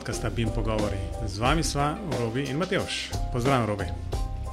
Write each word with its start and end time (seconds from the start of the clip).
podcasta 0.00 0.30
Bim 0.30 0.48
Pogovori. 0.48 0.96
Z 1.26 1.38
vami 1.38 1.62
sva 1.62 1.98
Robi 2.18 2.46
in 2.48 2.56
Mateoš. 2.56 3.10
Pozdravljen, 3.32 3.66
Robi. 3.68 3.84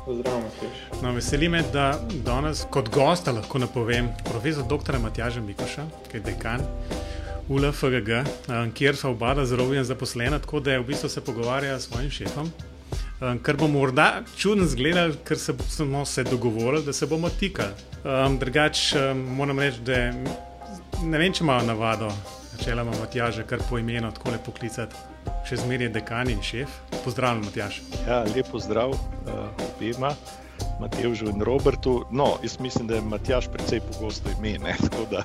Pozdravljen, 0.05 0.43
Mateoš. 0.43 1.01
No, 1.01 1.13
veseli 1.15 1.47
me, 1.49 1.61
da 1.73 2.01
danes 2.25 2.65
kot 2.69 2.89
gosta 2.91 3.31
lahko 3.31 3.59
napovem 3.63 4.09
profesor 4.27 4.67
dr. 4.67 4.99
Matjaža 4.99 5.41
Mikoša, 5.41 5.85
ki 6.11 6.17
je 6.17 6.23
dekan 6.25 6.65
ULFGG, 7.47 8.11
kjer 8.75 8.99
so 8.99 9.13
oba 9.15 9.45
z 9.45 9.55
Robijem 9.55 9.87
zaposlena, 9.87 10.39
tako 10.43 10.59
da 10.59 10.75
je 10.75 10.83
v 10.83 10.87
bistvu 10.91 11.09
se 11.09 11.23
pogovarja 11.23 11.79
s 11.79 11.87
svojim 11.87 12.11
šefom. 12.11 12.51
Um, 13.21 13.39
kar 13.39 13.55
bomo 13.55 13.79
morda 13.79 14.23
čudno 14.37 14.67
zgledali, 14.67 15.15
ker 15.23 15.39
se 15.39 15.55
smo 15.69 16.05
se 16.05 16.23
dogovorili, 16.23 16.83
da 16.85 16.93
se 16.93 17.07
bomo 17.07 17.29
tikali. 17.29 17.71
Um, 18.03 18.39
Drugače 18.39 19.11
um, 19.11 19.27
moram 19.39 19.59
reči, 19.59 19.79
da 19.79 20.11
ne 21.03 21.17
vem, 21.17 21.33
če 21.33 21.43
imajo 21.43 21.71
navado 21.71 22.11
načeloma 22.57 22.91
Matjaža, 22.99 23.47
kar 23.47 23.63
po 23.69 23.79
imenu 23.79 24.11
tako 24.11 24.31
lepo 24.31 24.51
klicati, 24.51 24.95
še 25.47 25.61
zmeraj 25.63 25.93
dekan 25.95 26.29
in 26.29 26.41
šef. 26.43 26.71
Pozdravljen, 27.03 27.45
Matjaž. 27.45 27.79
Ja, 28.07 28.23
lepo 28.35 28.59
zdrav 28.59 28.91
uh, 28.91 29.47
obema, 29.69 30.11
Mateju 30.79 31.15
in 31.29 31.41
Robertu. 31.41 32.05
No, 32.11 32.37
jaz 32.43 32.59
mislim, 32.59 32.87
da 32.87 32.95
je 32.95 33.01
Matjaž 33.01 33.47
precej 33.53 33.79
pogosto 33.79 34.29
ime. 34.29 34.57
Ne? 34.57 34.75
Tako 34.89 35.05
da 35.11 35.23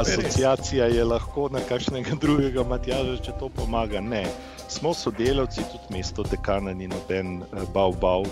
asociacija 0.00 0.86
je 0.86 1.04
lahko 1.04 1.48
na 1.52 1.60
kakšnega 1.68 2.18
drugega 2.20 2.64
Matjaža, 2.64 3.16
če 3.22 3.32
to 3.40 3.48
pomaga. 3.48 4.00
Ne. 4.00 4.26
Smo 4.68 4.94
sodelavci, 4.94 5.62
tudi 5.72 5.98
mesto 5.98 6.22
dekana 6.22 6.74
ni 6.74 6.88
noben 6.88 7.42
uh, 7.42 7.64
bav 7.74 7.94
bav. 8.00 8.26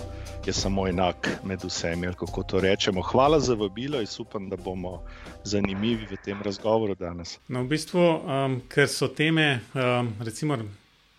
Je 0.45 0.53
samo 0.53 0.89
enak 0.89 1.29
med 1.45 1.63
vsemi, 1.65 2.11
kako 2.21 2.43
to 2.43 2.61
rečemo. 2.61 3.03
Hvala 3.03 3.41
za 3.41 3.55
vabilo 3.55 4.01
in 4.01 4.07
upam, 4.19 4.49
da 4.49 4.57
bomo 4.57 5.01
zanimivi 5.45 6.07
v 6.11 6.19
tem 6.25 6.43
razgovoru 6.43 6.95
danes. 6.95 7.39
No, 7.49 7.63
v 7.63 7.69
bistvu, 7.73 8.01
um, 8.01 8.61
ker 8.69 8.89
so 8.89 9.09
teme, 9.09 9.61
um, 9.73 10.13
recimo, 10.21 10.59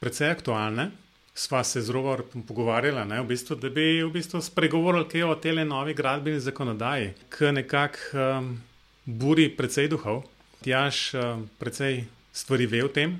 precej 0.05 0.29
aktualne, 0.29 0.91
sva 1.33 1.63
se 1.65 1.81
z 1.81 1.89
Rovom 1.89 2.45
pogovarjala, 2.45 3.07
ne, 3.09 3.17
v 3.25 3.33
bistvu, 3.33 3.57
da 3.57 3.73
bi 3.73 4.03
v 4.05 4.11
bistvu 4.13 4.37
spregovorili 4.45 5.23
o 5.25 5.33
tej 5.35 5.65
novi 5.65 5.97
gradbeni 5.97 6.39
zakonodaji, 6.39 7.13
ki 7.33 7.51
nekako 7.51 7.97
um, 8.13 8.51
buri 9.05 9.49
precej 9.49 9.89
duhov. 9.89 10.23
Tjaž 10.61 11.17
um, 11.17 11.49
precej 11.57 12.05
stvari 12.33 12.69
ve 12.69 12.83
o 12.85 12.87
tem. 12.87 13.17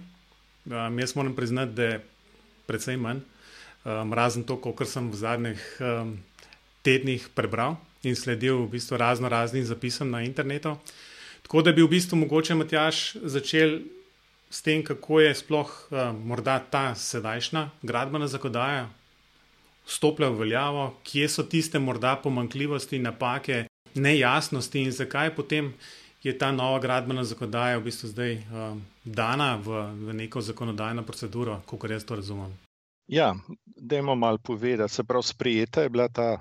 Um, 0.70 1.00
jaz 1.00 1.16
moram 1.16 1.34
priznati, 1.36 1.74
da 1.74 1.84
je 1.84 1.98
precej 2.70 2.98
manj, 3.02 3.26
um, 3.84 4.14
razen 4.14 4.46
to, 4.46 4.62
kar 4.62 4.88
sem 4.88 5.10
v 5.10 5.18
zadnjih 5.18 5.62
um, 5.82 6.16
tednih 6.86 7.28
prebral 7.34 7.82
in 8.06 8.16
sledil 8.16 8.64
v 8.64 8.78
bistvu 8.78 9.02
razno 9.02 9.30
raznim 9.30 9.66
zapisom 9.66 10.14
na 10.14 10.22
internetu. 10.22 10.78
Tako 11.42 11.62
da 11.62 11.74
bi 11.74 11.82
v 11.82 11.90
bistvu 11.98 12.18
mogoče 12.22 12.56
Matjaš 12.56 13.18
začel 13.22 13.82
s 14.56 14.62
tem, 14.64 14.84
kako 14.84 15.20
je 15.20 15.36
sploh 15.36 15.68
uh, 15.68 16.16
morda 16.16 16.60
ta 16.72 16.96
sedajšnja 16.96 17.70
gradbena 17.82 18.28
zakonodaja 18.32 18.88
stopila 19.86 20.30
v 20.30 20.40
veljavo, 20.46 20.86
kje 21.04 21.28
so 21.30 21.44
tiste 21.44 21.80
morda 21.80 22.16
pomankljivosti, 22.24 23.00
napake, 23.00 23.66
nejasnosti 23.96 24.82
in 24.82 24.92
zakaj 24.92 25.36
potem 25.36 25.74
je 26.24 26.34
ta 26.38 26.52
nova 26.52 26.80
gradbena 26.80 27.24
zakonodaja 27.24 27.78
v 27.78 27.84
bistvu 27.90 28.10
zdaj 28.10 28.38
uh, 28.38 28.78
dana 29.04 29.56
v, 29.62 29.84
v 30.08 30.16
neko 30.24 30.42
zakonodajno 30.42 31.04
proceduro, 31.04 31.60
kako 31.70 31.92
jaz 31.92 32.06
to 32.06 32.16
razumem. 32.16 32.56
Ja, 33.08 33.36
da 33.66 33.98
imamo 33.98 34.16
malo 34.16 34.38
povedati. 34.38 34.94
Se 34.94 35.04
pravi, 35.04 35.24
sprejeta 35.24 35.82
je 35.82 35.90
bila 35.90 36.08
ta 36.10 36.40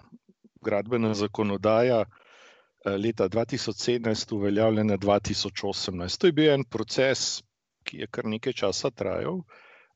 gradbena 0.65 1.15
zakonodaja 1.15 2.05
eh, 2.05 2.97
leta 2.97 3.28
2017, 3.28 4.34
uveljavljena 4.34 4.97
2018. 4.99 6.19
To 6.19 6.27
je 6.27 6.33
bil 6.33 6.53
en 6.55 6.65
proces, 6.65 7.43
ki 7.84 8.03
je 8.05 8.06
kar 8.11 8.27
nekaj 8.27 8.53
časa 8.53 8.91
trajal. 8.91 9.43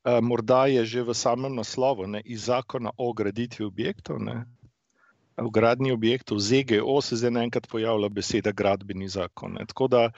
Eh, 0.05 0.21
morda 0.21 0.65
je 0.71 0.85
že 0.85 1.03
v 1.03 1.13
samem 1.13 1.55
naslovu 1.55 2.07
ne, 2.07 2.21
iz 2.25 2.45
zakona 2.47 2.91
o 2.97 3.13
graditvi 3.13 3.65
objektov, 3.65 4.19
ne, 4.23 4.45
v 5.37 5.49
gradni 5.51 5.91
objektov, 5.91 6.39
ZGO, 6.39 7.01
se 7.01 7.15
zdaj 7.15 7.31
naenkrat 7.31 7.67
pojavlja 7.67 8.09
beseda 8.09 8.51
gradbeni 8.51 9.07
zakon. 9.07 9.53
Ne. 9.59 9.65
Tako 9.65 9.87
da 9.87 10.11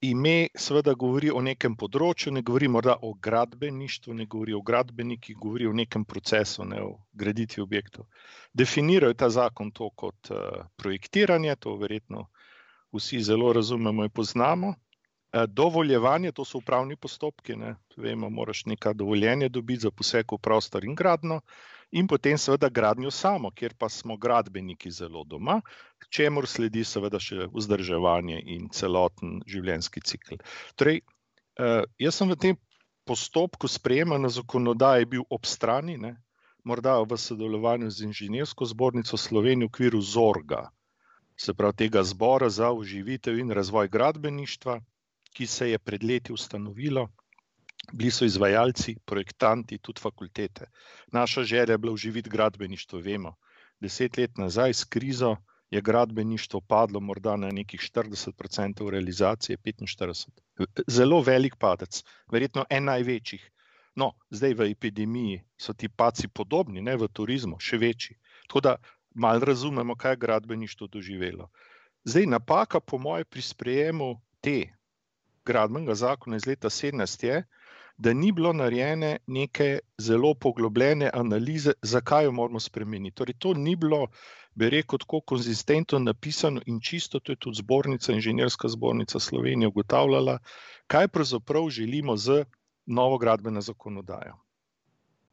ime 0.00 0.48
seveda 0.54 0.94
govori 0.94 1.30
o 1.30 1.40
nekem 1.42 1.74
področju, 1.76 2.32
ne 2.32 2.42
govori 2.42 2.68
morda 2.68 2.96
o 3.02 3.12
gradbeništvu, 3.14 4.14
ne 4.14 4.26
govori 4.26 4.54
o 4.54 4.62
gradbenikih, 4.62 5.36
govori 5.36 5.66
o 5.66 5.72
nekem 5.72 6.04
procesu, 6.04 6.64
ne 6.64 6.82
o 6.82 6.92
graditvi 7.12 7.62
objektov. 7.62 8.06
Definirajo 8.54 9.14
ta 9.14 9.30
zakon 9.30 9.72
to 9.74 9.90
kot 9.90 10.30
uh, 10.30 10.66
projektiranje, 10.76 11.56
to 11.56 11.76
verjetno 11.76 12.28
vsi 12.94 13.20
zelo 13.22 13.52
razumemo 13.52 14.06
in 14.06 14.10
poznamo. 14.10 14.74
Uh, 15.28 15.44
dovoljevanje, 15.44 16.32
to 16.32 16.44
so 16.44 16.58
upravni 16.58 16.96
postopki, 16.96 17.56
ne 17.56 17.74
vemo, 17.96 18.30
moraš 18.30 18.64
nekaj 18.66 18.94
dovoljenja 18.94 19.48
dobiti 19.48 19.82
za 19.84 19.90
poseg 19.90 20.32
v 20.32 20.38
prostor 20.38 20.84
in 20.84 20.94
gradno. 20.94 21.40
In 21.90 22.06
potem 22.06 22.38
seveda 22.38 22.68
gradnjo 22.68 23.10
samo, 23.10 23.50
kjer 23.50 23.74
pa 23.78 23.88
smo 23.88 24.16
gradbeniki 24.16 24.90
zelo 24.90 25.24
doma, 25.24 25.60
čemu 26.10 26.44
sledi 26.46 26.84
seveda 26.84 27.20
še 27.20 27.48
vzdrževanje 27.52 28.40
in 28.54 28.68
celoten 28.68 29.38
življenjski 29.48 30.00
cikl. 30.00 30.36
Torej, 30.76 31.00
eh, 31.00 31.84
jaz 31.98 32.14
sem 32.20 32.28
v 32.28 32.36
tem 32.36 32.58
postopku 33.08 33.68
sprejemanja 33.68 34.28
zakonodaje 34.28 35.06
bil 35.06 35.24
ob 35.30 35.48
strani, 35.48 35.96
ne, 35.96 36.16
morda 36.64 36.98
v 37.00 37.16
sodelovanju 37.16 37.88
z 37.90 38.04
Inženirsko 38.04 38.68
zbornico 38.68 39.16
Slovenije 39.16 39.64
v 39.64 39.72
okviru 39.72 40.00
ZORGA, 40.04 40.68
se 41.36 41.54
pravi 41.54 41.76
tega 41.84 42.02
zbora 42.04 42.50
za 42.50 42.72
uživitev 42.72 43.38
in 43.38 43.50
razvoj 43.50 43.88
gradbeništva, 43.88 44.80
ki 45.38 45.46
se 45.46 45.70
je 45.70 45.78
pred 45.78 46.02
leti 46.02 46.32
ustanovilo 46.34 47.06
bili 47.92 48.10
so 48.10 48.24
izvajalci, 48.24 48.96
projektanti, 49.06 49.78
tudi 49.78 50.00
fakultete. 50.00 50.66
Naša 51.12 51.42
želja 51.42 51.72
je 51.72 51.78
bila 51.78 51.92
uživiti 51.92 52.30
gradbeništvo. 52.30 52.98
Vemo, 52.98 53.34
deset 53.80 54.16
let 54.16 54.36
nazaj 54.36 54.74
s 54.74 54.84
krizo 54.84 55.36
je 55.70 55.80
gradbeništvo 55.80 56.60
padlo 56.60 57.00
morda 57.00 57.36
na 57.36 57.50
nekih 57.50 57.80
40% 57.80 58.90
realizacije, 58.90 59.58
45%. 59.58 60.28
Zelo 60.86 61.20
velik 61.20 61.56
padec, 61.56 62.02
verjetno 62.32 62.64
en 62.70 62.84
največjih. 62.84 63.50
No, 63.94 64.12
zdaj 64.30 64.54
v 64.54 64.70
epidemiji 64.70 65.42
so 65.58 65.72
ti 65.72 65.88
paci 65.88 66.28
podobni, 66.28 66.82
ne 66.82 66.96
v 66.96 67.08
turizmu, 67.08 67.60
še 67.60 67.78
večji. 67.78 68.16
Tako 68.48 68.60
da 68.60 68.76
malo 69.14 69.44
razumemo, 69.44 69.96
kaj 69.96 70.12
je 70.12 70.16
gradbeništvo 70.16 70.86
doživelo. 70.86 71.50
Zdaj, 72.04 72.26
napaka, 72.26 72.80
po 72.80 72.98
mojem, 72.98 73.26
pri 73.30 73.42
sprejemu 73.42 74.20
te 74.40 74.77
gradbenega 75.48 75.94
zakona 75.94 76.36
iz 76.36 76.46
leta 76.46 76.70
17 76.70 77.24
je, 77.26 77.42
da 77.98 78.12
ni 78.14 78.32
bilo 78.32 78.52
narejene 78.52 79.16
neke 79.26 79.78
zelo 79.98 80.34
poglobljene 80.34 81.10
analize, 81.14 81.72
zakaj 81.82 82.24
jo 82.24 82.32
moramo 82.32 82.60
spremeniti. 82.60 83.16
Torej, 83.16 83.34
to 83.38 83.54
ni 83.54 83.74
bilo, 83.76 84.06
bi 84.54 84.70
rekel, 84.70 84.98
tako 84.98 85.20
konzistentno 85.20 85.98
napisano 85.98 86.62
in 86.66 86.80
čisto, 86.80 87.20
to 87.20 87.32
je 87.32 87.36
tudi 87.36 87.58
zbornica, 87.58 88.12
inženirska 88.12 88.68
zbornica 88.68 89.18
Slovenije 89.18 89.68
ugotavljala, 89.68 90.38
kaj 90.86 91.08
pravzaprav 91.08 91.68
želimo 91.70 92.16
z 92.16 92.44
novo 92.86 93.18
gradbeno 93.18 93.60
zakonodajo. 93.60 94.38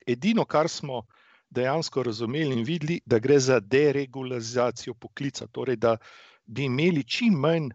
Edino, 0.07 0.45
kar 0.45 0.69
smo 0.69 1.03
dejansko 1.49 2.03
razumeli 2.03 2.53
in 2.53 2.63
videli, 2.63 2.99
da 3.05 3.19
gre 3.19 3.39
za 3.39 3.59
deregularizacijo 3.59 4.93
poklica, 4.93 5.47
torej 5.47 5.75
da 5.75 5.97
bi 6.45 6.65
imeli 6.65 7.03
čim 7.03 7.33
manj 7.33 7.69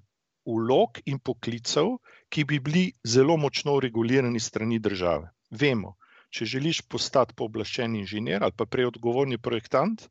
vlog 0.47 1.01
in 1.07 1.19
poklicev, 1.19 1.97
ki 2.29 2.45
bi 2.45 2.61
bili 2.61 2.85
zelo 3.05 3.37
močno 3.37 3.79
regulirani 3.81 4.41
strani 4.41 4.79
države. 4.79 5.31
Vemo, 5.51 5.97
če 6.31 6.47
želiš 6.55 6.83
postati 6.89 7.35
pooblaščen 7.35 7.97
inženir 7.97 8.45
ali 8.47 8.57
pa 8.57 8.67
prej 8.67 8.91
odgovorni 8.93 9.39
projektant, 9.39 10.09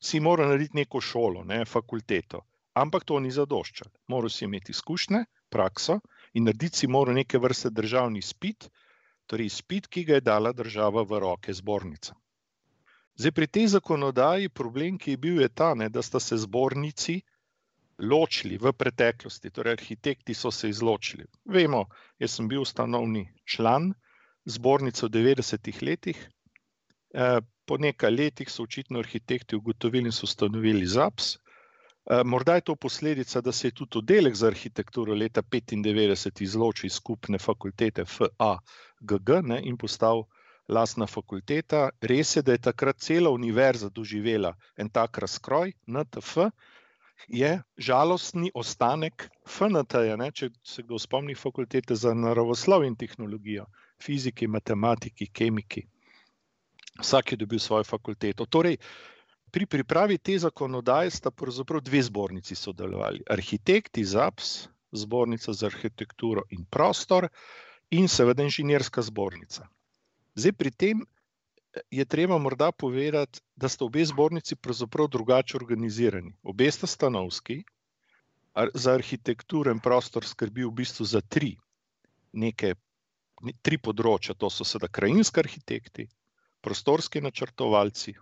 si 0.00 0.20
mora 0.20 0.46
narediti 0.46 0.78
neko 0.78 1.00
šolo, 1.00 1.44
ne 1.44 1.64
fakulteto. 1.64 2.44
Ampak 2.74 3.04
to 3.04 3.18
ni 3.20 3.30
zadoščalo. 3.34 3.90
Moraš 4.08 4.38
si 4.38 4.44
imeti 4.46 4.72
izkušnje, 4.72 5.24
prakso 5.50 5.98
in 6.34 6.46
narediti 6.46 6.84
si 6.84 6.86
mora 6.86 7.12
neke 7.12 7.38
vrste 7.38 7.70
državni 7.70 8.22
spit, 8.22 8.68
torej 9.26 9.50
spit, 9.50 9.88
ki 9.88 10.04
ga 10.04 10.18
je 10.18 10.26
dala 10.30 10.52
država 10.52 11.02
v 11.02 11.20
roke 11.24 11.52
zbornica. 11.52 12.14
Zdaj, 13.18 13.32
pri 13.34 13.46
tej 13.50 13.66
zakonodaji 13.74 14.48
problem, 14.48 14.98
ki 14.98 15.16
je 15.16 15.20
bil, 15.24 15.40
je 15.42 15.48
ta, 15.48 15.72
ne, 15.74 15.88
da 15.90 16.02
sta 16.02 16.20
se 16.22 16.38
zbornici 16.38 17.18
ločili 17.98 18.58
v 18.58 18.72
preteklosti, 18.72 19.50
torej 19.50 19.72
arhitekti 19.72 20.34
so 20.34 20.50
se 20.50 20.68
izločili. 20.68 21.24
Vemo, 21.44 21.86
jaz 22.18 22.38
sem 22.38 22.48
bil 22.48 22.62
ustanovni 22.62 23.26
član 23.44 23.92
zbornice 24.44 25.06
v 25.06 25.10
90-ih 25.10 25.82
letih. 25.82 26.28
Eh, 27.14 27.40
po 27.66 27.76
nekaj 27.76 28.10
letih 28.10 28.50
so 28.50 28.62
očitno 28.62 28.98
arhitekti 28.98 29.56
ugotovili 29.56 30.08
in 30.08 30.12
so 30.12 30.24
ustanovili 30.24 30.86
ZAPS. 30.86 31.36
Eh, 32.10 32.24
morda 32.24 32.54
je 32.54 32.60
to 32.60 32.76
posledica, 32.76 33.40
da 33.40 33.52
se 33.52 33.66
je 33.66 33.72
tudi 33.72 33.98
oddelek 33.98 34.34
za 34.34 34.46
arhitekturo 34.46 35.14
leta 35.14 35.42
1995 35.42 36.42
izločil 36.42 36.86
iz 36.86 36.92
skupne 36.92 37.38
fakultete 37.38 38.04
FAGG 38.04 39.30
ne, 39.42 39.60
in 39.64 39.76
postal 39.76 40.24
lastna 40.68 41.06
fakulteta. 41.06 41.90
Res 42.00 42.36
je, 42.36 42.42
da 42.42 42.52
je 42.52 42.58
takrat 42.58 42.98
cela 42.98 43.30
univerza 43.30 43.88
doživela 43.88 44.54
en 44.76 44.88
tak 44.88 45.18
razkroj, 45.18 45.72
NTF, 45.86 46.36
je 47.28 47.50
žalostni 47.76 48.50
ostanek 48.54 49.28
FNT-ja, 49.46 50.16
če 50.30 50.50
se 50.62 50.82
kdo 50.82 50.98
spomni 50.98 51.34
fakultete 51.34 51.96
za 51.96 52.14
naravoslovje 52.14 52.88
in 52.88 52.96
tehnologijo, 52.96 53.66
fiziki, 54.02 54.46
matematiki, 54.46 55.26
kemiki. 55.32 55.84
Vsak 56.98 57.32
je 57.32 57.36
dobil 57.36 57.58
svojo 57.58 57.84
fakulteto. 57.84 58.46
Torej, 58.46 58.78
pri 59.50 59.66
pripravi 59.66 60.18
te 60.18 60.38
zakonodaje 60.38 61.10
sta 61.10 61.30
pravzaprav 61.30 61.80
dve 61.80 62.02
zbornici 62.02 62.54
sodelovali. 62.54 63.22
Arhitekti 63.30 64.04
ZAPS, 64.04 64.68
zbornica 64.92 65.52
za 65.52 65.66
arhitekturo 65.66 66.42
in 66.50 66.64
prostor, 66.64 67.28
in 67.90 68.08
seveda 68.08 68.42
inženirska 68.44 69.02
zbornica. 69.02 69.68
Zdaj, 70.34 70.52
pri 70.52 70.70
tem 70.70 71.06
je 71.90 72.04
treba 72.04 72.38
morda 72.38 72.72
povedati, 72.72 73.40
da 73.56 73.68
sta 73.68 73.84
obe 73.84 74.04
zbornici 74.04 74.56
pravzaprav 74.56 75.08
drugače 75.08 75.56
organizirani. 75.56 76.34
Obe 76.42 76.70
sta 76.70 76.86
stanovski, 76.86 77.62
za 78.74 78.92
arhitekturo 78.92 79.70
in 79.70 79.80
prostor 79.80 80.26
skrbi 80.26 80.64
v 80.64 80.70
bistvu 80.70 81.06
za 81.06 81.20
tri, 81.20 81.54
neke, 82.32 82.74
tri 83.62 83.78
področja. 83.78 84.34
To 84.34 84.50
so 84.50 84.66
seveda 84.66 84.90
krajinski 84.90 85.42
arhitekti, 85.44 86.08
prostorski 86.64 87.22
načrtovalci, 87.22 88.16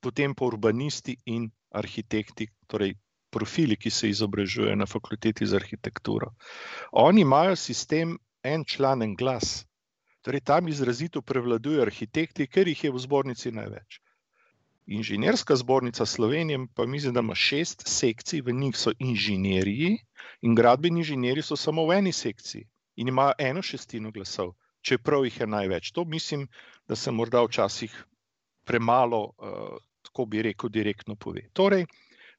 potem 0.00 0.34
pa 0.34 0.48
urbanisti 0.48 1.16
in 1.26 1.48
arhitekti, 1.70 2.48
torej 2.68 2.94
profili, 3.30 3.76
ki 3.76 3.90
se 3.90 4.08
izobražujejo 4.08 4.76
na 4.76 4.86
fakulteti 4.86 5.46
za 5.46 5.56
arhitekturo. 5.60 6.32
Oni 6.92 7.24
imajo 7.24 7.56
sistem 7.56 8.16
en 8.42 8.64
član, 8.64 9.02
en 9.02 9.16
glas. 9.16 9.67
Torej, 10.28 10.42
tam 10.44 10.68
izrazito 10.68 11.22
prevladujejo 11.24 11.82
arhitekti, 11.82 12.46
ker 12.52 12.68
jih 12.68 12.80
je 12.84 12.90
v 12.92 12.98
zbornici 13.00 13.48
največ. 13.48 13.96
Inženirska 14.96 15.56
zbornica 15.56 16.04
Slovenije 16.06 16.58
pa 16.74 16.84
mislim, 16.86 17.14
da 17.16 17.22
ima 17.24 17.34
šest 17.34 17.86
sekcij, 17.88 18.42
v 18.44 18.52
njih 18.52 18.76
so 18.76 18.92
inženirji 18.98 19.94
in 20.42 20.54
gradbeni 20.54 21.00
inženirji 21.00 21.42
so 21.42 21.56
samo 21.56 21.86
v 21.88 21.96
eni 21.96 22.12
sekciji 22.12 22.66
in 22.96 23.08
imajo 23.08 23.32
eno 23.38 23.62
šestino 23.62 24.10
glasov, 24.10 24.52
čeprav 24.82 25.24
jih 25.24 25.38
je 25.40 25.46
največ. 25.46 25.90
To 25.96 26.04
mislim, 26.04 26.44
da 26.88 26.96
se 26.96 27.10
morda 27.10 27.42
včasih 27.46 27.96
premalo, 28.64 29.22
uh, 29.24 29.80
tako 30.02 30.26
bi 30.26 30.42
rekel, 30.42 30.68
direktno 30.68 31.16
pove. 31.16 31.46
Torej, 31.52 31.86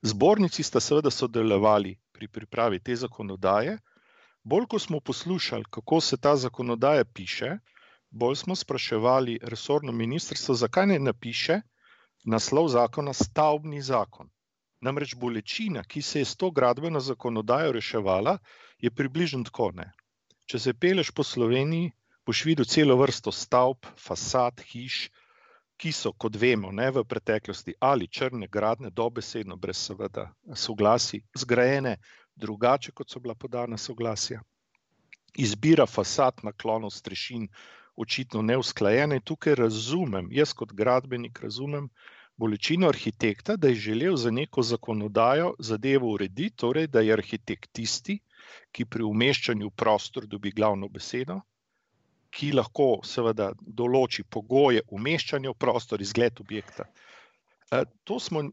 zbornici 0.01 0.63
sta 0.63 0.79
seveda 0.79 1.09
sodelovali 1.09 1.97
pri 2.11 2.27
pripravi 2.27 2.79
te 2.79 2.95
zakonodaje. 2.95 3.79
Bolj, 4.43 4.69
ko 4.69 4.79
smo 4.79 4.99
poslušali, 4.99 5.65
kako 5.69 6.01
se 6.01 6.17
ta 6.17 6.35
zakonodaja 6.35 7.05
piše, 7.05 7.57
bolj 8.09 8.35
smo 8.35 8.55
spraševali 8.55 9.39
resorno 9.41 9.91
ministrstvo, 9.91 10.55
zakaj 10.55 10.87
ne 10.87 10.99
napiše 10.99 11.61
naslov 12.23 12.67
zakona 12.67 13.13
stavbni 13.13 13.81
zakon. 13.81 14.29
Namreč 14.81 15.15
bolečina, 15.15 15.83
ki 15.83 16.01
se 16.01 16.19
je 16.19 16.25
s 16.25 16.35
to 16.35 16.51
gradbeno 16.51 16.99
zakonodajo 16.99 17.71
reševala, 17.71 18.37
je 18.79 18.91
približno 18.91 19.43
tako. 19.43 19.71
Ne? 19.75 19.91
Če 20.45 20.59
se 20.59 20.73
peleš 20.73 21.11
po 21.11 21.23
Sloveniji, 21.23 21.91
boš 22.25 22.45
videl 22.45 22.65
celo 22.65 22.95
vrsto 22.97 23.31
stavb, 23.31 23.85
fasad, 23.97 24.61
hiš, 24.71 25.09
ki 25.79 25.91
so, 25.95 26.11
kot 26.13 26.35
vemo, 26.35 26.71
ne, 26.75 26.89
v 26.91 27.03
preteklosti 27.07 27.73
ali 27.79 28.07
črne 28.07 28.47
gradne, 28.51 28.91
dobesedno, 28.91 29.55
brez 29.55 29.79
seveda 29.79 30.27
soglasij, 30.55 31.23
zgrajene 31.43 31.97
drugače, 32.35 32.91
kot 32.91 33.09
so 33.09 33.19
bila 33.19 33.35
podana 33.35 33.77
soglasja. 33.77 34.41
Izbira 35.35 35.85
fasad, 35.85 36.43
naklonov, 36.43 36.91
strešin, 36.95 37.47
očitno 37.99 38.41
neusklajena. 38.41 39.19
In 39.19 39.25
tukaj 39.25 39.55
razumem, 39.59 40.29
jaz 40.31 40.53
kot 40.55 40.71
gradbenik 40.73 41.41
razumem 41.43 41.89
bolečino 42.39 42.87
arhitekta, 42.87 43.55
da 43.55 43.67
je 43.67 43.75
želel 43.75 44.15
za 44.15 44.31
neko 44.31 44.63
zakonodajo 44.63 45.53
zadevo 45.59 46.11
urediti, 46.13 46.55
torej 46.55 46.87
da 46.87 47.01
je 47.03 47.13
arhitekt 47.13 47.71
tisti, 47.75 48.19
ki 48.71 48.85
pri 48.85 49.03
umeščanju 49.03 49.67
v 49.67 49.75
prostor 49.75 50.27
dobi 50.27 50.51
glavno 50.55 50.87
besedo, 50.87 51.41
ki 52.31 52.51
lahko 52.55 53.01
seveda 53.03 53.51
določi 53.59 54.23
pogoje 54.23 54.85
umeščanja 54.87 55.51
v 55.51 55.57
prostor, 55.59 56.01
izgled 56.01 56.39
objekta. 56.39 56.85
To 58.05 58.19
smo 58.19 58.45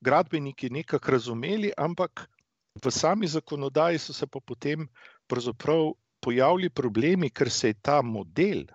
gradbeniki 0.00 0.70
nekako 0.70 1.16
razumeli, 1.16 1.72
ampak 1.76 2.26
v 2.84 2.92
sami 2.92 3.26
zakonodaji 3.26 3.98
so 3.98 4.12
se 4.12 4.26
pa 4.26 4.40
potem 4.40 4.88
pojavili 6.20 6.70
problemi, 6.70 7.30
ker 7.30 7.50
se 7.50 7.72
je 7.72 7.80
ta 7.82 8.02
model 8.02 8.66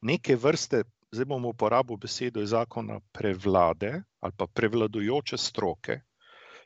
neke 0.00 0.36
vrste, 0.36 0.84
zdaj 1.12 1.24
bomo 1.24 1.48
uporabili 1.48 1.98
besedo 1.98 2.42
iz 2.42 2.50
zakona, 2.50 3.00
prevlade 3.12 4.02
ali 4.20 4.32
pa 4.36 4.46
prevladujoče 4.46 5.36
stroke, 5.38 6.00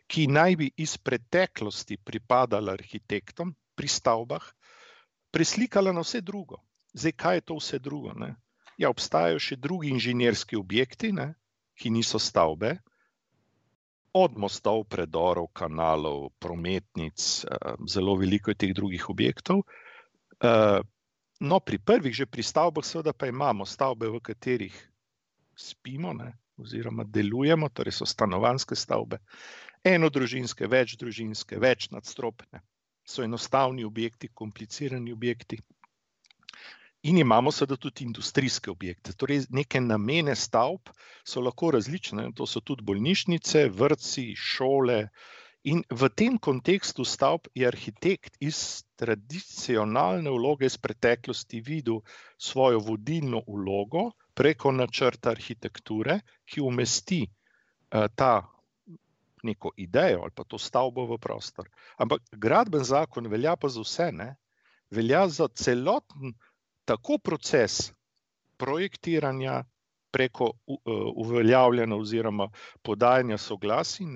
ki 0.07 0.27
naj 0.27 0.57
bi 0.57 0.71
iz 0.77 0.97
preteklosti 0.99 1.97
pripadala 1.97 2.73
arhitektom 2.73 3.55
pri 3.75 3.89
stavbah, 3.89 4.43
preslikala 5.31 5.93
na 5.93 6.03
vse 6.03 6.21
drugo. 6.21 6.61
Zdaj, 6.95 7.13
kaj 7.13 7.37
je 7.37 7.41
to 7.41 7.57
vse 7.59 7.79
drugo? 7.79 8.13
Ne? 8.13 8.35
Ja, 8.79 8.91
obstajajo 8.91 9.39
še 9.39 9.57
drugi 9.57 9.91
inženirski 9.95 10.57
objekti, 10.57 11.13
ne? 11.13 11.35
ki 11.79 11.91
niso 11.91 12.19
stavbe. 12.19 12.77
Od 14.15 14.37
mostov, 14.39 14.85
predorov, 14.87 15.49
kanalov, 15.51 16.29
prometnic, 16.39 17.19
eh, 17.47 17.75
zelo 17.91 18.15
veliko 18.19 18.51
je 18.51 18.61
teh 18.63 18.75
drugih 18.75 19.09
objektov. 19.11 19.65
No, 21.41 21.61
pri 21.61 21.79
prvih, 21.79 22.15
že 22.15 22.27
pri 22.27 22.43
stavbah, 22.43 22.85
seveda 22.87 23.13
pa 23.13 23.27
imamo 23.27 23.67
stavbe, 23.67 24.07
v 24.09 24.21
katerih 24.23 24.75
spimo, 25.57 26.13
ne, 26.15 26.33
oziroma 26.57 27.05
delujemo, 27.05 27.69
torej 27.69 27.99
so 27.99 28.07
stanovanske 28.07 28.77
stavbe, 28.79 29.19
enodružinske, 29.85 30.67
večdružinske, 30.67 31.59
večnadstropne, 31.59 32.63
so 33.05 33.23
enostavni 33.23 33.85
objekti, 33.85 34.31
komplicirani 34.35 35.13
objekti. 35.13 35.59
In 37.05 37.19
imamo 37.19 37.53
seveda 37.53 37.77
tudi 37.77 38.05
industrijske 38.05 38.71
objekte, 38.71 39.13
torej 39.13 39.43
neke 39.51 39.81
namene 39.81 40.33
stavb 40.35 40.89
so 41.25 41.43
lahko 41.45 41.75
različne. 41.75 42.31
To 42.39 42.47
so 42.47 42.63
tudi 42.65 42.87
bolnišnice, 42.87 43.67
vrtci, 43.69 44.31
šole, 44.37 45.09
In 45.65 45.81
v 45.89 46.09
tem 46.13 46.35
kontekstu 46.39 47.07
stavb 47.09 47.49
je 47.57 47.65
arhitekt 47.65 48.37
iz 48.41 48.85
tradicionalne 49.01 50.31
vloge 50.31 50.69
iz 50.69 50.77
preteklosti 50.77 51.61
videl 51.65 52.03
svojo 52.37 52.83
vodilno 52.85 53.41
vlogo 53.49 54.11
preko 54.37 54.73
načrta 54.73 55.33
arhitekture, 55.33 56.19
ki 56.45 56.61
umesti 56.61 57.23
uh, 57.25 58.05
ta 58.15 58.45
neko 59.45 59.73
idejo 59.77 60.23
ali 60.23 60.37
pa 60.37 60.45
to 60.45 60.59
stavbo 60.59 61.07
v 61.07 61.19
prostor. 61.19 61.69
Ampak 61.97 62.23
gradben 62.33 62.85
zakon 62.85 63.29
velja 63.33 63.57
pa 63.57 63.69
za 63.69 63.81
vse, 63.81 64.13
ne? 64.13 64.35
velja 64.91 65.29
za 65.29 65.49
celoten 65.49 66.35
tako 66.85 67.19
proces 67.19 67.93
projektiranja 68.57 69.63
preko 70.13 70.53
uh, 70.67 70.77
uveljavljanja 71.17 71.97
oziroma 71.97 72.51
podajanja 72.83 73.39
soglasij, 73.39 74.07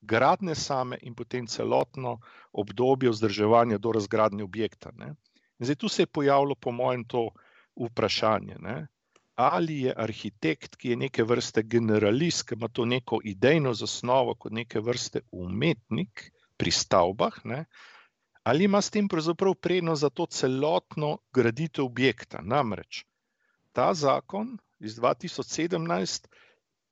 gradne 0.00 0.54
same 0.54 0.98
in 1.02 1.14
potem 1.14 1.46
celotno 1.46 2.18
obdobje 2.52 3.10
vzdrževanja 3.10 3.78
do 3.78 3.92
razgradnje 3.92 4.44
objekta. 4.44 4.92
Ne. 4.96 5.14
Zdaj, 5.58 5.76
tu 5.76 5.88
se 5.88 6.02
je 6.02 6.06
pojavilo, 6.06 6.54
po 6.54 6.72
mojem, 6.72 7.04
to 7.04 7.30
vprašanje. 7.76 8.56
Ne. 8.58 8.86
Ali 9.34 9.80
je 9.80 9.94
arhitekt, 9.96 10.76
ki 10.76 10.88
je 10.88 10.96
neke 10.96 11.24
vrste 11.24 11.62
generalist, 11.62 12.48
ki 12.48 12.54
ima 12.54 12.68
to 12.68 12.84
neko 12.84 13.20
idejno 13.24 13.74
zasnovo, 13.74 14.34
kot 14.34 14.52
neke 14.52 14.80
vrste 14.80 15.20
umetnik 15.32 16.30
pri 16.56 16.70
stavbah, 16.70 17.44
ne, 17.44 17.64
ali 18.42 18.64
ima 18.64 18.80
s 18.80 18.90
tem 18.90 19.08
pravzaprav 19.08 19.54
prednost 19.54 20.00
za 20.00 20.10
to 20.10 20.26
celotno 20.26 21.18
graditev 21.32 21.84
objekta? 21.84 22.40
Namreč 22.42 23.04
ta 23.76 23.94
zakon 23.94 24.56
iz 24.80 24.96
2017 24.96 26.28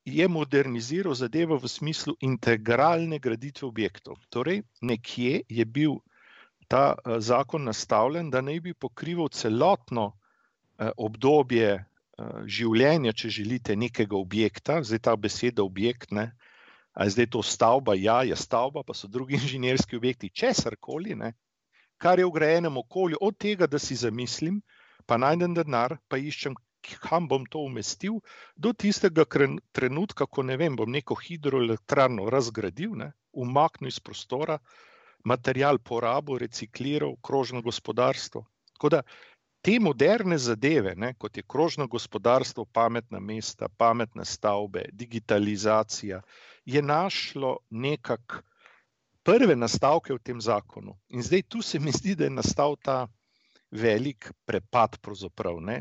je 0.04 0.28
moderniziral 0.28 1.14
zadevo 1.14 1.56
v 1.58 1.68
smislu 1.68 2.16
integralne 2.20 3.18
graditve 3.18 3.68
objektov. 3.68 4.20
Torej, 4.28 4.62
nekje 4.80 5.42
je 5.49 5.64
bil 5.64 5.96
ta 6.68 6.94
eh, 6.94 7.20
zakon 7.20 7.64
nastavljen, 7.64 8.30
da 8.30 8.40
naj 8.40 8.61
bi 8.61 8.75
pokrival 8.75 9.28
celotno 9.28 10.12
eh, 10.12 10.90
obdobje 10.96 11.70
eh, 11.73 11.84
življenja, 12.46 13.12
če 13.12 13.28
želite, 13.28 13.76
nekega 13.76 14.16
objekta, 14.16 14.82
zdaj 14.82 14.99
ta 14.99 15.16
beseda 15.16 15.64
objekt. 15.64 16.12
Ne, 16.12 16.32
A 16.94 17.04
je 17.04 17.11
zdaj 17.11 17.26
to 17.26 17.42
stavba? 17.42 17.94
Ja, 17.99 18.23
je 18.23 18.37
stavba, 18.37 18.82
pa 18.87 18.94
so 18.94 19.08
drugi 19.08 19.34
inženirski 19.40 19.96
objekti, 19.96 20.30
česar 20.30 20.76
koli, 20.80 21.16
kar 21.99 22.18
je 22.18 22.26
v 22.26 22.30
grajenem 22.30 22.76
okolju, 22.76 23.18
od 23.20 23.38
tega, 23.38 23.66
da 23.66 23.78
si 23.78 23.96
zamislim, 23.96 24.62
pa 25.06 25.16
najdem 25.16 25.54
denar, 25.54 25.99
pa 26.08 26.16
iščem, 26.16 26.54
kam 27.03 27.29
bom 27.29 27.45
to 27.47 27.64
umestil, 27.64 28.21
do 28.57 28.73
tistega 28.73 29.25
trenutka, 29.73 30.26
ko 30.26 30.43
ne 30.43 30.57
vem, 30.57 30.76
bom 30.76 30.91
neko 30.91 31.17
hidroelektrarno 31.19 32.29
razgradil, 32.31 32.95
ne, 33.00 33.12
umaknil 33.33 33.88
iz 33.88 34.00
prostora, 34.00 34.59
material 35.25 35.79
porabil, 35.79 36.38
recikliral, 36.38 37.17
krožno 37.23 37.62
gospodarstvo. 37.62 38.45
Tako 38.75 38.88
da 38.88 39.03
te 39.64 39.79
moderne 39.81 40.38
zadeve, 40.38 40.95
ne, 40.97 41.14
kot 41.19 41.37
je 41.37 41.43
krožno 41.49 41.87
gospodarstvo, 41.87 42.64
pametna 42.64 43.21
mesta, 43.21 43.69
pametne 43.69 44.25
stavbe, 44.25 44.85
digitalizacija, 44.93 46.21
je 46.64 46.83
našlo 46.83 47.59
nekak 47.71 48.43
prve 49.25 49.57
nastavke 49.57 50.12
v 50.12 50.21
tem 50.21 50.41
zakonu. 50.41 50.99
In 51.09 51.23
zdaj 51.23 51.43
tu 51.49 51.62
se 51.62 51.79
mi 51.81 51.93
zdi, 51.93 52.14
da 52.14 52.25
je 52.25 52.31
nastal 52.31 52.76
ta 52.76 53.07
velik 53.75 54.31
prepad. 54.47 54.97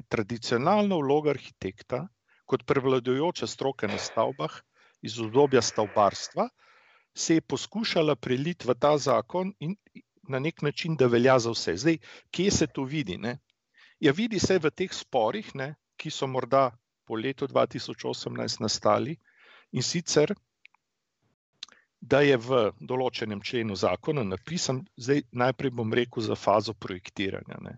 Tradicionalna 0.09 0.95
vloga 0.95 1.29
arhitekta 1.29 2.07
kot 2.45 2.65
prevladujoče 2.65 3.47
stroke 3.47 3.87
na 3.87 3.97
stavbah 3.97 4.55
iz 5.01 5.19
obdobja 5.19 5.61
stavbarstva 5.61 6.49
se 7.15 7.35
je 7.35 7.41
poskušala 7.41 8.15
preliti 8.15 8.67
v 8.67 8.73
ta 8.73 8.97
zakon 8.97 9.53
in 9.59 9.75
na 10.29 10.39
nek 10.39 10.61
način, 10.61 10.95
da 10.95 11.07
velja 11.07 11.39
za 11.39 11.51
vse. 11.51 11.75
Zdaj, 11.77 11.97
kje 12.31 12.51
se 12.51 12.67
to 12.67 12.83
vidi? 12.83 13.17
Ne? 13.17 13.37
Ja, 13.99 14.11
vidi 14.11 14.39
se 14.39 14.57
v 14.59 14.71
teh 14.71 14.93
sporih, 14.93 15.51
ne, 15.55 15.75
ki 15.97 16.09
so 16.09 16.27
morda 16.27 16.71
po 17.05 17.15
letu 17.15 17.47
2018 17.47 18.61
nastali 18.61 19.17
in 19.71 19.83
sicer 19.83 20.33
da 22.03 22.19
je 22.19 22.35
v 22.37 22.71
določenem 22.83 23.41
členu 23.41 23.75
zakona 23.79 24.23
napisan, 24.27 24.81
zdaj 24.99 25.23
najprej 25.31 25.71
bom 25.71 25.93
rekel 25.93 26.23
za 26.25 26.35
fazo 26.35 26.73
projektiranja. 26.75 27.59
Ne. 27.63 27.77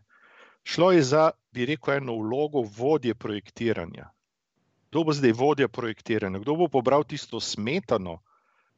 Šlo 0.65 0.91
je 0.91 1.03
za, 1.03 1.31
bi 1.53 1.65
rekel, 1.69 2.00
eno 2.01 2.15
vlogo 2.17 2.63
vodje 2.77 3.13
projektiranja. 3.15 4.10
Kdo 4.89 5.03
bo 5.03 5.13
zdaj 5.13 5.34
vodja 5.38 5.67
projektiranja? 5.67 6.39
Kdo 6.41 6.55
bo 6.55 6.67
pobral 6.67 7.03
tisto 7.05 7.39
smetano, 7.39 8.15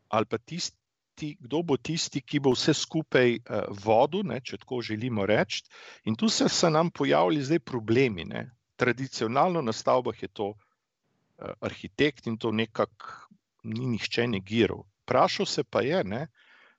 ali 0.10 0.26
pa 0.26 0.38
tisti, 0.38 1.38
kdo 1.40 1.62
bo 1.64 1.78
tisti, 1.78 2.22
ki 2.22 2.42
bo 2.44 2.52
vse 2.52 2.74
skupaj 2.76 3.38
uh, 3.38 3.70
vodil, 3.86 4.26
ne, 4.28 4.42
če 4.44 4.60
tako 4.64 4.82
želimo 4.84 5.26
reči. 5.26 5.64
In 6.04 6.20
tu 6.20 6.30
se, 6.30 6.50
se 6.50 6.70
nam 6.70 6.92
pojavili 6.92 7.44
zdaj 7.44 7.60
problemi. 7.60 8.26
Ne. 8.26 8.50
Tradicionalno 8.76 9.62
na 9.62 9.72
stavbah 9.72 10.20
je 10.22 10.28
to 10.28 10.50
uh, 10.50 11.56
arhitekt 11.62 12.28
in 12.28 12.36
to 12.38 12.52
nekako 12.52 13.32
ni 13.64 13.88
nihče 13.94 14.28
negiral. 14.28 14.84
Vprašal 15.06 15.46
se 15.46 15.64
pa 15.64 15.82
je, 15.88 16.04
ne, 16.04 16.28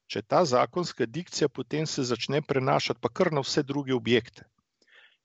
če 0.07 0.23
ta 0.23 0.45
zakonska 0.45 1.07
dikcija 1.07 1.49
potem 1.49 1.87
se 1.87 2.05
začne 2.05 2.43
prenašati 2.43 3.01
pa 3.01 3.09
kar 3.09 3.33
na 3.33 3.41
vse 3.41 3.63
druge 3.63 3.95
objekte. 3.95 4.45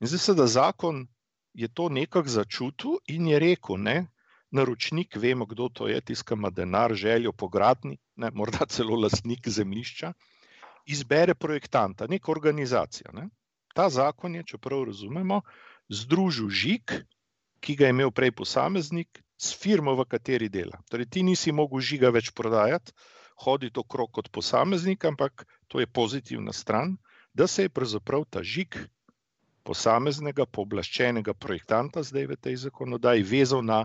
In 0.03 0.07
zdaj 0.07 0.19
se 0.19 0.33
da 0.35 0.47
zakon 0.47 1.07
je 1.53 1.67
to 1.67 1.89
nekako 1.89 2.29
začutil 2.29 2.97
in 3.07 3.27
je 3.27 3.37
rekel, 3.39 3.77
ne, 3.79 4.07
naročnik, 4.51 5.15
vemo, 5.15 5.45
kdo 5.45 5.69
to 5.69 5.87
je, 5.87 6.01
tiskama 6.01 6.49
denar, 6.49 6.91
željo 6.93 7.31
po 7.31 7.47
gradni, 7.47 7.95
ne, 8.15 8.31
morda 8.35 8.65
celo 8.73 8.97
lastnik 8.99 9.47
zemlišča, 9.47 10.11
izbere 10.85 11.35
projektanta, 11.35 12.07
neko 12.09 12.31
organizacijo. 12.31 13.13
Ne. 13.13 13.29
Ta 13.73 13.85
zakon 13.89 14.35
je, 14.35 14.43
čeprav 14.43 14.83
razumemo, 14.89 15.39
združil 15.87 16.49
žig, 16.49 16.97
ki 17.63 17.75
ga 17.79 17.87
je 17.87 17.95
imel 17.95 18.11
prej 18.11 18.33
posameznik, 18.41 19.21
s 19.39 19.55
firmo, 19.55 19.95
v 19.95 20.03
kateri 20.05 20.49
dela. 20.49 20.81
Torej, 20.91 21.07
ti 21.15 21.23
nisi 21.23 21.55
mogel 21.55 21.79
žiga 21.79 22.11
več 22.11 22.33
prodajati, 22.35 22.91
hoditi 23.45 23.79
okrog 23.79 24.11
kot 24.19 24.27
posameznik, 24.35 25.05
ampak 25.05 25.47
to 25.71 25.79
je 25.79 25.87
pozitivna 25.87 26.51
stran, 26.51 26.97
da 27.33 27.47
se 27.47 27.69
je 27.69 27.71
pravzaprav 27.71 28.27
ta 28.29 28.43
žig 28.43 28.75
posameznega, 29.63 30.45
pooblaščenega 30.45 31.33
projektanta, 31.33 32.03
zdaj 32.03 32.27
v 32.33 32.37
tej 32.47 32.55
zakonodaji, 32.67 33.23
vezal 33.23 33.63
na 33.65 33.83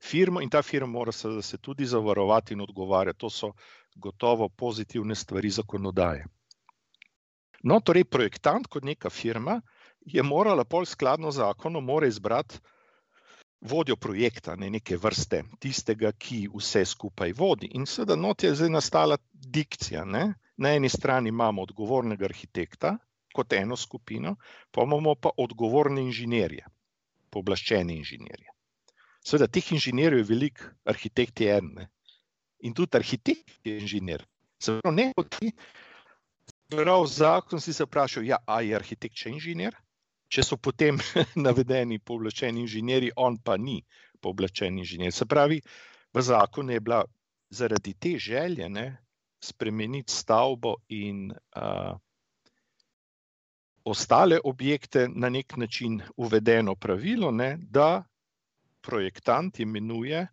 firmo 0.00 0.40
in 0.40 0.50
ta 0.50 0.62
firma 0.62 0.88
mora 0.88 1.12
se, 1.12 1.42
se 1.42 1.58
tudi 1.58 1.86
zavarovati 1.86 2.54
in 2.54 2.60
odgovarjati. 2.60 3.18
To 3.18 3.30
so 3.30 3.52
gotovo 3.96 4.48
pozitivne 4.48 5.14
stvari 5.14 5.50
zakonodaje. 5.50 6.26
No, 7.62 7.80
torej, 7.80 8.04
projektant 8.04 8.66
kot 8.66 8.84
neka 8.84 9.10
firma 9.10 9.60
je 10.00 10.22
morala 10.22 10.64
pol 10.64 10.86
skladno 10.88 11.30
z 11.30 11.42
zakonom 11.42 11.90
izbrati 12.06 12.58
vodjo 13.60 13.96
projekta, 13.96 14.56
ne 14.56 14.70
neke 14.70 14.96
vrste, 14.96 15.42
tistega, 15.60 16.12
ki 16.12 16.48
vse 16.54 16.84
skupaj 16.84 17.32
vodi. 17.36 17.68
In 17.76 17.86
seveda, 17.86 18.16
not 18.16 18.42
je 18.42 18.54
zdaj 18.54 18.70
nastala 18.70 19.18
dikcija. 19.32 20.04
Ne? 20.04 20.34
Na 20.56 20.72
eni 20.72 20.88
strani 20.88 21.28
imamo 21.28 21.62
odgovornega 21.62 22.24
arhitekta 22.24 22.96
kot 23.34 23.52
eno 23.52 23.76
skupino, 23.76 24.36
pa 24.70 24.86
imamo 24.86 25.14
pa 25.14 25.32
odgovorne 25.36 26.02
inženirje, 26.02 26.64
pooblaščene 27.30 27.94
inženirje. 27.94 28.50
Seveda, 29.24 29.50
teh 29.52 29.72
inženirjev 29.76 30.22
je 30.22 30.28
veliko, 30.30 30.70
arhitekt 30.88 31.40
je 31.44 31.56
en. 31.58 31.74
Ne? 31.76 31.90
In 32.66 32.74
tudi 32.74 32.96
arhitekt 32.96 33.60
je 33.64 33.76
inženir. 33.80 34.24
Seveda, 34.60 34.92
ne 34.94 35.10
kot 35.16 35.36
ti. 35.38 35.52
Prav 36.70 37.04
zakon 37.10 37.60
si 37.60 37.74
se 37.74 37.84
vprašal, 37.84 38.24
ja, 38.26 38.38
ali 38.46 38.70
je 38.70 38.76
arhitekt 38.78 39.18
še 39.18 39.32
inženir? 39.34 39.76
če 40.30 40.44
so 40.46 40.58
potem 40.62 40.98
navedeni 41.46 41.98
povlačeni 41.98 42.64
inženirji, 42.64 43.14
on 43.16 43.38
pa 43.42 43.56
ni 43.58 43.80
povlačen 44.22 44.78
inženir. 44.78 45.12
Se 45.12 45.26
pravi, 45.26 45.60
v 46.14 46.22
zakonu 46.22 46.76
je 46.76 46.84
bila 46.84 47.02
zaradi 47.50 47.94
te 47.98 48.16
želje 48.18 48.68
ne, 48.70 48.86
spremeniti 49.42 50.12
stavbo 50.12 50.76
in 50.94 51.30
uh, 51.32 51.96
ostale 53.84 54.40
objekte 54.44 55.08
na 55.08 55.28
nek 55.28 55.56
način 55.56 56.00
uvedeno 56.16 56.74
pravilo, 56.74 57.30
ne, 57.30 57.56
da 57.60 58.04
projektant 58.80 59.60
imenuje 59.60 60.26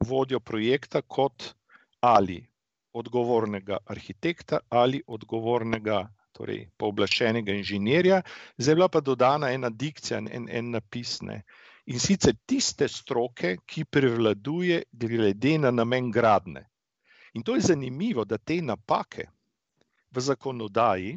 vodjo 0.00 0.40
projekta 0.40 1.02
kot 1.02 1.54
ali 2.00 2.46
odgovornega 2.92 3.76
arhitekta 3.86 4.58
ali 4.68 5.02
odgovornega 5.06 6.08
torej 6.38 6.68
pooblaščenega 6.78 7.52
inženirja, 7.52 8.22
zdaj 8.58 8.74
bila 8.78 8.88
pa 8.88 9.00
dodana 9.00 9.50
ena 9.50 9.70
dikcija, 9.70 10.20
en, 10.30 10.46
en 10.50 10.70
napis. 10.70 11.18
Ne. 11.26 11.42
In 11.90 11.98
sicer 11.98 12.36
tiste 12.46 12.88
stroke, 12.88 13.56
ki 13.66 13.84
prevladuje 13.84 14.82
glede 14.92 15.56
na 15.58 15.72
namen 15.74 16.12
gradne. 16.14 16.68
In 17.34 17.42
to 17.42 17.56
je 17.56 17.66
zanimivo, 17.72 18.24
da 18.24 18.38
te 18.38 18.60
napake 18.62 19.26
v 20.14 20.20
zakonodaji 20.20 21.16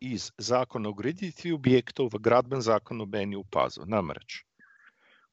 iz 0.00 0.30
zakona 0.38 0.88
o 0.88 0.94
graditvi 0.94 1.52
objektov 1.52 2.10
v 2.12 2.20
gradben 2.22 2.60
zakon 2.60 3.00
obeni 3.00 3.36
upazil. 3.36 3.86
Namreč, 3.86 4.42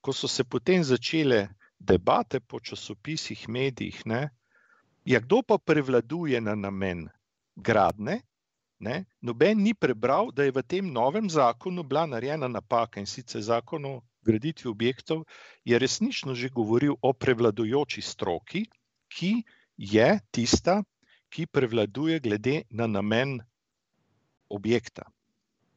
ko 0.02 0.14
so 0.14 0.28
se 0.28 0.44
potem 0.44 0.84
začele 0.84 1.50
debate 1.80 2.40
po 2.40 2.60
časopisih, 2.60 3.50
medijih, 3.50 4.06
ne, 4.06 4.30
ja, 5.06 5.20
kdo 5.20 5.42
pa 5.44 5.58
prevladuje 5.58 6.42
na 6.42 6.56
namen 6.56 7.10
gradne, 7.56 8.22
Ne? 8.80 9.06
Noben 9.22 9.62
ni 9.64 9.74
prebral, 9.74 10.32
da 10.36 10.44
je 10.44 10.52
v 10.52 10.62
tem 10.64 10.88
novem 10.92 11.30
zakonu 11.30 11.84
bila 11.84 12.04
narejena 12.06 12.48
napaka 12.48 13.00
in 13.00 13.08
sicer 13.08 13.42
zakon 13.42 13.86
o 13.86 13.94
graditvi 14.28 14.70
objektov 14.70 15.24
je 15.64 15.80
resnično 15.80 16.36
že 16.36 16.50
govoril 16.50 16.98
o 17.02 17.14
prevladujoči 17.14 18.02
stroki, 18.02 18.66
ki 19.08 19.44
je 19.78 20.20
tista, 20.32 20.84
ki 21.32 21.48
prevladuje 21.48 22.20
glede 22.20 22.64
na 22.70 22.88
namen 22.88 23.40
objekta 24.50 25.10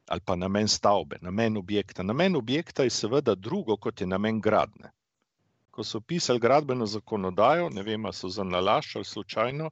ali 0.09 0.21
pa 0.25 0.37
namen 0.37 0.69
stavbe, 0.69 1.19
namen 1.21 1.57
objekta. 1.57 2.03
Namen 2.03 2.37
objekta 2.37 2.83
je 2.83 2.91
seveda 2.91 3.35
drugo, 3.35 3.77
kot 3.77 4.01
je 4.01 4.07
namen 4.07 4.41
gradne. 4.41 4.91
Ko 5.71 5.85
so 5.85 6.01
pisali 6.01 6.41
gradbeno 6.41 6.87
zakonodajo, 6.87 7.69
ne 7.71 7.83
vem, 7.83 8.05
ali 8.05 8.15
so 8.15 8.29
za 8.29 8.45
nalašč 8.45 8.97
ali 8.97 9.05
slučajno 9.05 9.71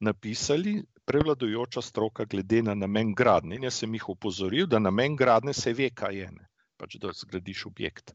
napisali, 0.00 0.82
prevladujoča 1.04 1.82
stroka 1.82 2.24
glede 2.24 2.62
na 2.62 2.74
namen 2.74 3.14
gradnje. 3.14 3.56
In 3.56 3.64
jaz 3.64 3.78
sem 3.80 3.94
jih 3.94 4.08
upozoril, 4.08 4.66
da 4.66 4.78
namen 4.78 5.16
gradnje 5.16 5.54
se 5.54 5.72
ve, 5.72 5.90
kaj 5.90 6.16
je, 6.16 6.30
ne? 6.32 6.48
pač 6.76 6.96
da 7.00 7.12
zgradiš 7.14 7.66
objekt. 7.66 8.12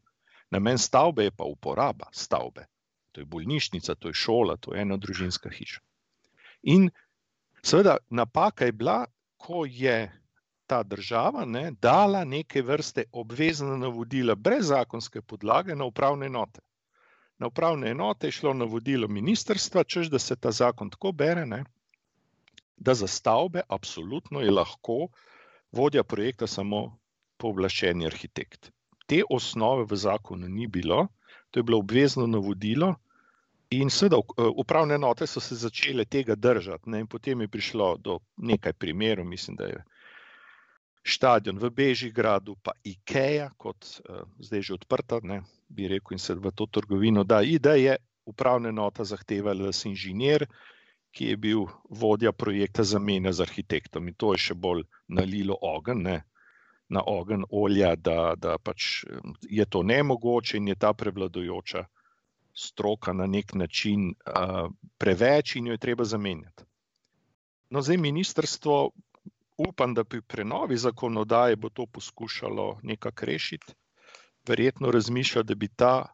Namen 0.50 0.78
stavbe 0.78 1.24
je 1.24 1.30
pa 1.30 1.44
uporaba 1.44 2.06
stavbe. 2.12 2.66
To 3.12 3.20
je 3.20 3.24
bolnišnica, 3.24 3.94
to 3.94 4.08
je 4.08 4.14
šola, 4.14 4.56
to 4.56 4.74
je 4.74 4.80
ena 4.82 4.96
družinska 4.96 5.50
hiša. 5.50 5.80
In 6.62 6.88
seveda 7.62 7.96
napaka 8.10 8.64
je 8.64 8.72
bila, 8.72 9.04
ko 9.44 9.64
je 9.68 9.98
ta 10.66 10.82
država 10.82 11.44
ne, 11.44 11.70
dala 11.82 12.24
neke 12.24 12.62
vrste 12.62 13.04
obvezna 13.12 13.76
navodila 13.76 14.34
brez 14.34 14.70
zakonske 14.72 15.22
podlage 15.22 15.76
na 15.76 15.84
upravne 15.84 16.26
enote. 16.26 16.60
Na 17.38 17.50
upravne 17.52 17.90
enote 17.90 18.26
je 18.26 18.38
šlo 18.38 18.54
navodilo 18.54 19.08
ministrstva, 19.08 19.84
čež 19.84 20.08
da 20.08 20.18
se 20.18 20.36
ta 20.36 20.50
zakon 20.50 20.90
tako 20.90 21.12
bere, 21.12 21.44
ne, 21.46 21.64
da 22.76 22.94
za 22.94 23.06
stavbe 23.06 23.62
absolutno 23.68 24.40
je 24.40 24.50
lahko 24.50 25.08
vodja 25.72 26.04
projekta 26.04 26.46
samo 26.46 26.80
pooblaščeni 27.36 28.06
arhitekt. 28.06 28.70
Te 29.06 29.20
osnove 29.30 29.84
v 29.90 29.96
zakonu 29.96 30.48
ni 30.48 30.66
bilo, 30.66 31.08
to 31.50 31.60
je 31.60 31.62
bilo 31.68 31.78
obvezno 31.84 32.26
navodilo. 32.26 32.94
In 33.74 33.90
seveda, 33.90 34.20
upravne 34.56 34.94
enote 34.98 35.26
so 35.26 35.40
se 35.40 35.56
začele 35.58 36.04
tega 36.04 36.34
držati. 36.34 36.90
Ne? 36.90 37.04
Potem 37.06 37.40
je 37.40 37.48
prišlo 37.48 37.96
do 37.96 38.18
nekaj 38.36 38.72
primerov, 38.72 39.26
mislim, 39.26 39.56
da 39.56 39.70
je 39.70 39.82
stadion 41.04 41.58
v 41.60 41.70
Bežigradu, 41.70 42.56
pa 42.62 42.72
IKEA, 42.84 43.50
kot 43.60 43.84
uh, 44.08 44.22
zdaj 44.40 44.62
že 44.62 44.74
odprta, 44.74 45.20
ne? 45.22 45.42
bi 45.68 45.88
rekel, 45.88 46.14
in 46.14 46.22
se 46.22 46.34
v 46.34 46.52
to 46.54 46.66
trgovino 46.66 47.24
da. 47.24 47.42
In 47.42 47.60
da 47.60 47.74
je 47.74 47.96
upravna 48.24 48.68
enota 48.68 49.04
zahtevala, 49.04 49.66
da 49.68 49.72
se 49.72 49.88
inženir 49.88 50.46
ki 51.14 51.30
je 51.30 51.36
bil 51.36 51.66
vodja 51.90 52.32
projekta 52.32 52.82
zamenja 52.82 53.32
z 53.32 53.46
arhitektom. 53.46 54.08
In 54.08 54.14
to 54.18 54.34
je 54.34 54.42
še 54.48 54.54
bolj 54.54 54.84
nalilo 55.08 55.58
ogen, 55.62 56.02
ne? 56.02 56.22
na 56.94 57.00
ogen 57.08 57.46
olja, 57.50 57.94
da, 57.96 58.34
da 58.36 58.58
pač 58.60 59.06
je 59.48 59.64
to 59.66 59.80
nemogoče 59.82 60.58
in 60.60 60.68
je 60.68 60.74
ta 60.76 60.92
prevladujoča 60.92 61.80
stroka 62.54 63.12
na 63.12 63.26
nek 63.26 63.54
način 63.54 64.08
uh, 64.10 64.70
preveč 64.98 65.56
in 65.56 65.66
jo 65.66 65.74
je 65.74 65.78
treba 65.78 66.04
zamenjati. 66.04 66.64
no, 67.70 67.82
zdaj 67.82 67.96
ministrstvo, 67.96 68.90
upam, 69.56 69.94
da 69.94 70.04
pri 70.04 70.20
prenovi 70.22 70.76
zakonodaje 70.76 71.56
bo 71.56 71.68
to 71.68 71.86
poskušalo 71.86 72.78
nekako 72.82 73.26
rešiti. 73.26 73.74
Verjetno 74.48 74.90
razmišlja, 74.90 75.42
da 75.42 75.54
bi 75.54 75.68
ta, 75.68 76.06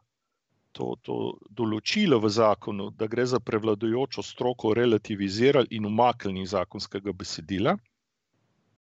to, 0.71 0.95
to 1.01 1.37
določilo 1.49 2.19
v 2.19 2.29
zakonu, 2.29 2.89
da 2.89 3.07
gre 3.07 3.25
za 3.25 3.39
prevladujočo 3.39 4.23
stroko, 4.23 4.73
relativizirali 4.73 5.67
in 5.71 5.85
umaknili 5.85 6.41
iz 6.41 6.55
zakonskega 6.55 7.13
besedila, 7.13 7.75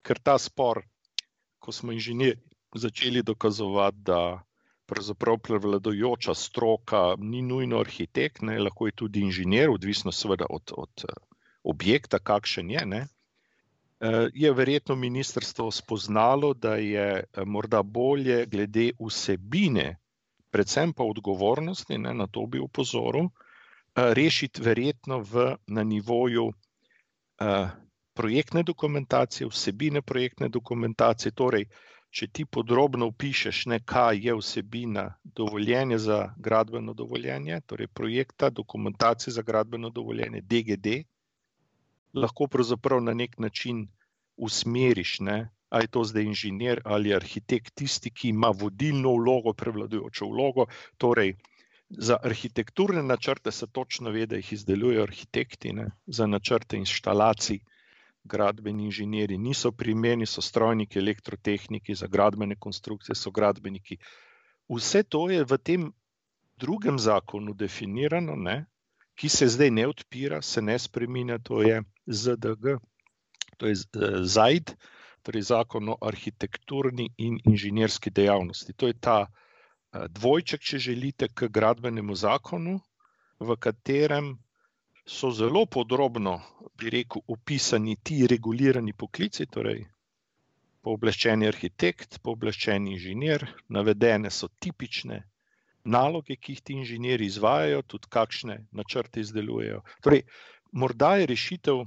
ker 0.02 0.18
ta 0.18 0.38
spor, 0.38 0.84
ko 1.58 1.72
smo 1.72 1.92
inženirji 1.92 2.38
začeli 2.74 3.22
dokazovati, 3.22 3.98
da 4.06 4.42
pravzaprav 4.90 5.38
prevladujoča 5.38 6.34
stroka 6.34 7.14
ni 7.18 7.42
nujno 7.42 7.78
arhitekt, 7.80 8.42
ne, 8.42 8.58
lahko 8.58 8.88
je 8.88 8.96
tudi 9.02 9.22
inženir, 9.22 9.70
odvisno 9.70 10.12
seveda 10.12 10.48
od, 10.50 10.72
od 10.76 11.04
eh, 11.08 11.14
objekta, 11.62 12.18
kakšen 12.18 12.70
je. 12.70 12.82
Ne. 12.86 13.00
Eh, 14.00 14.28
je 14.34 14.52
verjetno 14.52 14.96
ministrstvo 14.96 15.70
spoznalo, 15.70 16.54
da 16.54 16.74
je 16.74 17.06
eh, 17.20 17.44
morda 17.46 17.82
bolje 17.82 18.46
glede 18.46 18.90
vsebine, 18.98 19.96
predvsem 20.50 20.92
pa 20.92 21.06
odgovornosti, 21.06 21.98
ne, 21.98 22.14
na 22.14 22.26
to 22.26 22.46
bi 22.46 22.58
upozoril, 22.58 23.30
rešiti 23.94 24.62
verjetno 24.62 25.18
v, 25.26 25.54
na 25.66 25.82
nivoju 25.82 26.44
projektne 28.14 28.62
dokumentacije, 28.62 29.48
vsebine 29.50 30.02
projektne 30.02 30.48
dokumentacije, 30.48 31.32
torej 31.32 31.64
če 32.10 32.26
ti 32.26 32.44
podrobno 32.44 33.06
opišeš, 33.12 33.66
ne, 33.72 33.78
kaj 33.92 34.18
je 34.26 34.34
vsebina 34.38 35.04
dovoljenja 35.24 35.98
za 35.98 36.18
gradbeno 36.36 36.94
dovoljenje, 36.94 37.60
torej 37.66 37.86
projekta, 37.86 38.50
dokumentacije 38.50 39.34
za 39.34 39.42
gradbeno 39.42 39.90
dovoljenje, 39.90 40.40
DGD, 40.40 40.96
lahko 42.14 42.46
pravzaprav 42.46 43.02
na 43.02 43.14
nek 43.14 43.38
način 43.38 43.86
usmeriš, 44.36 45.20
ne, 45.20 45.38
ali 45.68 45.86
je 45.86 45.94
to 45.94 46.04
zdaj 46.04 46.26
inženir 46.26 46.80
ali 46.84 47.14
arhitekt, 47.14 47.74
tisti, 47.74 48.10
ki 48.10 48.28
ima 48.34 48.50
vodilno 48.50 49.14
vlogo, 49.14 49.52
prevladujočo 49.54 50.26
vlogo. 50.26 50.66
Torej, 50.98 51.36
za 51.90 52.16
arhitekturne 52.22 53.02
načrte 53.02 53.52
se 53.52 53.66
točno 53.66 54.10
ve, 54.10 54.26
da 54.26 54.36
jih 54.36 54.52
izdelujejo 54.52 55.02
arhitekti, 55.02 55.72
ne, 55.72 55.90
za 56.06 56.26
načrte 56.26 56.76
instalacij 56.76 57.60
gradbeni 58.24 58.84
inženirji 58.84 59.38
niso 59.38 59.72
primerni, 59.72 60.26
so 60.26 60.42
strojniki, 60.42 60.98
elektrotehniki, 60.98 61.94
za 61.94 62.06
gradbene 62.06 62.56
konstrukcije 62.56 63.14
so 63.14 63.30
gradbeniki. 63.30 63.96
Vse 64.68 65.02
to 65.02 65.28
je 65.30 65.44
v 65.44 65.58
tem 65.58 65.92
drugem 66.56 66.98
zakonu 66.98 67.54
definirano, 67.54 68.36
ne, 68.36 68.64
ki 69.14 69.28
se 69.28 69.48
zdaj 69.48 69.70
ne 69.70 69.86
odpira, 69.88 70.42
se 70.42 70.62
ne 70.62 70.78
spremenja, 70.78 71.38
to 71.38 71.62
je 71.62 71.82
ZDG, 72.06 72.76
to 73.56 73.66
je 73.66 73.74
ZAID, 74.24 74.74
torej 75.22 75.42
zakon 75.42 75.88
o 75.88 75.96
arhitekturni 76.00 77.10
in 77.18 77.40
inženirski 77.44 78.10
dejavnosti. 78.10 78.72
To 78.72 78.86
je 78.86 78.94
ta 79.00 79.26
eh, 79.26 80.06
dvojček, 80.08 80.60
če 80.60 80.78
želite, 80.78 81.28
k 81.28 81.48
gradbenemu 81.48 82.14
zakonu, 82.14 82.80
v 83.40 83.56
katerem 83.56 84.36
so 85.10 85.30
zelo 85.30 85.66
podrobno, 85.66 86.40
bi 86.78 86.90
rekel, 86.90 87.22
opisani 87.26 87.96
ti 88.02 88.26
regulirani 88.30 88.92
poklici, 88.94 89.46
torej 89.46 89.82
pooblaščeni 90.86 91.48
arhitekt, 91.50 92.20
pooblaščeni 92.24 92.94
inženir, 92.94 93.44
navedene 93.76 94.30
so 94.30 94.48
tipične 94.64 95.18
naloge, 95.84 96.36
ki 96.36 96.54
jih 96.54 96.62
ti 96.62 96.76
inženirji 96.78 97.26
izvajajo, 97.32 97.82
tudi 97.94 98.12
kakšne 98.16 98.56
načrte 98.80 99.20
izdelujejo. 99.24 99.82
Torej, 100.06 100.22
morda 100.82 101.16
je 101.20 101.28
rešitev 101.32 101.82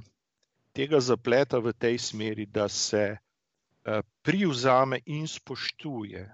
tega 0.78 1.00
zapleta 1.00 1.62
v 1.64 1.74
tej 1.86 1.98
smeri, 2.10 2.46
da 2.46 2.68
se 2.68 3.04
eh, 3.14 4.04
privzame 4.22 5.00
in 5.06 5.28
spoštuje 5.28 6.28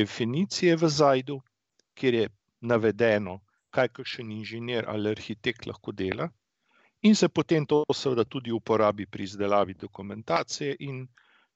definicije 0.00 0.76
v 0.76 0.92
Zajdu, 0.98 1.40
kjer 1.94 2.14
je 2.14 2.26
navedeno, 2.60 3.40
kaj 3.70 3.88
kakšen 4.00 4.30
inženir 4.34 4.88
ali 4.88 5.14
arhitekt 5.14 5.66
lahko 5.66 5.92
dela, 5.92 6.30
in 7.02 7.14
se 7.14 7.28
potem 7.28 7.66
to 7.66 7.84
seveda 7.94 8.24
tudi 8.24 8.52
uporabi 8.52 9.06
pri 9.06 9.24
izdelavi 9.24 9.74
dokumentacije, 9.74 10.76
in 10.80 11.08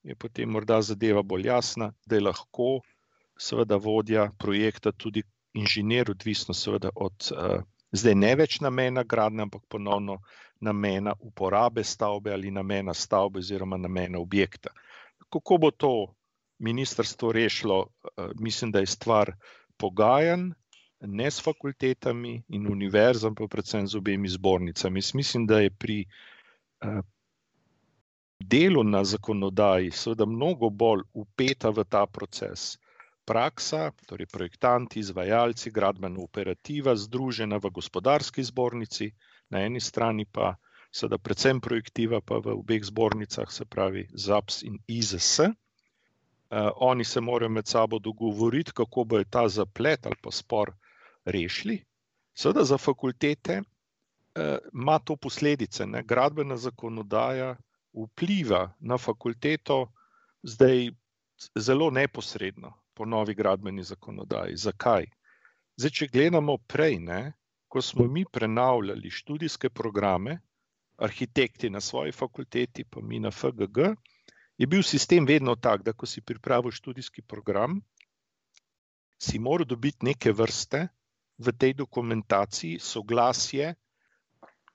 je 0.02 0.14
potem 0.14 0.50
morda 0.50 0.82
zadeva 0.82 1.22
bolj 1.22 1.46
jasna, 1.46 1.92
da 2.06 2.16
je 2.16 2.20
lahko 2.20 2.80
seveda 3.38 3.76
vodja 3.76 4.30
projekta 4.38 4.92
tudi 4.92 5.22
inženir, 5.54 6.10
odvisno 6.10 6.54
seveda 6.54 6.90
od 6.94 7.30
uh, 7.32 7.62
zdaj 7.92 8.14
ne 8.14 8.34
več 8.36 8.60
namena 8.60 9.02
gradnje, 9.02 9.42
ampak 9.42 9.62
ponovno 9.68 10.18
namena 10.60 11.14
uporabe 11.20 11.84
stavbe 11.84 12.32
ali 12.32 12.50
namena 12.50 12.94
stavbe 12.94 13.38
oziroma 13.38 13.76
namena 13.76 14.18
objekta. 14.18 14.70
Kako 15.32 15.58
bo 15.58 15.70
to 15.70 15.94
ministrstvo 16.58 17.32
rešilo, 17.32 17.80
uh, 17.86 18.30
mislim, 18.40 18.72
da 18.72 18.80
je 18.80 18.86
stvar 18.86 19.32
pogajanj, 19.76 20.50
ne 21.00 21.30
s 21.30 21.40
fakultetami 21.42 22.42
in 22.48 22.66
univerzami, 22.66 23.34
pa 23.36 23.48
predvsem 23.48 23.86
z 23.86 23.96
obemi 23.96 24.28
zbornicami. 24.28 24.98
Jaz 24.98 25.14
mislim, 25.14 25.46
da 25.46 25.60
je 25.60 25.70
pri 25.70 26.04
uh, 26.04 27.00
delu 28.40 28.84
na 28.84 29.04
zakonodaji 29.04 29.90
seveda 29.90 30.26
mnogo 30.26 30.70
bolj 30.70 31.02
upeta 31.12 31.70
v 31.70 31.84
ta 31.84 32.06
proces 32.06 32.78
praksa, 33.24 33.90
torej 34.06 34.26
projektanti, 34.26 35.00
izvajalci, 35.00 35.70
gradbena 35.70 36.20
operativa, 36.20 36.96
združena 36.96 37.56
v 37.56 37.70
gospodarski 37.70 38.42
zbornici, 38.44 39.12
na 39.50 39.64
eni 39.64 39.80
strani 39.80 40.24
pa 40.24 40.56
seveda 40.92 41.18
predvsem 41.18 41.60
projektiva, 41.60 42.20
pa 42.20 42.38
v 42.38 42.52
obeh 42.52 42.84
zbornicah, 42.84 43.50
se 43.52 43.64
pravi 43.64 44.08
ZAPS 44.12 44.62
in 44.62 44.78
IZS. 44.86 45.40
Uh, 45.40 46.70
oni 46.76 47.04
se 47.04 47.20
morajo 47.20 47.50
med 47.50 47.66
sabo 47.66 47.98
dogovoriti, 47.98 48.72
kako 48.72 49.04
bo 49.04 49.24
ta 49.24 49.48
zaplet 49.48 50.06
ali 50.06 50.16
pa 50.22 50.30
spor 50.30 50.68
uh, 50.68 50.83
rešili. 51.24 51.84
Seveda 52.34 52.64
za 52.64 52.78
fakultete 52.78 53.62
eh, 54.34 54.58
ima 54.72 54.98
to 54.98 55.16
posledice. 55.16 55.86
Ne? 55.86 56.02
Gradbena 56.02 56.56
zakonodaja 56.56 57.56
vpliva 57.94 58.74
na 58.80 58.98
fakulteto 58.98 59.92
zdaj 60.42 60.90
zelo 61.54 61.90
neposredno 61.90 62.72
po 62.94 63.04
novi 63.04 63.34
gradbeni 63.34 63.82
zakonodaji. 63.82 64.56
Zakaj? 64.56 65.06
Zdaj, 65.76 65.90
če 65.90 66.08
gledamo 66.12 66.58
prej, 66.58 66.98
ne? 66.98 67.32
ko 67.68 67.82
smo 67.82 68.04
mi 68.06 68.22
prenavljali 68.32 69.10
študijske 69.10 69.70
programe, 69.70 70.38
arhitekti 70.96 71.70
na 71.70 71.80
svoji 71.80 72.12
fakulteti, 72.12 72.84
pa 72.84 73.00
mi 73.02 73.18
na 73.18 73.30
FGG, 73.30 73.78
je 74.58 74.66
bil 74.66 74.82
sistem 74.82 75.26
vedno 75.26 75.56
tak, 75.56 75.82
da 75.82 75.92
ko 75.92 76.06
si 76.06 76.22
pripravil 76.22 76.70
študijski 76.70 77.22
program, 77.22 77.80
si 79.18 79.38
moral 79.38 79.66
dobiti 79.66 80.06
neke 80.06 80.32
vrste 80.32 80.86
v 81.38 81.52
tej 81.52 81.74
dokumentaciji 81.74 82.78
soglasje 82.78 83.74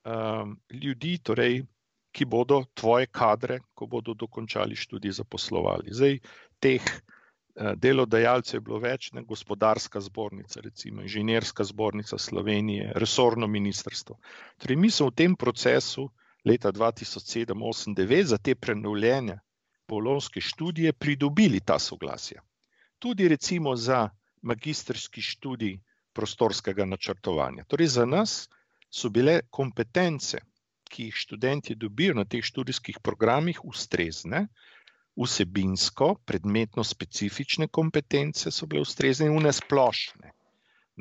um, 0.06 0.58
ljudi, 0.70 1.18
torej, 1.24 1.64
ki 2.12 2.26
bodo 2.26 2.64
tvoje 2.74 3.08
kadre, 3.08 3.60
ko 3.74 3.88
bodo 3.88 4.14
dokončali 4.14 4.76
študij, 4.76 5.12
zaposlovali. 5.22 5.94
Zdaj, 5.94 6.20
teh 6.60 6.82
uh, 6.84 7.74
delodajalcev 7.78 8.58
je 8.58 8.66
bilo 8.66 8.80
več, 8.84 9.12
ne 9.14 9.24
gospodarska 9.24 10.02
zbornica, 10.02 10.62
recimo 10.62 11.06
inženirska 11.06 11.64
zbornica 11.64 12.18
Slovenije, 12.18 12.92
resorno 12.96 13.48
ministrstvo. 13.48 14.18
Torej, 14.58 14.76
mi 14.76 14.90
smo 14.92 15.12
v 15.12 15.16
tem 15.16 15.36
procesu 15.36 16.10
leta 16.46 16.72
2007-2008 16.72 18.24
za 18.24 18.38
te 18.38 18.56
prenovljenja 18.56 19.40
bolonske 19.90 20.42
študije 20.42 20.94
pridobili 20.94 21.60
ta 21.60 21.80
soglasja. 21.80 22.42
Tudi 23.00 23.28
recimo 23.28 23.76
za 23.76 24.10
magistrski 24.42 25.22
študij 25.22 25.80
prostorskega 26.14 26.86
načrtovanja. 26.86 27.66
Torej, 27.68 27.94
za 28.00 28.06
nas 28.06 28.48
so 28.90 29.10
bile 29.10 29.42
kompetence, 29.50 30.42
ki 30.90 31.10
jih 31.10 31.16
študenti 31.16 31.76
dobijo 31.76 32.16
na 32.18 32.26
teh 32.26 32.44
študijskih 32.44 32.98
programih, 33.06 33.62
ustrezne, 33.66 34.48
vsebinsko, 35.20 36.16
predmetno 36.26 36.84
specifične 36.84 37.68
kompetence 37.68 38.52
so 38.52 38.66
bile 38.66 38.82
ustrezne 38.82 39.28
in 39.30 39.38
nesplošne, 39.44 40.32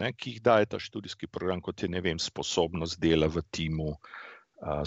ne, 0.03 0.13
ki 0.13 0.35
jih 0.35 0.43
daje 0.43 0.67
ta 0.67 0.79
študijski 0.79 1.27
program, 1.27 1.63
kot 1.63 1.83
je 1.83 2.01
vem, 2.01 2.19
sposobnost 2.19 3.01
dela 3.01 3.27
v 3.27 3.43
timu. 3.51 3.95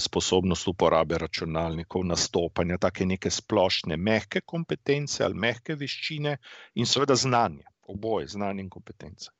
Sposobnost 0.04 0.68
uporabe 0.68 1.16
računalnikov, 1.18 2.04
nastopanja, 2.04 2.76
tako 2.78 3.06
neke 3.08 3.30
splošne, 3.32 3.96
mehke 3.96 4.42
kompetence 4.44 5.24
ali 5.24 5.40
mehke 5.40 5.78
veščine, 5.80 6.34
in 6.76 6.86
seveda 6.86 7.16
znanje, 7.16 7.64
oboje, 7.88 8.28
znanje 8.36 8.66
in 8.66 8.70
kompetence. 8.70 9.32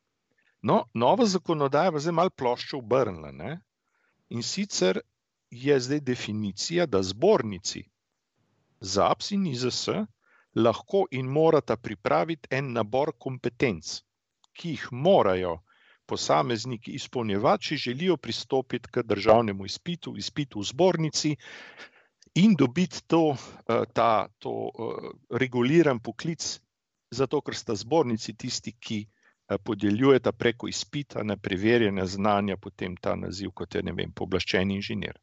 No, 0.62 0.84
nova 0.94 1.26
zakonodaja 1.26 1.92
je 1.94 2.00
zdaj 2.06 2.14
malo 2.14 2.30
ploščo 2.30 2.78
obrnila. 2.78 3.56
In 4.30 4.44
sicer 4.44 5.00
je 5.52 5.80
zdaj 5.80 6.00
definicija, 6.00 6.86
da 6.86 7.02
zbornici 7.04 7.84
ZAPS 8.82 9.32
in 9.32 9.48
IZS 9.48 9.90
lahko 10.56 11.06
in 11.12 11.28
morata 11.28 11.78
pripraviti 11.78 12.50
en 12.52 12.72
nabor 12.74 13.12
kompetenc, 13.18 14.02
ki 14.54 14.70
jih 14.76 14.88
morajo 14.92 15.58
posamezniki 16.06 16.92
izpolnjevati, 16.98 17.68
če 17.68 17.78
želijo 17.78 18.18
pristopiti 18.18 18.90
k 18.92 19.04
državnemu 19.04 19.66
izpitu, 19.66 20.16
izpitu 20.18 20.60
v 20.60 20.68
zbornici 20.72 21.36
in 22.36 22.56
dobiti 22.56 23.04
to, 23.08 23.36
ta, 23.94 24.28
to 24.40 24.54
reguliran 25.30 26.00
poklic, 26.00 26.60
zato 27.12 27.42
ker 27.42 27.56
sta 27.56 27.76
zbornici 27.76 28.34
tisti, 28.34 28.74
ki 28.74 29.06
podeljujeta 29.58 30.32
preko 30.32 30.68
izpita 30.68 31.24
na 31.24 31.38
preverjene 31.38 32.06
znanja 32.08 32.58
potem 32.58 32.96
ta 32.96 33.16
naziv 33.16 33.52
kot 33.52 33.76
je, 33.76 33.84
ne 33.84 33.94
vem, 33.94 34.12
pooblaščeni 34.12 34.76
inženir. 34.76 35.20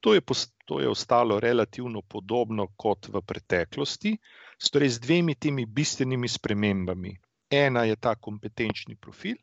To 0.00 0.14
je, 0.14 0.22
to 0.64 0.80
je 0.80 0.88
ostalo 0.88 1.40
relativno 1.40 2.02
podobno 2.02 2.68
kot 2.76 3.08
v 3.08 3.22
preteklosti, 3.22 4.16
torej 4.72 4.88
z 4.88 5.00
dvemi 5.00 5.34
temi 5.34 5.66
bistvenimi 5.66 6.28
spremembami. 6.28 7.16
Ena 7.50 7.84
je 7.84 7.96
ta 7.96 8.14
kompetenčni 8.14 8.96
profil, 8.96 9.36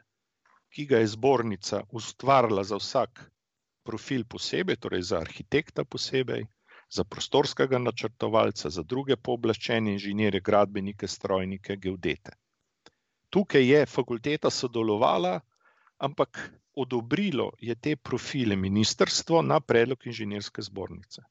ki 0.69 0.86
ga 0.86 1.00
je 1.00 1.08
zbornica 1.08 1.82
ustvarila 1.91 2.63
za 2.63 2.78
vsak 2.78 3.24
profil 3.84 4.26
posebej, 4.26 4.76
torej 4.76 5.02
za 5.02 5.19
arhitekta 5.19 5.86
posebej, 5.86 6.45
za 6.89 7.04
prostorskega 7.04 7.80
načrtovalca, 7.80 8.69
za 8.69 8.84
druge 8.84 9.15
pooblaščene 9.17 9.93
inženirje, 9.95 10.41
gradbenike, 10.41 11.08
strojnike, 11.08 11.78
geodete. 11.78 12.36
Tukaj 13.36 13.65
je 13.67 13.86
fakulteta 13.86 14.50
sodelovala, 14.50 15.39
ampak 16.00 16.39
odobrilo 16.76 17.52
je 17.60 17.76
te 17.76 17.95
profile 17.95 18.56
ministrstvo 18.56 19.41
na 19.41 19.60
predlog 19.60 20.08
inženirske 20.08 20.63
zbornice. 20.63 21.24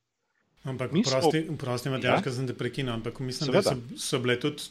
Ampak, 0.64 0.90
prosti, 1.04 1.44
prosti 1.60 1.90
Matjaš, 1.92 2.26
ja? 2.26 2.32
sem 2.32 2.46
te 2.48 2.54
prekinil, 2.56 2.94
ampak 2.94 3.20
mislim, 3.20 3.50
Seveda. 3.50 3.74
da 3.74 3.96
so, 3.96 4.00
so 4.00 4.20
bile 4.24 4.38
tudi 4.40 4.68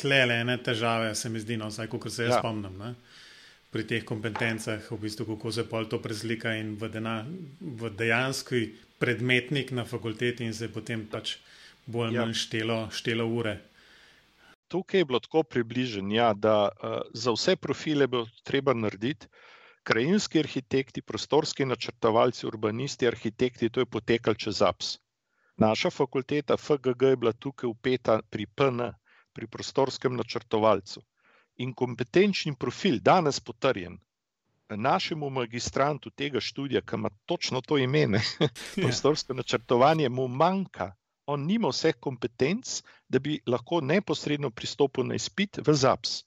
tlele 0.00 0.36
ene 0.42 0.58
težave, 0.62 1.14
se 1.16 1.30
mi 1.32 1.40
zdi, 1.40 1.56
no, 1.56 1.70
vsaj 1.72 1.88
kot 1.92 2.10
se 2.12 2.26
jaz 2.26 2.36
ja. 2.36 2.40
spomnim. 2.42 2.76
Ne? 2.78 2.92
Pri 3.72 3.86
teh 3.88 4.04
kompetencah, 4.06 4.84
v 4.90 4.98
bistvu, 5.00 5.26
kako 5.32 5.52
se 5.52 5.64
pol 5.68 5.88
to 5.90 5.98
prezlika 6.02 6.52
in 6.60 6.74
v, 6.80 6.90
dena, 6.92 7.16
v 7.60 7.90
dejanski 7.96 8.68
predmetnik 9.00 9.72
na 9.74 9.86
fakulteti, 9.88 10.44
in 10.44 10.54
se 10.54 10.68
potem 10.72 11.08
pač 11.10 11.38
bolj 11.86 12.12
ali 12.12 12.20
ja. 12.20 12.26
manj 12.26 12.36
štelo, 12.44 12.78
štelo 12.94 13.26
ure. 13.26 13.56
Tukaj 14.68 15.00
je 15.00 15.04
bilo 15.04 15.20
tako 15.20 15.42
približeno, 15.42 16.14
ja, 16.14 16.32
da 16.34 16.68
uh, 16.68 17.00
za 17.14 17.32
vse 17.32 17.56
profile 17.56 18.06
bo 18.06 18.24
treba 18.42 18.74
narediti, 18.74 19.28
krajinski 19.84 20.38
arhitekti, 20.38 21.02
prostorski 21.02 21.64
načrtovalci, 21.64 22.46
urbanisti, 22.46 23.06
arhitekti, 23.06 23.70
to 23.70 23.80
je 23.80 23.86
potekalo 23.86 24.34
čez 24.34 24.62
APS. 24.62 24.98
Naša 25.56 25.90
fakulteta 25.90 26.56
FGG 26.56 27.02
je 27.02 27.16
bila 27.16 27.32
tukaj 27.32 27.68
upeta 27.68 28.20
pri 28.30 28.46
PN, 28.46 28.80
pri 29.32 29.46
prostorskem 29.46 30.16
načrtovalcu. 30.16 31.02
In 31.56 31.74
kompetenčni 31.74 32.56
profil, 32.58 32.98
danes 32.98 33.40
potrjen, 33.40 33.98
našemu 34.68 35.30
magistrantu 35.30 36.10
tega 36.10 36.40
študija, 36.40 36.80
ki 36.80 36.96
ima 36.96 37.10
točno 37.26 37.60
to 37.60 37.78
ime, 37.78 38.00
ja. 38.10 38.48
prostorsko 38.82 39.34
načrtovanje, 39.34 40.08
mu 40.08 40.28
manjka. 40.28 40.94
On 41.26 41.40
nima 41.46 41.70
vseh 41.72 41.96
kompetenc, 42.00 42.82
da 43.08 43.18
bi 43.18 43.38
lahko 43.46 43.80
neposredno 43.80 44.50
pristopil 44.50 45.06
na 45.08 45.16
izpit 45.20 45.58
v 45.66 45.74
ZAPS. 45.74 46.22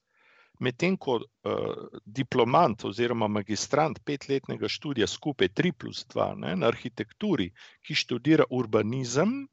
Medtem 0.60 0.96
ko 0.98 1.20
uh, 1.22 2.00
diplomant 2.02 2.86
oziroma 2.90 3.28
magistrant 3.30 4.00
petletnega 4.06 4.70
študija 4.76 5.08
skupaj 5.08 5.52
3 5.60 5.72
plus 5.78 6.06
2 6.14 6.32
ne, 6.42 6.56
na 6.58 6.72
arhitekturi, 6.74 7.52
ki 7.86 7.98
študira 8.02 8.48
urbanizem, 8.50 9.44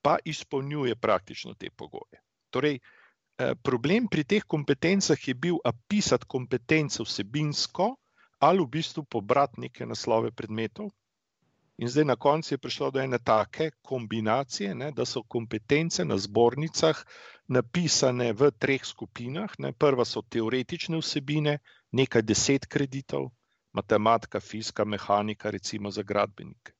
pa 0.00 0.16
izpolnjuje 0.24 0.96
praktično 0.96 1.52
te 1.60 1.68
pogoje. 1.70 2.22
Torej, 2.50 2.80
uh, 2.80 3.52
problem 3.62 4.08
pri 4.08 4.24
teh 4.24 4.48
kompetencah 4.48 5.28
je 5.28 5.34
bil 5.34 5.60
apisati 5.64 6.28
kompetence 6.28 7.04
vsebinsko 7.04 7.92
ali 8.40 8.64
v 8.64 8.68
bistvu 8.78 9.04
pobrati 9.04 9.60
neke 9.60 9.86
naslove 9.86 10.30
predmetov, 10.32 10.88
In 11.78 11.88
zdaj 11.88 12.04
na 12.04 12.16
koncu 12.16 12.54
je 12.54 12.58
prišlo 12.58 12.90
do 12.90 13.00
ene 13.00 13.18
take 13.18 13.70
kombinacije, 13.82 14.74
ne, 14.74 14.86
da 14.96 15.04
so 15.04 15.22
kompetence 15.22 16.04
na 16.04 16.16
zbornicah 16.18 17.02
napisane 17.48 18.32
v 18.32 18.50
treh 18.64 18.84
skupinah. 18.84 19.58
Ne. 19.58 19.72
Prva 19.72 20.04
so 20.04 20.22
teoretične 20.22 20.96
vsebine, 21.02 21.58
nekaj 21.92 22.22
deset 22.22 22.66
kreditov, 22.66 23.28
matematika, 23.76 24.40
fizika, 24.40 24.84
mehanika, 24.84 25.52
recimo 25.52 25.92
za 25.92 26.02
gradbenike. 26.02 26.72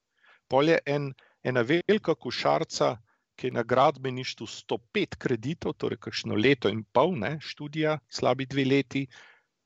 Pol 0.49 0.73
je 0.73 0.81
en, 0.87 1.13
ena 1.45 1.61
velika 1.61 2.15
košarca, 2.15 2.97
ki 3.37 3.51
je 3.51 3.53
na 3.53 3.63
gradbeništvu 3.63 4.47
105 4.47 5.21
kreditov, 5.21 5.77
torej 5.77 6.01
kakšno 6.09 6.41
leto 6.41 6.73
in 6.73 6.85
pol, 6.85 7.13
ne, 7.21 7.37
študija, 7.41 7.99
slabi 8.09 8.47
dve 8.47 8.65
leti, 8.65 9.09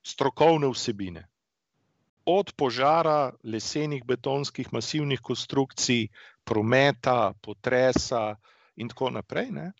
strokovne 0.03 0.75
vsebine 0.75 1.29
od 2.27 2.53
požara, 2.57 3.33
lesenih 3.43 4.05
betonskih 4.05 4.73
masivnih 4.73 5.21
konstrukcij, 5.21 6.09
prometa, 6.45 7.33
potresa 7.43 8.37
in 8.77 8.89
tako 8.89 9.11
naprej. 9.11 9.51
Ne? 9.51 9.73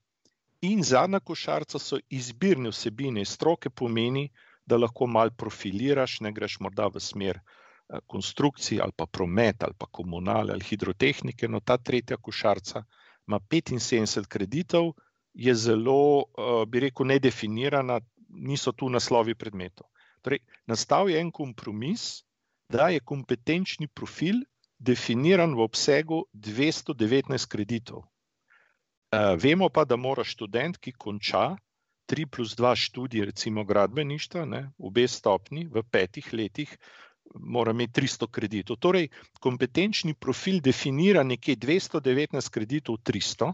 In 0.61 0.83
zadnja 0.83 1.21
košarica 1.21 1.79
so 1.79 1.99
izbirne 2.09 2.71
vsebine, 2.71 3.25
stroke 3.25 3.71
pomeni, 3.71 4.29
da 4.67 4.77
lahko 4.77 5.07
malo 5.07 5.31
profiliraš, 5.37 6.21
ne 6.21 6.33
greš 6.33 6.59
morda 6.61 6.87
v 6.87 7.01
smer 7.01 7.41
eh, 7.41 7.99
konstrukcij 8.07 8.81
ali 8.81 8.93
pa 8.97 9.07
promet 9.07 9.65
ali 9.65 9.75
pa 9.79 9.87
komunale 9.87 10.53
ali 10.53 10.65
hidrotehnike. 10.65 11.49
No, 11.49 11.61
ta 11.61 11.79
tretja 11.79 12.17
košarica 12.17 12.85
ima 13.29 13.41
75 13.41 14.27
kreditov, 14.27 14.93
je 15.35 15.55
zelo, 15.55 16.25
eh, 16.39 16.67
bi 16.67 16.81
rekel, 16.87 17.07
nedefinirana, 17.07 18.01
niso 18.29 18.73
tu 18.73 18.89
naslovi 18.89 19.35
predmetov. 19.35 19.87
Torej, 20.23 20.39
nastal 20.67 21.11
je 21.11 21.21
en 21.21 21.31
kompromis, 21.33 22.23
da 22.71 22.89
je 22.89 23.01
kompetenčni 23.01 23.89
profil 23.89 24.45
definiran 24.79 25.55
v 25.55 25.65
obsegu 25.67 26.25
219 26.33 27.49
kreditov. 27.51 28.07
Uh, 29.11 29.35
vemo 29.43 29.69
pa, 29.69 29.85
da 29.85 29.99
mora 29.99 30.23
študent, 30.25 30.79
ki 30.79 30.95
konča 30.95 31.57
3 32.07 32.27
plus 32.31 32.55
2 32.55 32.75
študije, 32.79 33.27
recimo 33.27 33.65
gradbeništva, 33.67 34.45
ne, 34.47 34.63
obe 34.79 35.09
stopni 35.09 35.67
v 35.67 35.83
petih 35.83 36.31
letih, 36.33 36.71
mora 37.35 37.75
imeti 37.75 38.01
300 38.01 38.31
kreditov. 38.31 38.79
Torej, 38.79 39.11
kompetenčni 39.43 40.15
profil 40.15 40.63
definira 40.63 41.27
nekje 41.27 41.57
219 41.57 42.51
kreditov, 42.51 43.03
300. 43.03 43.53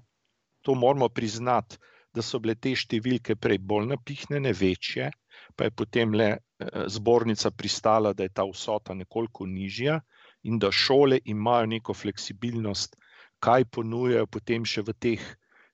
To 0.62 0.74
moramo 0.74 1.08
priznati, 1.08 1.80
da 2.12 2.22
so 2.22 2.40
bile 2.40 2.54
te 2.54 2.74
številke 2.76 3.36
prej 3.36 3.58
bolj 3.58 3.88
napihnjene, 3.94 4.52
večje, 4.52 5.10
pa 5.56 5.68
je 5.68 5.72
potem 5.72 6.12
le 6.16 6.36
Eh, 6.36 6.45
zbornica 6.86 7.50
pristala, 7.50 8.12
da 8.12 8.22
je 8.22 8.32
ta 8.32 8.44
vsota 8.44 8.94
nekoliko 8.94 9.46
nižja 9.46 10.00
in 10.42 10.58
da 10.58 10.72
šole 10.72 11.18
imajo 11.24 11.66
neko 11.66 11.94
fleksibilnost, 11.94 12.96
kaj 13.40 13.64
ponujajo 13.64 14.26
potem 14.26 14.64
še 14.64 14.82
v 14.86 14.94
teh, 14.98 15.22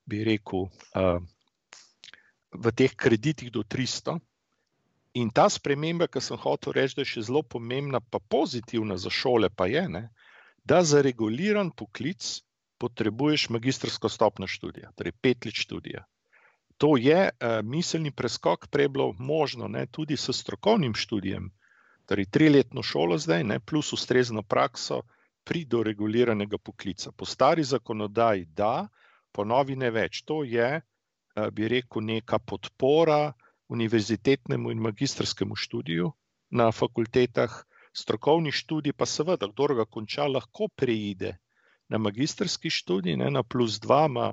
bi 0.07 0.25
rekel, 0.25 0.67
eh, 0.97 1.19
v 2.53 2.73
teh 2.73 2.95
kreditih 2.97 3.53
do 3.53 3.63
300. 3.63 4.19
In 5.15 5.31
ta 5.31 5.49
sprememba, 5.49 6.09
ki 6.09 6.21
sem 6.21 6.37
hotel 6.41 6.73
reči, 6.73 6.97
da 6.97 7.03
je 7.03 7.13
še 7.13 7.27
zelo 7.29 7.43
pomembna, 7.43 8.01
pa 8.01 8.19
pozitivna 8.19 8.97
za 8.97 9.11
šole, 9.11 9.51
pa 9.51 9.67
je, 9.69 9.89
ne, 9.89 10.09
da 10.65 10.83
za 10.83 11.03
reguliran 11.03 11.71
poklic 11.71 12.41
potrebuješ 12.81 13.51
magistrsko 13.51 14.09
stopno 14.09 14.47
študija, 14.49 14.91
torej 14.97 15.13
pet 15.21 15.45
let 15.45 15.55
študija 15.55 16.07
to 16.83 16.97
je 16.99 17.31
uh, 17.31 17.61
miselni 17.63 18.11
preskok, 18.11 18.67
prej 18.67 18.89
bilo 18.89 19.13
možno 19.19 19.69
ne, 19.69 19.87
tudi 19.87 20.17
s 20.17 20.33
strokovnim 20.35 20.97
študijem, 20.99 21.53
torej 22.11 22.27
triletno 22.27 22.83
šolo 22.83 23.19
zdaj, 23.23 23.45
ne, 23.45 23.61
plus 23.61 23.93
ustrezno 23.93 24.43
prakso 24.43 25.03
pri 25.47 25.63
doreguliranega 25.65 26.59
poklica. 26.59 27.13
Po 27.13 27.25
stari 27.25 27.63
zakonodaji, 27.63 28.49
da, 28.51 28.89
po 29.33 29.45
novi 29.45 29.77
ne 29.79 29.93
več. 29.95 30.25
To 30.27 30.43
je, 30.43 30.83
uh, 30.83 31.49
bi 31.55 31.71
rekel, 31.71 32.03
neka 32.03 32.43
podpora 32.43 33.33
univerzitetnemu 33.71 34.75
in 34.75 34.83
magistrskemu 34.83 35.55
študiju 35.55 36.11
na 36.51 36.73
fakultetah. 36.73 37.63
Strokovni 37.95 38.51
študij, 38.51 38.97
pa 38.97 39.07
seveda, 39.07 39.47
kdo 39.47 39.75
ga 39.79 39.85
konča, 39.85 40.27
lahko 40.27 40.67
preide 40.75 41.37
na 41.89 41.99
magistrski 41.99 42.71
študij, 42.75 43.21
ne, 43.23 43.31
na 43.31 43.43
plus 43.43 43.79
dva, 43.79 44.07
ima 44.11 44.31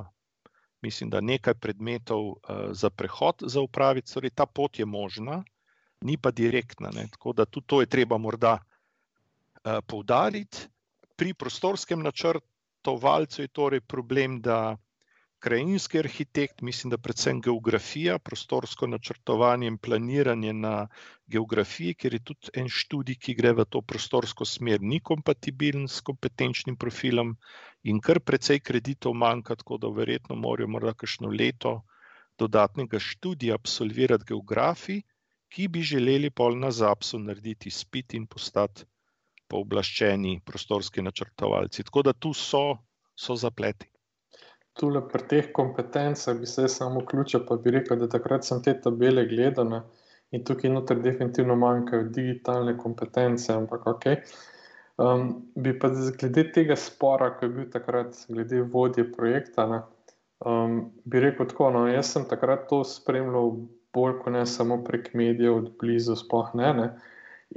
mislim, 0.82 1.10
da 1.10 1.22
nekaj 1.22 1.54
predmetov 1.54 2.28
uh, 2.28 2.36
za 2.72 2.90
prehod 2.90 3.36
za 3.42 3.62
upraviti, 3.62 4.14
torej 4.14 4.30
ta 4.30 4.46
pot 4.46 4.80
je 4.80 4.86
možna, 4.86 5.44
ni 6.02 6.18
pa 6.18 6.32
direktna. 6.32 6.90
Ne? 6.94 7.08
Tako 7.12 7.34
da 7.34 7.46
tudi 7.46 7.68
to 7.68 7.82
je 7.82 7.88
treba 7.88 8.18
morda 8.18 8.58
uh, 8.60 9.80
poudariti. 9.88 10.68
Pri 11.16 11.34
prostorskem 11.34 12.00
načrtovalcu 12.04 13.42
je 13.42 13.48
torej 13.48 13.82
problem, 13.82 14.42
da 14.42 14.78
krajinski 15.40 16.00
arhitekt, 16.00 16.62
mislim, 16.62 16.92
da 16.92 16.98
predvsem 16.98 17.42
geografija, 17.42 18.18
prostorsko 18.20 18.88
načrtovanje 18.88 19.68
in 19.68 19.78
planiranje 19.78 20.54
na 20.54 20.74
geografiji, 21.28 21.96
ker 21.96 22.14
je 22.14 22.20
tudi 22.32 22.52
en 22.62 22.68
študij, 22.80 23.18
ki 23.26 23.36
gre 23.40 23.54
v 23.60 23.66
to 23.66 23.82
prostorsko 23.82 24.46
smer, 24.46 24.82
ni 24.82 25.00
kompatibilen 25.12 25.88
s 25.88 26.02
kompetenčnim 26.10 26.76
profilom 26.76 27.36
in 27.84 28.02
kar 28.08 28.20
precej 28.20 28.60
kreditov 28.60 29.16
manjka, 29.24 29.56
tako 29.64 29.78
da 29.78 29.94
verjetno 30.02 30.36
morajo 30.36 30.68
morda 30.76 30.94
kakšno 30.94 31.32
leto 31.42 31.80
dodatnega 32.40 33.00
študija 33.00 33.56
absolvirati 33.56 34.28
geografi, 34.34 35.02
ki 35.50 35.68
bi 35.68 35.82
želeli 35.82 36.30
pol 36.30 36.60
na 36.60 36.72
zapsu 36.72 37.20
narediti 37.20 37.72
spit 37.72 38.14
in 38.14 38.28
postati 38.28 38.86
pooblaščeni 39.50 40.42
prostorski 40.46 41.02
načrtovalci. 41.02 41.84
Tako 41.84 42.04
da 42.10 42.14
tu 42.14 42.34
so, 42.34 42.66
so 43.16 43.36
zapleti. 43.36 43.90
Tule 44.80 45.02
pri 45.12 45.24
teh 45.32 45.50
kompetencah 45.54 46.38
bi 46.40 46.48
se 46.48 46.68
samo 46.68 47.04
vključil, 47.04 47.44
pa 47.48 47.58
bi 47.64 47.74
rekel, 47.76 48.00
da 48.00 48.08
takrat 48.10 48.48
sem 48.48 48.62
te 48.64 48.74
tabele 48.82 49.26
gledal 49.28 49.68
ne, 49.70 49.82
in 50.32 50.44
tukaj 50.46 50.72
noter 50.72 51.02
definitivno 51.04 51.56
manjkajo 51.60 52.08
digitalne 52.16 52.78
kompetence, 52.78 53.52
ampak 53.54 53.88
ok. 53.94 54.08
Um, 55.00 55.30
bi 55.56 55.74
pa 55.80 55.90
glede 56.20 56.44
tega 56.56 56.76
spora, 56.76 57.32
ki 57.38 57.48
je 57.48 57.56
bil 57.56 57.68
takrat 57.72 58.18
glede 58.28 58.62
vodje 58.74 59.06
projekta, 59.12 59.68
ne, 59.72 59.82
um, 60.46 60.80
bi 61.06 61.24
rekel 61.24 61.48
tako, 61.52 61.70
no, 61.76 61.86
jaz 61.88 62.14
sem 62.14 62.28
takrat 62.30 62.68
to 62.72 62.84
spremljal 62.88 63.56
bolj 63.96 64.20
kot 64.24 64.34
ne 64.36 64.46
samo 64.46 64.82
prek 64.86 65.14
medijev, 65.18 65.56
od 65.64 65.70
blizu, 65.80 66.16
sploh 66.20 66.52
ne. 66.54 66.74
ne. 66.74 66.90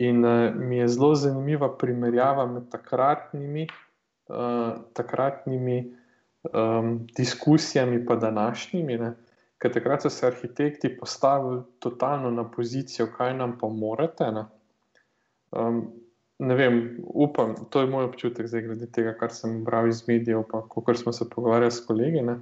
In 0.00 0.24
uh, 0.24 0.54
mi 0.56 0.78
je 0.78 0.87
zelo 0.88 1.14
zanimiva 1.18 1.68
primerjava 1.78 2.46
med 2.48 2.70
takratnimi, 2.72 3.66
uh, 4.32 4.78
takratnimi 4.96 5.82
um, 6.42 7.07
diskusijami 7.16 7.96
in 7.96 8.07
današnjimi. 8.20 8.98
Ker 9.59 9.72
takrat 9.72 10.02
so 10.02 10.11
se 10.11 10.26
arhitekti 10.26 10.96
postavili 10.98 11.62
totalno 11.78 12.31
na 12.31 12.50
pozicijo, 12.50 13.07
kaj 13.16 13.35
nam 13.35 13.59
pa 13.61 13.68
morate. 13.68 14.31
Ne. 14.33 14.44
Um, 15.50 15.92
ne 16.38 16.55
vem, 16.55 16.98
upam, 17.05 17.55
to 17.70 17.81
je 17.81 17.87
moj 17.87 18.05
občutek, 18.05 18.46
zdaj 18.46 18.62
glede 18.62 18.87
tega, 18.90 19.14
kar 19.18 19.31
sem 19.31 19.64
bral 19.64 19.88
iz 19.88 20.09
medijev, 20.09 20.42
pa 20.50 20.64
kako 20.68 20.94
smo 20.94 21.12
se 21.12 21.31
pogovarjali 21.31 21.70
s 21.70 21.87
kolegi. 21.87 22.22
Ne. 22.22 22.40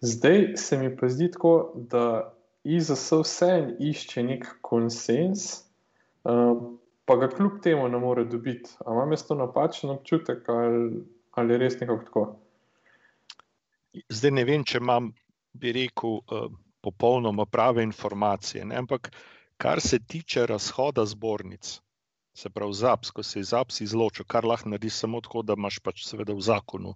Zdaj 0.00 0.56
se 0.56 0.78
mi 0.78 0.96
pa 0.96 1.08
zdi 1.08 1.30
tako, 1.30 1.72
da 1.74 2.34
IZS 2.64 3.12
vseeno 3.22 3.72
išče 3.78 4.22
nek 4.22 4.46
konsens, 4.60 5.64
um, 6.24 6.78
pa 7.04 7.16
ga 7.16 7.28
kljub 7.28 7.62
temu 7.62 7.88
ne 7.88 7.98
more 7.98 8.24
dobiti. 8.24 8.70
Ali 8.84 8.96
imam 8.96 9.12
jaz 9.12 9.24
to 9.26 9.34
napačen 9.34 9.90
občutek 9.90 10.48
ali, 10.48 11.00
ali 11.32 11.58
res 11.58 11.80
nekako 11.80 12.04
tako? 12.04 12.26
Zdaj 14.08 14.34
ne 14.36 14.44
vem, 14.44 14.64
če 14.64 14.80
imam, 14.82 15.12
bi 15.58 15.72
rekel, 15.74 16.20
uh, 16.20 16.48
popolnoma 16.80 17.46
prave 17.46 17.82
informacije. 17.82 18.64
Ne? 18.64 18.76
Ampak, 18.76 19.10
kar 19.56 19.80
se 19.80 19.98
tiče 19.98 20.46
razhoda 20.46 21.04
zbornic, 21.06 21.80
se 22.38 22.50
pravi, 22.50 22.74
ZAPS, 22.74 23.10
ko 23.10 23.22
se 23.22 23.40
je 23.40 23.48
ZAPS 23.50 23.80
izločil, 23.80 24.24
kar 24.24 24.46
lahko 24.46 24.70
narediš 24.70 25.00
samo 25.02 25.20
tako, 25.20 25.42
da 25.42 25.56
imaš 25.58 25.80
pač 25.82 26.04
seveda 26.06 26.36
v 26.38 26.44
zakonu 26.46 26.94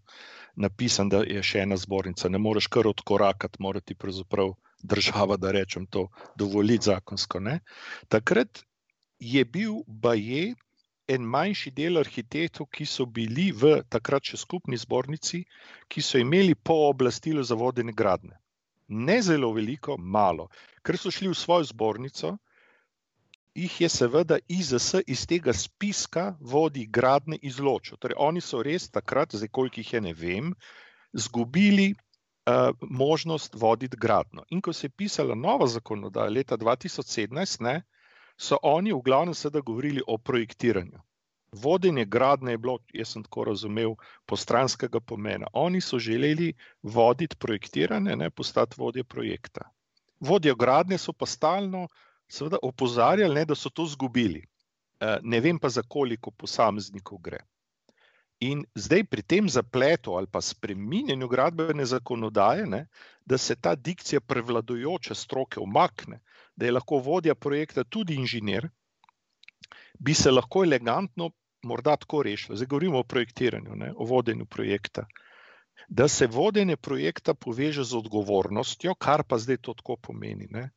napisan, 0.54 1.10
da 1.10 1.24
je 1.26 1.42
še 1.42 1.64
ena 1.66 1.76
zbornica. 1.76 2.30
Ne 2.30 2.38
moreš 2.38 2.68
kar 2.70 2.86
odkorakati, 2.86 3.58
mora 3.58 3.80
ti 3.80 3.98
pravzaprav 3.98 4.54
država, 4.82 5.36
da 5.36 5.50
rečem 5.50 5.86
to, 5.86 6.06
dovoliti 6.38 6.92
zakonsko. 6.92 7.40
Ne? 7.40 7.58
Takrat 8.08 8.62
je 9.18 9.44
bil 9.44 9.82
Baje 9.86 10.54
en 11.08 11.24
manjši 11.26 11.72
del 11.74 11.98
arhitektov, 11.98 12.68
ki 12.70 12.86
so 12.86 13.06
bili 13.06 13.50
v 13.52 13.82
takrat 13.90 14.32
še 14.32 14.38
skupni 14.40 14.78
zbornici, 14.78 15.42
ki 15.88 16.02
so 16.02 16.20
imeli 16.22 16.54
pooblastilo 16.54 17.42
za 17.42 17.58
vodene 17.58 17.92
gradne. 17.92 18.38
Ne 18.88 19.20
zelo 19.22 19.52
veliko, 19.52 19.96
malo. 19.96 20.48
Ker 20.84 20.98
so 20.98 21.10
šli 21.10 21.30
v 21.30 21.38
svojo 21.38 21.68
zbornico, 21.70 22.36
jih 23.54 23.80
je 23.80 23.88
seveda 23.88 24.38
IZS 24.48 25.02
iz 25.06 25.26
tega 25.26 25.52
spiska 25.52 26.36
vodi 26.40 26.86
gradne 26.86 27.36
izločil. 27.42 27.98
Torej, 28.00 28.16
oni 28.18 28.40
so 28.40 28.62
res 28.62 28.88
takrat, 28.90 29.36
zdaj 29.36 29.48
koliko 29.48 29.80
jih 29.80 29.92
je, 29.92 30.00
ne 30.00 30.14
vem, 30.16 30.52
zgubili 31.12 31.92
uh, 31.92 32.72
možnost 32.80 33.54
voditi 33.54 33.96
gradno. 33.96 34.44
In 34.50 34.60
ko 34.60 34.72
se 34.72 34.86
je 34.86 34.96
pisala 34.96 35.34
nova 35.34 35.66
zakonodaja 35.66 36.30
leta 36.30 36.56
2017, 36.56 37.60
ne, 37.60 37.82
so 38.36 38.58
oni 38.62 38.92
v 38.92 39.02
glavnem 39.04 39.34
sedaj 39.34 39.62
govorili 39.62 40.02
o 40.06 40.18
projektiranju. 40.18 41.00
Vodenje 41.52 42.04
gradne 42.04 42.52
je 42.52 42.58
bilo, 42.58 42.78
jaz 42.94 43.12
sem 43.12 43.22
tako 43.22 43.44
razumel, 43.44 43.94
postranskega 44.26 45.00
pomena. 45.00 45.46
Oni 45.52 45.80
so 45.80 45.98
želeli 45.98 46.52
voditi 46.82 47.36
projektiranje, 47.36 48.16
ne 48.16 48.30
postati 48.30 48.76
vodje 48.78 49.04
projekta. 49.04 49.68
Vodje 50.20 50.54
gradne 50.58 50.98
so 50.98 51.12
pa 51.12 51.26
stalno 51.26 51.88
seveda, 52.28 52.56
opozarjali, 52.62 53.34
ne, 53.34 53.44
da 53.44 53.54
so 53.54 53.70
to 53.70 53.84
izgubili. 53.84 54.46
E, 55.00 55.18
ne 55.22 55.40
vem 55.40 55.58
pa, 55.58 55.68
za 55.68 55.82
koliko 55.82 56.30
posameznikov 56.30 57.18
gre. 57.18 57.42
In 58.40 58.64
zdaj 58.74 59.04
pri 59.04 59.22
tem 59.22 59.48
zapletu 59.48 60.16
ali 60.18 60.26
pa 60.26 60.40
spreminjanju 60.40 61.28
gradbene 61.28 61.84
zakonodaje, 61.86 62.66
ne, 62.66 62.86
da 63.24 63.38
se 63.38 63.54
ta 63.54 63.74
dikcija 63.74 64.20
prevladujoče 64.20 65.14
stroke 65.14 65.60
umakne, 65.60 66.18
da 66.56 66.66
je 66.66 66.72
lahko 66.72 66.98
vodja 66.98 67.34
projekta 67.34 67.84
tudi 67.84 68.14
inženir, 68.14 68.68
bi 69.98 70.14
se 70.14 70.30
lahko 70.30 70.64
elegantno 70.64 71.30
morda 71.62 71.96
tako 71.96 72.22
rešilo. 72.22 72.56
Zdaj 72.56 72.66
govorimo 72.66 72.98
o 72.98 73.04
projektiranju, 73.04 73.76
ne, 73.76 73.92
o 73.96 74.04
vodenju 74.04 74.46
projekta. 74.46 75.06
Da 75.88 76.08
se 76.08 76.26
vodenje 76.26 76.76
projekta 76.76 77.34
poveže 77.34 77.84
z 77.84 77.96
odgovornostjo, 77.96 78.94
kar 78.94 79.24
pa 79.28 79.38
zdaj 79.38 79.56
to 79.56 79.74
tako 79.74 79.96
pomeni. 79.96 80.46
Ne. 80.50 80.70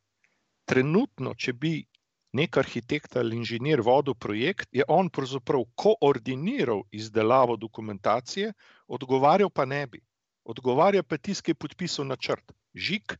Trenutno, 0.64 1.34
če 1.34 1.52
bi 1.52 1.84
nek 2.32 2.56
arhitekt 2.58 3.16
ali 3.16 3.36
inženir 3.36 3.80
vodil 3.80 4.14
projekt, 4.14 4.68
je 4.72 4.84
on 4.88 5.10
pravzaprav 5.10 5.64
koordiniral 5.74 6.82
izdelavo 6.92 7.56
dokumentacije, 7.56 8.52
odgovarjal 8.86 9.50
pa 9.50 9.64
ne 9.64 9.86
bi. 9.86 10.02
Odgovarja 10.44 11.02
pa 11.02 11.18
tisti, 11.18 11.44
ki 11.44 11.50
je 11.50 11.62
podpisal 11.64 12.06
načrt. 12.06 12.52
Žik, 12.74 13.16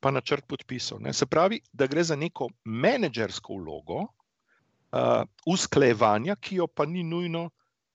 pa 0.00 0.10
načrt 0.10 0.46
podpisal. 0.46 1.00
Ne? 1.00 1.12
Se 1.12 1.26
pravi, 1.26 1.60
da 1.72 1.86
gre 1.86 2.04
za 2.04 2.16
neko 2.16 2.48
menedžersko 2.64 3.54
vlogo 3.58 4.00
uh, 4.02 5.24
usklejevanja, 5.46 6.36
ki 6.36 6.60
jo 6.62 6.66
pa 6.66 6.86
ni 6.86 7.02
nujno, 7.02 7.48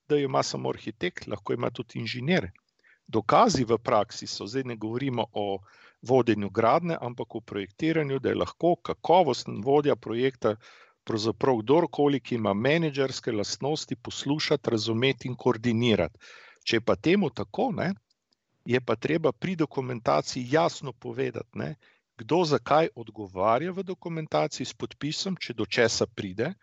da 0.10 0.20
jo 0.20 0.28
ima 0.28 0.44
samo 0.44 0.70
arhitekt, 0.70 1.28
lahko 1.28 1.54
ima 1.54 1.70
tudi 1.72 2.00
inženir. 2.00 2.52
Dokazi 3.08 3.66
v 3.68 3.78
praksi 3.78 4.28
so, 4.28 4.48
zdaj 4.48 4.64
ne 4.64 4.76
govorimo 4.76 5.26
o 5.34 5.60
vodenju 6.02 6.50
gradne, 6.50 6.98
ampak 7.02 7.36
o 7.36 7.42
projektiranju, 7.42 8.20
da 8.20 8.30
je 8.30 8.36
lahko 8.36 8.76
kakovosten 8.76 9.62
vodja 9.64 9.96
projekta. 9.96 10.56
Pravzaprav 11.04 11.58
kdorkoli, 11.60 12.22
ki 12.24 12.36
ima 12.36 12.54
menedžerske 12.56 13.32
lastnosti, 13.32 13.96
poslušati, 13.96 14.70
razumeti 14.72 15.28
in 15.28 15.36
koordinirati. 15.36 16.20
Če 16.64 16.80
pa 16.80 16.96
temu 16.96 17.30
tako, 17.30 17.72
ne, 17.76 17.90
je 18.66 18.82
pa 18.82 18.96
treba 18.96 19.32
pri 19.32 19.56
dokumentaciji 19.56 20.48
jasno 20.52 20.94
povedati, 20.94 21.58
ne, 21.60 21.76
kdo 22.18 22.44
zakaj 22.46 22.90
odgovarja 22.96 23.72
v 23.72 23.84
dokumentaciji 23.84 24.66
s 24.66 24.74
podpisom, 24.74 25.36
če 25.36 25.54
do 25.54 25.66
česa 25.66 26.06
pride. 26.06 26.54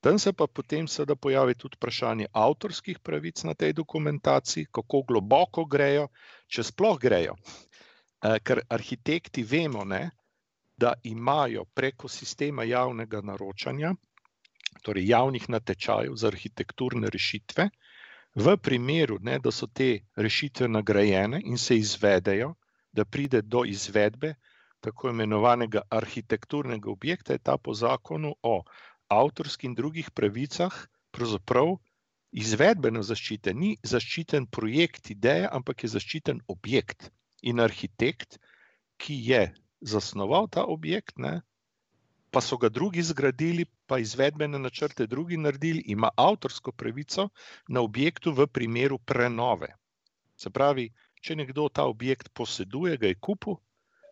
Tam 0.00 0.18
se 0.18 0.32
pa 0.32 0.46
potem 0.46 0.88
seveda 0.88 1.14
pojavi 1.16 1.54
tudi 1.54 1.76
vprašanje 1.76 2.26
avtorskih 2.32 2.98
pravic 2.98 3.44
na 3.44 3.54
tej 3.54 3.72
dokumentaciji, 3.72 4.66
kako 4.72 5.02
globoko 5.08 5.64
grejo, 5.64 6.08
če 6.48 6.64
sploh 6.64 6.98
grejo. 6.98 7.36
Eh, 7.36 8.38
ker 8.44 8.62
arhitekti 8.68 9.42
vemo, 9.42 9.84
ne, 9.84 10.10
da 10.76 10.94
imajo 11.04 11.64
preko 11.64 12.08
sistema 12.08 12.64
javnega 12.64 13.20
naročanja, 13.20 13.94
torej 14.82 15.06
javnih 15.08 15.48
natečajev 15.48 16.16
za 16.16 16.28
arhitekturne 16.28 17.10
rešitve, 17.12 17.68
v 18.34 18.56
primeru, 18.56 19.18
ne, 19.22 19.38
da 19.38 19.50
so 19.50 19.66
te 19.66 20.06
rešitve 20.16 20.68
nagrajene 20.68 21.40
in 21.44 21.58
se 21.58 21.76
izvedejo, 21.76 22.54
da 22.92 23.04
pride 23.04 23.42
do 23.42 23.64
izvedbe, 23.64 24.34
tako 24.80 25.10
imenovanega 25.10 25.82
arhitekturnega 25.90 26.90
objekta, 26.90 27.32
je 27.32 27.38
ta 27.38 27.56
po 27.58 27.74
zakonu 27.74 28.34
o 28.42 28.62
avtorskih 29.08 29.68
in 29.68 29.74
drugih 29.74 30.10
pravicah 30.10 30.74
pravzaprav 31.10 31.76
izvedbeno 32.32 33.02
zaščiten. 33.02 33.58
Ni 33.58 33.76
zaščiten 33.82 34.46
projekt, 34.46 35.10
ideja, 35.10 35.50
ampak 35.52 35.84
je 35.84 35.94
zaščiten 35.96 36.40
objekt. 36.48 37.10
In 37.42 37.60
arhitekt, 37.60 38.38
ki 39.00 39.16
je 39.30 39.42
zasnoval 39.80 40.48
ta 40.48 40.64
objekt, 40.64 41.18
ne, 41.18 41.40
pa 42.30 42.40
so 42.40 42.56
ga 42.56 42.68
drugi 42.68 43.02
zgradili, 43.02 43.64
pa 43.86 43.98
izvedbene 43.98 44.58
načrte 44.58 45.06
drugi 45.06 45.36
naredili, 45.36 45.82
ima 45.86 46.10
avtorsko 46.16 46.72
pravico 46.72 47.28
na 47.68 47.80
objektu 47.80 48.32
v 48.32 48.46
primeru 48.46 48.98
prenove. 48.98 49.74
Se 50.36 50.50
pravi, 50.50 50.90
če 51.20 51.36
nekdo 51.36 51.68
ta 51.68 51.84
objekt 51.84 52.30
poseduje, 52.34 52.96
ga 52.96 53.10
je 53.10 53.18
kupil, 53.20 53.58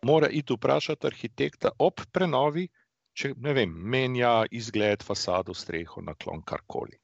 mora 0.02 0.28
iti 0.28 0.54
vprašati 0.54 1.07
arhitekta 1.07 1.70
ob 1.78 2.02
prenovi, 2.12 2.68
če 3.14 3.33
ne 3.37 3.54
vem, 3.54 3.70
menja 3.94 4.33
izgled, 4.50 5.02
fasado, 5.02 5.54
streho, 5.54 6.02
naklon, 6.02 6.42
karkoli. 6.42 6.98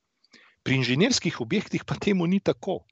Pri 0.64 0.78
inženirskih 0.80 1.40
objektih 1.40 1.84
pa 1.84 1.96
temu 2.00 2.26
ni 2.26 2.40
tako. 2.40 2.84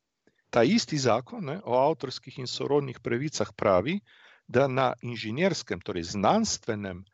Ta 0.53 0.63
isti 0.63 0.99
zakon 0.99 1.47
ne, 1.49 1.61
o 1.65 1.79
avtorskih 1.81 2.39
in 2.43 2.51
sorodnih 2.51 2.99
pravicah 3.01 3.53
pravi, 3.57 4.01
da 4.49 4.67
na 4.69 4.93
inženirskem, 5.01 5.81
torej 5.81 6.11
znanstvenem, 6.13 7.05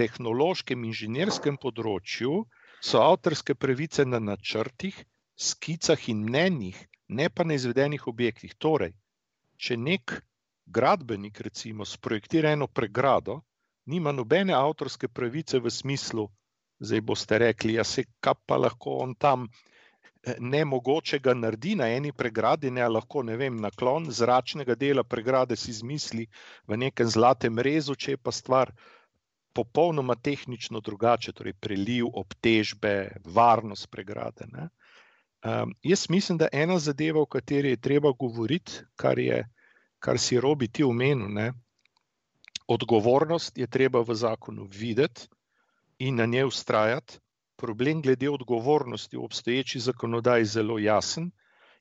tehnološkem 0.00 0.84
inženirskem 0.90 1.58
področju 1.62 2.44
so 2.82 3.02
avtorske 3.02 3.54
pravice 3.54 4.04
na 4.04 4.20
načrtih, 4.20 4.96
skicah 5.36 6.08
in 6.12 6.24
mnenjih, 6.28 6.78
ne 7.08 7.28
pa 7.28 7.44
na 7.44 7.56
izvedenih 7.58 8.06
objektih. 8.12 8.54
Torej, 8.58 8.94
če 9.56 9.76
nek 9.76 10.18
gradbenik, 10.66 11.40
recimo, 11.40 11.84
sprojektira 11.84 12.52
eno 12.56 12.66
pregrado, 12.66 13.40
nima 13.86 14.12
nobene 14.12 14.54
avtorske 14.54 15.08
pravice 15.08 15.60
v 15.62 15.70
smislu, 15.70 16.26
zdaj 16.80 17.00
boste 17.00 17.38
rekli, 17.38 17.76
ja, 17.78 17.84
se 17.84 18.04
kaj 18.20 18.36
pa 18.46 18.58
lahko 18.60 18.98
on 19.04 19.14
tam 19.14 19.48
ne 20.38 20.64
mogoče 20.64 21.18
ga 21.18 21.34
naredi 21.34 21.74
na 21.78 21.86
eni 21.88 22.12
pregradi, 22.12 22.70
ne 22.70 22.88
lahko, 22.88 23.22
ne 23.22 23.36
vem, 23.36 23.56
naklon 23.62 24.10
zračnega 24.10 24.74
dela 24.74 25.04
pregrade 25.04 25.56
si 25.56 25.70
izmisli 25.70 26.26
v 26.66 26.78
nekem 26.82 27.06
zlatem 27.06 27.58
rezu, 27.58 27.94
če 27.94 28.16
je 28.16 28.22
pa 28.22 28.32
stvar 28.32 28.72
popolnoma 29.56 30.14
tehnično 30.14 30.80
drugače, 30.84 31.32
torej 31.32 31.54
preliv, 31.60 32.10
obtežbe, 32.12 32.94
varnost 33.24 33.88
pregrade. 33.90 34.48
Um, 34.52 35.72
jaz 35.82 36.06
mislim, 36.10 36.38
da 36.38 36.48
ena 36.52 36.78
zadeva, 36.78 37.20
o 37.20 37.26
kateri 37.26 37.72
je 37.74 37.80
treba 37.88 38.12
govoriti, 38.12 38.82
kar, 38.96 39.18
je, 39.18 39.44
kar 39.98 40.18
si 40.18 40.40
robi 40.40 40.68
ti 40.68 40.84
omenil, 40.84 41.28
ne, 41.32 41.52
odgovornost 42.66 43.58
je 43.58 43.66
treba 43.66 44.02
v 44.02 44.14
zakonu 44.14 44.66
videti 44.72 45.28
in 45.98 46.16
na 46.20 46.26
njej 46.26 46.44
ustrajati 46.44 47.20
problem 47.56 48.02
glede 48.02 48.28
odgovornosti 48.30 49.16
v 49.16 49.24
obstoječi 49.24 49.80
zakonodaji 49.80 50.44
zelo 50.44 50.78
jasen 50.78 51.30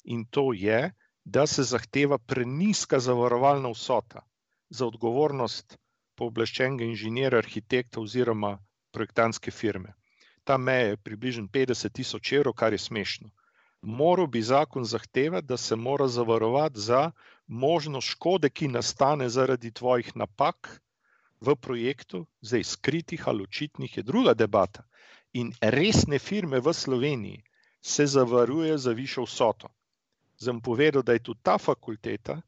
in 0.04 0.26
to 0.26 0.54
je, 0.54 0.94
da 1.26 1.48
se 1.48 1.64
zahteva 1.64 2.18
preniska 2.18 3.00
zavarovalna 3.00 3.70
vsota 3.70 4.22
za 4.70 4.86
odgovornost 4.86 5.78
pooblaščenega 6.17 6.86
inženirja, 6.86 7.41
arhitekta 7.43 8.01
oziroma 8.01 8.58
projektantske 8.91 9.51
firme. 9.51 9.93
Ta 10.43 10.58
meja 10.58 10.93
je 10.93 10.97
približno 10.97 11.47
50 11.58 11.93
tisoč 11.99 12.32
evrov, 12.39 12.54
kar 12.54 12.73
je 12.73 12.80
smešno. 12.80 13.30
Moral 13.82 14.28
bi 14.28 14.41
zakon 14.41 14.86
zahtevati, 14.86 15.47
da 15.47 15.58
se 15.58 15.75
mora 15.75 16.08
zavarovati 16.08 16.80
za 16.80 17.12
možnost 17.47 18.08
škode, 18.15 18.49
ki 18.49 18.67
nastane 18.67 19.30
zaradi 19.30 19.71
tvojih 19.71 20.15
napak 20.15 20.82
v 21.41 21.56
projektu, 21.56 22.25
zdaj 22.41 22.63
skritih 22.63 23.28
ali 23.28 23.43
očitnih, 23.43 23.97
je 23.97 24.04
druga 24.04 24.34
debata 24.34 24.86
in 25.36 25.51
resne 25.62 26.19
firme 26.19 26.60
v 26.60 26.73
Sloveniji 26.73 27.43
se 27.82 28.06
zavarujejo 28.08 28.78
za 28.78 28.91
višjo 28.91 29.23
vsoto. 29.23 29.67
Zem 30.39 30.62
povedal, 30.62 31.04
da 31.04 31.13
je 31.13 31.19
tudi 31.19 31.39
ta 31.43 31.58
fakulteta 31.58 32.41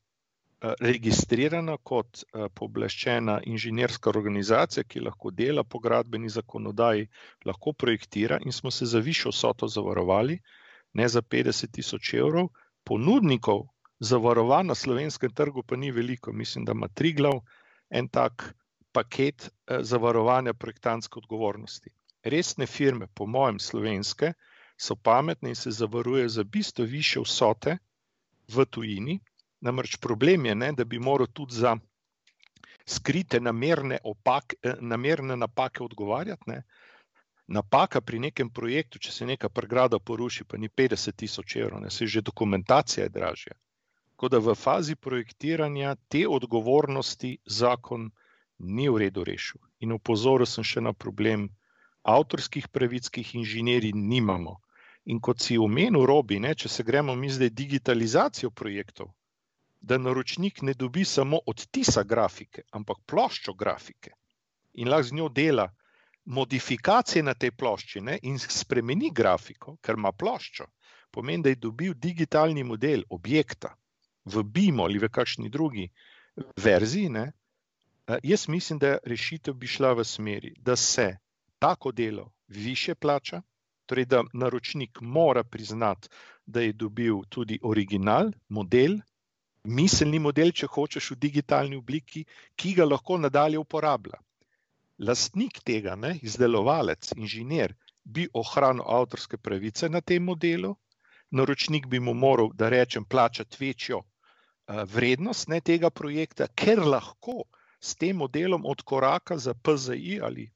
registrirana 0.62 1.78
kot 1.78 2.24
eh, 2.24 2.48
pooblaščena 2.54 3.40
inženirska 3.46 4.10
organizacija, 4.10 4.84
ki 4.84 5.04
lahko 5.06 5.32
dela 5.32 5.64
po 5.64 5.80
gradbeni 5.80 6.30
zakonodaji, 6.30 7.08
lahko 7.46 7.74
projektira 7.74 8.40
in 8.46 8.52
smo 8.52 8.72
se 8.72 8.86
za 8.86 9.00
višjo 9.00 9.32
vsoto 9.32 9.68
zavarovali, 9.68 10.40
ne 10.94 11.08
za 11.08 11.22
50 11.22 11.72
tisoč 11.72 12.14
evrov. 12.14 12.50
Ponudnikov 12.84 13.68
zavarovanja 14.00 14.72
na 14.72 14.76
slovenskem 14.76 15.34
trgu 15.34 15.64
pa 15.64 15.76
ni 15.76 15.92
veliko, 15.92 16.34
mislim, 16.34 16.66
da 16.66 16.72
ima 16.72 16.88
tri 16.88 17.14
glav 17.14 17.42
en 17.90 18.08
tak 18.08 18.54
paket 18.92 19.50
eh, 19.50 19.84
zavarovanja 19.84 20.54
projektantske 20.54 21.20
odgovornosti 21.20 21.98
resne 22.30 22.66
firme, 22.66 23.08
po 23.14 23.26
mojem, 23.26 23.60
slovenske, 23.60 24.34
so 24.78 24.96
pametne 24.96 25.50
in 25.50 25.56
se 25.56 25.72
zavarujejo 25.72 26.30
za 26.30 26.44
bistvo 26.44 26.86
više 26.86 27.20
vsote 27.20 27.78
v 28.48 28.66
tujini. 28.66 29.20
Namreč 29.62 29.98
problem 29.98 30.46
je, 30.46 30.56
ne, 30.56 30.72
da 30.74 30.86
bi 30.86 31.00
moral 31.00 31.28
tudi 31.28 31.56
za 31.56 31.76
skrite 32.88 33.40
namerne, 33.40 34.00
opak, 34.04 34.54
eh, 34.64 34.76
namerne 34.82 35.38
napake 35.38 35.84
odgovarjati. 35.84 36.44
Ne. 36.48 36.64
Napaka 37.48 38.02
pri 38.02 38.20
nekem 38.20 38.50
projektu, 38.50 39.00
če 39.00 39.12
se 39.12 39.26
neka 39.26 39.50
pregrada 39.50 40.00
poruši, 40.00 40.44
pa 40.44 40.58
ni 40.58 40.70
50 40.70 41.16
tisoč 41.16 41.56
evrov, 41.56 41.82
ne, 41.82 41.90
se 41.90 42.08
že 42.08 42.22
dokumentacija 42.22 43.04
je 43.04 43.10
dražja. 43.10 43.54
Tako 44.16 44.30
da 44.30 44.40
v 44.40 44.56
fazi 44.56 44.96
projektiranja 44.96 45.96
te 46.10 46.28
odgovornosti 46.28 47.38
zakon 47.46 48.10
ni 48.60 48.90
v 48.90 48.98
redu 48.98 49.24
rešil. 49.24 49.62
In 49.80 49.92
upozoril 49.94 50.46
sem 50.46 50.64
še 50.64 50.82
na 50.82 50.94
problem 50.94 51.50
avtorskih 52.04 52.68
pravic, 52.68 53.10
ki 53.10 53.22
jih 53.22 53.36
inženirji 53.44 53.94
nimamo. 53.94 54.58
In 55.06 55.20
kot 55.22 55.40
si 55.40 55.58
omenil, 55.58 56.06
robi, 56.06 56.40
ne, 56.40 56.56
če 56.56 56.70
se 56.70 56.84
gremo 56.84 57.16
mi 57.16 57.30
zdaj 57.30 57.50
digitalizacijo 57.50 58.50
projektov, 58.52 59.14
da 59.80 59.98
naročnik 59.98 60.62
ne 60.62 60.74
dobi 60.74 61.06
samo 61.06 61.40
odtisa 61.46 62.04
grafike, 62.04 62.62
ampak 62.72 62.98
ploščo 63.06 63.54
grafike 63.54 64.12
in 64.78 64.90
lahko 64.90 65.10
z 65.10 65.14
njo 65.14 65.30
dela 65.30 65.68
modifikacije 66.26 67.24
na 67.24 67.34
tej 67.34 67.52
plošči 67.52 68.02
ne, 68.02 68.20
in 68.24 68.38
spremeni 68.40 69.12
grafiko, 69.14 69.78
ker 69.82 69.96
ima 69.96 70.12
ploščo, 70.12 70.68
pomeni, 71.12 71.44
da 71.44 71.50
je 71.50 71.62
dobil 71.64 71.94
digitalni 71.94 72.64
model 72.64 73.04
objekta 73.10 73.74
v 74.26 74.44
BIM 74.44 74.82
ali 74.84 75.00
v 75.00 75.10
kakšni 75.10 75.50
drugi 75.50 75.88
verziji. 76.64 77.10
Ne, 77.10 77.32
jaz 78.24 78.48
mislim, 78.48 78.80
da 78.80 78.98
rešitev 79.04 79.56
bi 79.56 79.68
šla 79.68 79.94
v 79.94 80.04
smeri, 80.06 80.54
da 80.60 80.76
se 80.76 81.16
tako 81.60 81.92
delo 81.92 82.32
više 82.48 82.96
plača, 82.96 83.42
torej 83.86 84.06
da 84.06 84.24
naročnik 84.34 85.00
mora 85.02 85.44
priznati, 85.44 86.10
da 86.46 86.62
je 86.62 86.74
dobil 86.74 87.24
tudi 87.30 87.60
original, 87.64 88.32
model, 88.50 89.00
miselni 89.68 90.20
model, 90.24 90.54
če 90.56 90.70
hočeš 90.72 91.12
v 91.12 91.20
digitalni 91.26 91.78
obliki, 91.78 92.24
ki 92.56 92.74
ga 92.80 92.86
lahko 92.88 93.18
nadalje 93.20 93.60
uporablja. 93.60 94.20
Lastnik 94.98 95.60
tega, 95.68 95.96
ne, 95.96 96.16
izdelovalec, 96.24 97.12
inženir, 97.18 97.76
bi 98.04 98.28
ohranil 98.34 98.88
avtorske 98.98 99.38
pravice 99.38 99.90
na 99.90 100.02
tem 100.02 100.24
modelu, 100.24 100.72
naročnik 101.32 101.88
bi 101.92 102.00
mu 102.00 102.14
moral, 102.14 102.54
da 102.54 102.70
rečem, 102.72 103.06
plačati 103.06 103.60
večjo 103.60 104.00
uh, 104.00 104.82
vrednost 104.94 105.52
ne, 105.52 105.60
tega 105.62 105.92
projekta, 105.92 106.48
ker 106.48 106.80
lahko 106.80 107.44
s 107.80 107.96
tem 108.00 108.18
modelom 108.24 108.66
odkoraka 108.66 109.38
za 109.38 109.54
PZI 109.54 110.20
ali 110.24 110.48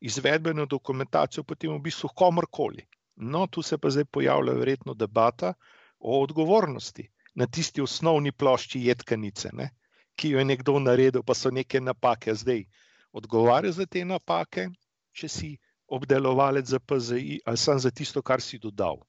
izvedbeno 0.00 0.66
dokumentacijo 0.66 1.44
potem 1.44 1.72
v 1.72 1.84
bistvu 1.86 2.10
komorkoli. 2.14 2.84
No, 3.16 3.46
tu 3.46 3.62
se 3.62 3.78
pa 3.78 3.90
zdaj 3.90 4.04
pojavlja 4.12 4.52
verjetno 4.58 4.94
debata 4.94 5.54
o 5.98 6.20
odgovornosti 6.20 7.06
na 7.36 7.46
tisti 7.46 7.82
osnovni 7.84 8.32
plošči 8.32 8.80
jedkanice, 8.88 9.50
ne, 9.52 9.70
ki 10.16 10.32
jo 10.32 10.40
je 10.40 10.48
nekdo 10.48 10.78
naredil, 10.80 11.22
pa 11.22 11.34
so 11.34 11.52
neke 11.52 11.80
napake. 11.80 12.34
Zdaj 12.34 12.64
odgovarja 13.12 13.72
za 13.76 13.86
te 13.86 14.04
napake, 14.04 14.70
če 15.12 15.28
si 15.28 15.50
obdelovalec 15.86 16.66
za 16.66 16.80
PZI 16.80 17.40
ali 17.44 17.60
sam 17.60 17.78
za 17.78 17.90
tisto, 17.90 18.22
kar 18.22 18.40
si 18.40 18.58
dodal. 18.58 19.04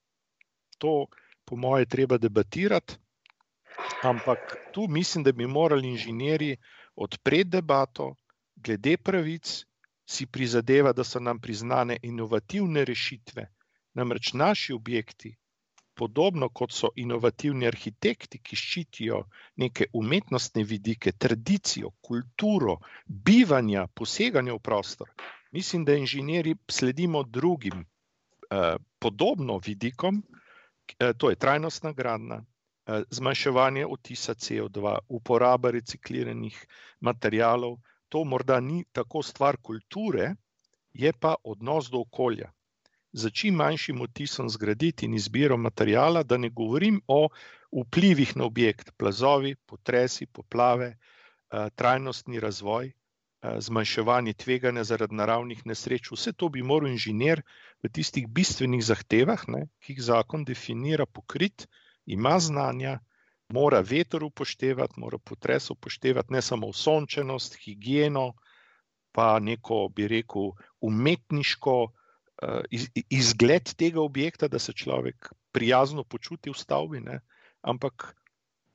To, 0.78 1.08
po 1.46 1.56
moje, 1.56 1.86
treba 1.86 2.18
debatirati. 2.18 3.00
Ampak 4.04 4.56
tu 4.74 4.88
mislim, 4.88 5.24
da 5.24 5.32
bi 5.32 5.48
morali 5.48 5.88
inženirji 5.88 6.58
odpreti 6.96 7.50
debato 7.50 8.16
glede 8.56 8.98
pravic 8.98 9.64
si 10.06 10.26
prizadeva, 10.26 10.94
da 10.94 11.04
so 11.04 11.20
nam 11.20 11.40
priznane 11.40 11.98
inovativne 12.04 12.86
rešitve. 12.86 13.48
Namreč 13.94 14.34
naši 14.34 14.74
objekti, 14.74 15.36
podobno 15.98 16.50
kot 16.50 16.74
so 16.74 16.90
inovativni 16.96 17.68
arhitekti, 17.68 18.40
ki 18.40 18.56
ščitijo 18.56 19.22
neke 19.64 19.88
umetnostne 19.94 20.64
vidike, 20.64 21.12
tradicijo, 21.12 21.92
kulturo, 22.02 22.78
bivanja, 23.08 23.88
poseganja 23.88 24.54
v 24.54 24.64
prostor, 24.70 25.10
mislim, 25.52 25.86
da 25.86 25.96
inženirji 25.98 26.56
sledimo 26.70 27.24
drugim 27.24 27.82
eh, 27.82 28.76
podobno 29.00 29.58
vidikom, 29.66 30.22
eh, 31.00 31.14
to 31.18 31.30
je 31.34 31.42
trajnostna 31.46 31.94
gradna. 31.98 32.44
Eh, 32.88 33.04
zmanjševanje 33.12 33.86
otisa 33.86 34.34
CO2, 34.34 34.98
uporaba 35.10 35.72
recikliranih 35.72 36.60
materijalov, 37.00 37.80
to 38.10 38.24
morda 38.24 38.60
ni 38.60 38.86
tako 38.92 39.24
stvar 39.24 39.58
kulture, 39.58 40.36
je 40.94 41.12
pa 41.14 41.36
odnos 41.44 41.90
do 41.92 42.00
okolja. 42.00 42.52
Za 43.18 43.30
čim 43.30 43.56
manjšim 43.56 44.02
otisom 44.02 44.50
zgraditi 44.50 45.06
in 45.06 45.14
izbiro 45.18 45.56
materijala, 45.58 46.22
da 46.24 46.38
ne 46.38 46.50
govorim 46.50 47.00
o 47.08 47.30
vplivih 47.72 48.36
na 48.38 48.44
objekt, 48.46 48.92
plazovi, 48.98 49.56
potresi, 49.56 50.26
poplave, 50.26 50.90
eh, 50.92 51.70
trajnostni 51.76 52.40
razvoj, 52.40 52.92
eh, 52.92 53.56
zmanjševanje 53.70 54.34
tveganja 54.34 54.84
zaradi 54.84 55.16
naravnih 55.16 55.66
nesreč. 55.66 56.12
Vse 56.12 56.34
to 56.34 56.50
bi 56.50 56.62
moral 56.62 56.92
inženir 56.92 57.42
v 57.84 57.90
tistih 57.90 58.28
bistvenih 58.28 58.86
zahtevah, 58.86 59.48
ne, 59.48 59.66
ki 59.82 59.94
jih 59.94 60.06
zakon 60.12 60.46
definira, 60.46 61.06
pokrit, 61.06 61.68
ima 62.06 62.38
znanja, 62.40 63.00
mora 63.50 63.82
veter 63.82 64.30
upoštevati, 64.30 65.00
mora 65.00 65.18
potres 65.18 65.72
upoštevati, 65.74 66.34
ne 66.34 66.42
samo 66.42 66.74
sončenost, 66.74 67.58
higieno, 67.66 68.34
pa 69.12 69.40
neko, 69.40 69.88
bi 69.90 70.08
rekel, 70.08 70.52
umetniško 70.82 71.84
uh, 71.84 71.96
iz, 72.70 72.90
izgled 73.10 73.74
tega 73.76 74.02
objekta, 74.02 74.48
da 74.48 74.60
se 74.60 74.74
človek 74.74 75.32
prijazno 75.52 76.04
počuti 76.04 76.50
v 76.50 76.58
stavbi. 76.58 77.02
Ne? 77.02 77.20
Ampak 77.62 78.14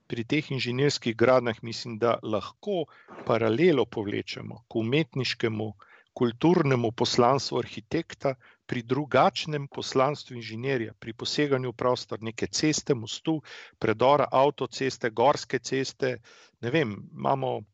pri 0.07 0.25
teh 0.25 0.51
inženirskih 0.51 1.17
gradnjah 1.17 1.63
mislim, 1.63 1.99
da 1.99 2.19
lahko 2.23 2.85
paralelo 3.27 3.87
povlečemo 3.87 4.65
k 4.69 4.77
umetniškemu, 4.77 5.73
kulturnemu 6.13 6.91
poslanstvu 6.93 7.59
arhitekta, 7.59 8.35
pri 8.67 8.83
drugačnem 8.83 9.69
poslanstvu 9.69 10.37
inženirja, 10.37 10.95
pri 10.99 11.13
poseganju 11.13 11.73
v 11.73 11.77
prostor, 11.77 12.23
neke 12.23 12.47
ceste, 12.47 12.95
mostu, 12.95 13.43
predora, 13.79 14.29
avtoceste, 14.33 15.11
gorske 15.11 15.59
ceste. 15.59 16.19
Ne 16.61 16.71
vem, 16.71 16.95
imamo 17.13 17.51
uh, 17.59 17.67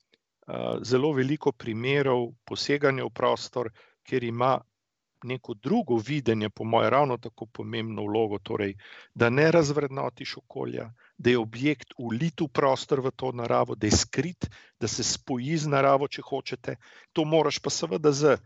zelo 0.83 1.13
veliko 1.15 1.53
primerov 1.53 2.33
poseganja 2.45 3.05
v 3.05 3.15
prostor, 3.15 3.71
kjer 4.03 4.25
ima 4.25 4.57
neko 5.25 5.55
drugo 5.55 5.97
videnje, 5.97 6.51
po 6.51 6.65
mojem, 6.65 6.91
ravno 6.91 7.17
tako 7.17 7.47
pomembno 7.47 8.03
vlogo, 8.03 8.39
torej, 8.39 8.75
da 9.15 9.31
ne 9.31 9.51
razvrednotiš 9.51 10.37
okolja, 10.37 10.93
da 11.19 11.31
je 11.31 11.39
objekt 11.39 11.95
ulit 11.99 12.41
v 12.41 12.49
prostor 12.49 13.01
v 13.01 13.11
to 13.11 13.33
naravo, 13.33 13.75
da 13.75 13.87
je 13.87 13.97
skrit, 13.97 14.51
da 14.81 14.89
se 14.89 15.05
spoji 15.05 15.57
z 15.57 15.69
naravo, 15.69 16.09
če 16.09 16.23
hočete. 16.23 16.77
To 17.13 17.25
moraš 17.25 17.59
pa 17.59 17.71
seveda 17.71 18.13
z 18.13 18.37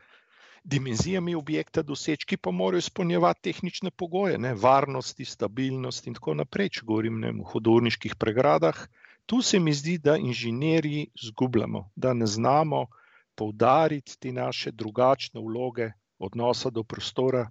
dimenzijami 0.65 1.35
objekta 1.35 1.83
doseči, 1.83 2.27
ki 2.27 2.37
pa 2.37 2.51
morajo 2.51 2.79
izpolnjevati 2.79 3.43
tehnične 3.51 3.91
pogoje, 3.91 4.39
ne? 4.39 4.55
varnosti, 4.55 5.25
stabilnost 5.25 6.07
in 6.07 6.15
tako 6.15 6.35
naprej, 6.35 6.69
če 6.79 6.87
govorim 6.87 7.21
ne, 7.21 7.33
o 7.41 7.49
hodovniških 7.53 8.17
pregradah. 8.17 8.87
Tu 9.27 9.43
se 9.43 9.59
mi 9.59 9.73
zdi, 9.75 9.99
da 9.99 10.17
inženirji 10.17 11.09
zgubljamo, 11.27 11.91
da 11.97 12.13
ne 12.15 12.27
znamo 12.27 12.87
poudariti 13.35 14.19
te 14.21 14.33
naše 14.33 14.73
drugačne 14.73 15.41
vloge 15.41 15.91
odnosa 16.23 16.71
do 16.71 16.83
prostora. 16.83 17.51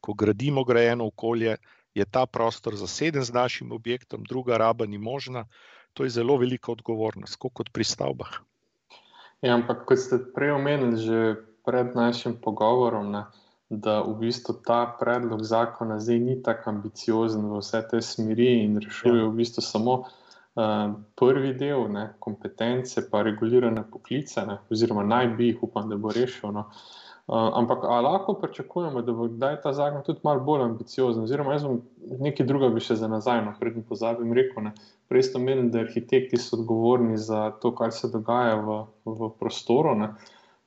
Ko 0.00 0.14
gradimo 0.14 0.64
grajeno 0.64 1.06
okolje, 1.06 1.56
je 1.94 2.04
ta 2.04 2.26
prostor 2.26 2.76
zaseden 2.76 3.24
z 3.24 3.32
našim 3.32 3.72
objektom, 3.72 4.24
druga 4.24 4.56
raba 4.56 4.86
ni 4.86 4.98
možna. 4.98 5.46
To 5.92 6.04
je 6.04 6.10
zelo 6.10 6.36
velika 6.36 6.72
odgovornost, 6.72 7.36
kot 7.36 7.68
pri 7.72 7.84
stavbah. 7.84 8.40
Ja, 9.42 9.54
ampak 9.54 9.84
kot 9.84 9.98
ste 9.98 10.18
prej 10.34 10.56
omenili, 10.56 10.96
že 10.96 11.18
pred 11.66 11.92
našim 11.94 12.38
pogovorom, 12.40 13.12
ne, 13.12 13.24
da 13.68 14.00
v 14.00 14.14
bistvu 14.24 14.54
ta 14.64 14.86
predlog 15.00 15.44
zakona 15.44 15.98
zdaj 16.00 16.18
ni 16.18 16.36
tako 16.42 16.70
ambiciozen 16.70 17.44
v 17.50 17.60
vse 17.60 17.80
te 17.90 18.00
smeri 18.00 18.64
in 18.64 18.80
rešuje 18.80 19.20
ja. 19.20 19.28
v 19.28 19.36
bistvu 19.36 19.64
samo 19.64 19.94
uh, 20.04 20.96
prvi 21.16 21.52
del, 21.58 21.88
ne, 21.92 22.08
kompetence, 22.20 23.04
pa 23.10 23.22
regulirane 23.22 23.84
poklice, 23.90 24.46
ne, 24.48 24.60
oziroma 24.70 25.04
naj 25.04 25.34
bi 25.36 25.52
jih, 25.52 25.64
upam, 25.68 25.90
da 25.92 26.00
bo 26.00 26.12
rešil. 26.14 26.52
No. 26.56 26.68
Uh, 26.70 27.01
Uh, 27.26 27.50
ampak 27.54 27.84
lahko 27.84 28.34
pričakujemo, 28.34 29.02
da 29.02 29.12
bo 29.12 29.28
ta 29.62 29.72
zakon 29.72 30.02
tudi 30.02 30.20
malo 30.24 30.40
bolj 30.40 30.62
ambiciozen. 30.62 31.22
Oziroma, 31.22 31.52
jaz 31.54 31.62
bom 31.64 31.78
nekaj 32.18 32.46
drugega 32.46 32.80
še 32.82 32.96
za 32.98 33.08
nazaj, 33.08 33.44
no, 33.46 33.52
predtem 33.60 33.84
pozabim 33.86 34.32
rekel. 34.34 34.64
Ne. 34.66 34.72
Prej 35.08 35.28
ste 35.28 35.38
omenili, 35.38 35.70
da 35.70 35.84
arhitekti 35.86 36.40
so 36.40 36.58
odgovorni 36.58 37.16
za 37.16 37.52
to, 37.62 37.70
kar 37.78 37.94
se 37.94 38.10
dogaja 38.10 38.56
v, 38.58 38.78
v 39.06 39.30
prostoru. 39.38 39.94
Ne. 40.00 40.10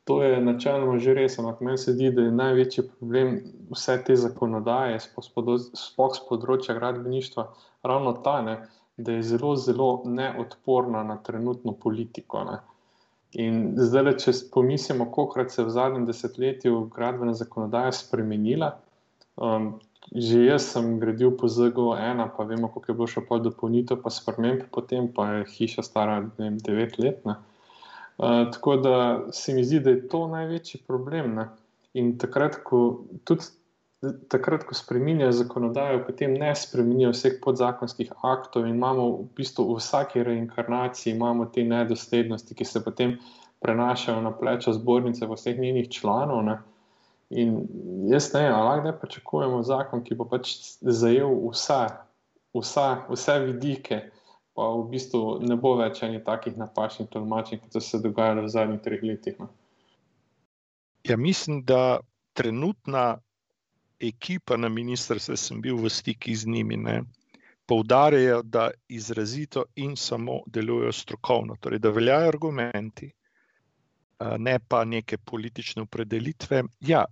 To 0.07 0.21
je 0.23 0.39
načeloma 0.41 0.95
že 1.01 1.13
res, 1.17 1.35
ampak 1.41 1.59
meni 1.65 1.81
se 1.81 1.93
zdi, 1.93 2.11
da 2.13 2.27
je 2.27 2.31
največji 2.39 2.83
problem 2.87 3.35
vse 3.73 3.97
te 4.07 4.15
zakonodaje, 4.15 4.99
sploh 5.01 6.13
z 6.15 6.25
področja 6.29 6.75
gradbeništva, 6.77 7.45
ravno 7.83 8.13
ta, 8.23 8.35
ne, 8.45 8.55
da 8.97 9.17
je 9.17 9.25
zelo, 9.25 9.55
zelo 9.59 9.89
neodporna 10.05 11.03
na 11.03 11.17
trenutno 11.25 11.73
politiko. 11.73 12.45
Ne. 12.47 12.61
In 13.41 13.73
zdaj, 13.75 14.13
če 14.23 14.33
pomislimo, 14.53 15.09
koliko 15.11 15.49
se 15.51 15.61
je 15.61 15.65
v 15.67 15.73
zadnjem 15.75 16.05
desetletju 16.07 16.85
gradbena 16.93 17.33
zakonodaja 17.35 17.91
spremenila. 17.95 18.77
Um, 19.35 19.75
že 20.13 20.45
jaz 20.45 20.67
sem 20.69 20.99
gradil 21.01 21.33
po 21.33 21.49
ZGO-1, 21.49 22.21
pa 22.37 22.43
vemo, 22.45 22.69
koliko 22.69 22.91
je 22.91 22.95
bilo 22.95 23.07
še 23.09 23.23
pol 23.25 23.41
dopolnitev, 23.41 23.99
pa 24.03 24.13
sprememb, 24.13 24.67
potem 24.71 25.09
pa 25.11 25.25
je 25.31 25.47
hiša 25.55 25.83
stara 25.83 26.19
9 26.37 26.99
let. 27.01 27.25
Uh, 27.25 28.45
tako 28.53 28.77
da 28.79 28.95
se 29.33 29.55
mi 29.57 29.65
zdi, 29.65 29.81
da 29.83 29.95
je 29.95 30.05
to 30.11 30.27
največji 30.31 30.83
problem. 30.87 31.33
Ne? 31.39 31.49
In 31.97 32.15
takrat, 32.21 32.61
ko 32.63 33.07
tudi 33.27 33.49
takrat, 34.29 34.63
ko 34.63 34.75
spremenjajo 34.75 35.31
zakonodajo, 35.31 36.03
potem 36.07 36.33
ne 36.39 36.51
spremenijo 36.55 37.11
vseh 37.13 37.39
podzakonskih 37.43 38.11
aktov 38.23 38.65
in 38.65 38.75
imamo 38.75 39.07
v 39.11 39.25
bistvu 39.37 39.65
v 39.69 39.79
vsaki 39.79 40.23
reinkarnaciji 40.23 41.17
te 41.53 41.63
nedoslednosti, 41.63 42.55
ki 42.55 42.65
se 42.65 42.83
potem 42.83 43.17
prenašajo 43.59 44.21
na 44.21 44.31
pleča 44.31 44.73
zbornice 44.73 45.27
vseh 45.27 45.59
njenih 45.59 45.89
članov. 45.89 46.43
Ne. 46.43 46.59
In 47.29 47.67
jaz 48.11 48.33
ne 48.33 48.41
vem, 48.43 48.53
ali 48.53 48.81
lahko 48.81 48.99
pričakujemo 49.01 49.63
zakon, 49.63 50.03
ki 50.03 50.15
bo 50.15 50.25
pač 50.29 50.55
zajel 50.81 51.33
vse, 51.49 51.81
vse, 52.53 52.87
vse 53.09 53.39
vidike, 53.45 54.01
pa 54.53 54.69
v 54.71 54.87
bistvu 54.91 55.39
ne 55.41 55.57
bo 55.59 55.75
več 55.75 56.03
enih 56.03 56.23
takih 56.23 56.57
napačnih 56.57 57.09
tolmačenj, 57.09 57.63
kot 57.63 57.73
so 57.73 57.81
se 57.81 57.99
dogajale 58.03 58.45
v 58.45 58.51
zadnjih 58.53 58.81
treh 58.81 59.03
letih. 59.03 59.39
No. 59.39 59.49
Ja, 61.05 61.17
mislim, 61.17 61.63
da 61.65 61.99
trenutna 62.33 63.17
ekipa 63.99 64.57
na 64.57 64.69
ministrstvu, 64.69 65.37
sem 65.37 65.61
bil 65.61 65.77
v 65.77 65.89
stiku 65.89 66.35
z 66.35 66.47
njimi, 66.47 66.77
ne, 66.77 67.03
poudarjajo, 67.65 68.41
da 68.43 68.71
izrazito 68.87 69.65
in 69.75 69.95
samo 69.97 70.41
delujejo 70.47 70.91
strokovno, 70.91 71.55
torej 71.59 71.79
da 71.79 71.89
veljajo 71.89 72.27
argumenti, 72.29 73.11
ne 74.37 74.59
pa 74.67 74.85
neke 74.85 75.17
politične 75.17 75.81
opredelitve. 75.81 76.63
Ja, 76.79 77.05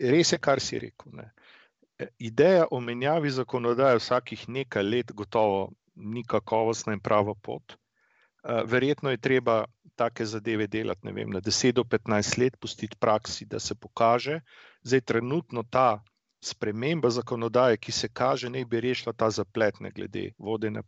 res 0.00 0.32
je, 0.32 0.38
kar 0.38 0.60
si 0.60 0.78
rekel. 0.78 1.12
Ne. 1.16 1.30
Ideja 2.18 2.66
o 2.70 2.80
menjavi 2.80 3.30
zakonodaje 3.30 4.00
vsakih 4.00 4.48
nekaj 4.48 4.82
let, 4.82 5.12
gotovo 5.12 5.70
ni 5.94 6.24
kakovostna 6.24 6.92
in 6.92 7.00
prava 7.00 7.34
pot. 7.34 7.76
Verjetno 8.66 9.10
je 9.10 9.20
treba 9.22 9.64
take 9.96 10.26
zadeve 10.26 10.66
delati 10.66 11.12
vem, 11.12 11.30
na 11.30 11.40
10 11.40 11.72
do 11.72 11.84
15 11.84 12.38
let, 12.38 12.56
pustiti 12.60 12.96
praksi, 12.96 13.46
da 13.46 13.60
se 13.60 13.74
pokaže. 13.74 14.40
Zdaj, 14.82 15.00
trenutno 15.00 15.62
ta 15.62 16.02
sprememba 16.42 17.10
zakonodaje, 17.10 17.76
ki 17.76 17.92
se 17.92 18.08
kaže, 18.08 18.50
ne 18.50 18.64
bi 18.64 18.80
rešila 18.80 19.12
ta 19.12 19.30
zaplet, 19.30 19.80
ne 19.80 19.90
glede 19.90 20.32
vodene 20.38 20.82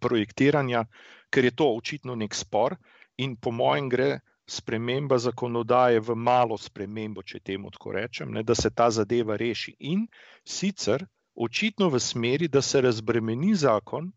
projektiranja, 0.00 0.84
ker 1.30 1.44
je 1.44 1.50
to 1.50 1.68
očitno 1.76 2.14
nek 2.14 2.34
spor. 2.34 2.76
In 3.16 3.36
po 3.36 3.50
mojem, 3.50 3.88
gre 3.88 4.20
sprememba 4.50 5.18
zakonodaje 5.18 6.00
v 6.00 6.16
malo 6.16 6.58
spremembo, 6.58 7.22
če 7.22 7.40
temu 7.40 7.70
tako 7.70 7.92
rečem, 7.94 8.32
ne, 8.34 8.42
da 8.42 8.54
se 8.54 8.70
ta 8.70 8.90
zadeva 8.90 9.36
reši. 9.36 9.76
In 9.78 10.08
sicer 10.44 11.06
očitno 11.34 11.88
v 11.88 12.00
smeri, 12.00 12.48
da 12.48 12.62
se 12.62 12.80
razbremeni 12.80 13.54
zakon 13.54 14.10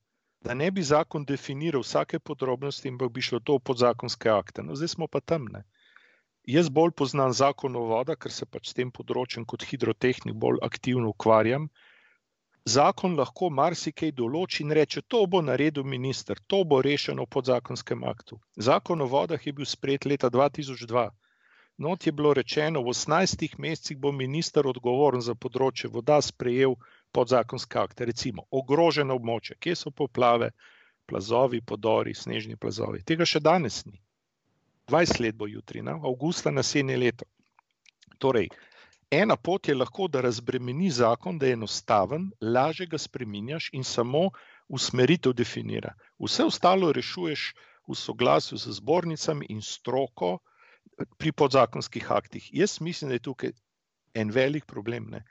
da 0.44 0.54
ne 0.54 0.72
bi 0.72 0.84
zakon 0.84 1.26
definiral 1.26 1.82
vsake 1.82 2.20
podrobnosti 2.20 2.88
in 2.88 2.98
bi 2.98 3.22
šlo 3.22 3.40
to 3.40 3.56
v 3.58 3.64
podzakonske 3.70 4.30
akte. 4.30 4.64
No, 4.64 4.76
zdaj 4.76 4.92
smo 4.96 5.08
pa 5.08 5.20
tam. 5.20 5.48
Ne. 5.52 5.64
Jaz 6.44 6.70
bolj 6.70 6.92
poznam 6.92 7.34
zakon 7.34 7.76
o 7.80 7.86
vodah, 7.88 8.18
ker 8.20 8.32
se 8.32 8.46
pač 8.46 8.70
s 8.70 8.78
tem 8.80 8.92
področjem 8.92 9.46
kot 9.46 9.64
hidrotehnik 9.64 10.36
bolj 10.36 10.60
aktivno 10.68 11.14
ukvarjam. 11.16 11.70
Zakon 12.76 13.16
lahko 13.20 13.50
marsikaj 13.50 14.12
določi 14.18 14.64
in 14.64 14.76
reče: 14.76 15.02
To 15.08 15.26
bo 15.28 15.42
naredil 15.42 15.84
minister, 15.84 16.40
to 16.48 16.64
bo 16.64 16.82
rešeno 16.82 17.24
v 17.24 17.34
podzakonskem 17.36 18.04
aktu. 18.04 18.40
Zakon 18.70 19.02
o 19.02 19.08
vodah 19.08 19.48
je 19.48 19.54
bil 19.54 19.66
sprejet 19.66 20.06
leta 20.06 20.30
2002. 20.30 21.10
Not 21.78 22.06
je 22.06 22.12
bilo 22.12 22.34
rečeno, 22.34 22.84
v 22.84 22.92
18 22.94 23.58
mesecih 23.58 23.98
bo 23.98 24.12
minister 24.12 24.68
odgovoren 24.68 25.22
za 25.22 25.36
področje 25.36 25.90
voda 25.90 26.20
sprejel 26.22 26.76
podzakonske 27.14 27.80
akte, 27.80 28.06
recimo 28.10 28.48
ogroženo 28.52 29.16
območje, 29.20 29.58
kje 29.60 29.76
so 29.76 29.92
poplave, 29.92 30.52
plazovi, 31.06 31.62
podori, 31.62 32.14
snežni 32.16 32.58
plazovi. 32.58 33.04
Tega 33.04 33.28
še 33.28 33.42
danes 33.44 33.84
ni. 33.86 34.00
20 34.92 35.22
let 35.24 35.36
bo 35.40 35.48
jutri, 35.48 35.82
na 35.82 35.96
avgusta 35.96 36.52
naslednje 36.52 36.98
leto. 36.98 37.26
Torej, 38.20 38.50
ena 39.12 39.38
pot 39.38 39.68
je 39.68 39.76
lahko, 39.76 40.08
da 40.08 40.22
razbremeni 40.26 40.90
zakon, 40.92 41.38
da 41.40 41.48
je 41.48 41.58
enostaven, 41.58 42.30
lažje 42.42 42.88
ga 42.92 43.00
spremenjaš 43.00 43.70
in 43.74 43.84
samo 43.88 44.30
usmeritev 44.68 45.34
definira. 45.34 45.94
Vse 46.20 46.48
ostalo 46.50 46.92
rešuješ 46.92 47.54
v 47.88 47.96
soglasju 48.00 48.58
z 48.58 48.76
zbornicami 48.80 49.48
in 49.50 49.62
stroko 49.62 50.38
pri 51.18 51.32
podzakonskih 51.32 52.12
aktih. 52.12 52.50
Jaz 52.54 52.80
mislim, 52.82 53.10
da 53.10 53.20
je 53.20 53.28
tukaj 53.28 53.52
en 54.14 54.32
velik 54.32 54.66
problem. 54.66 55.10
Ne? 55.12 55.24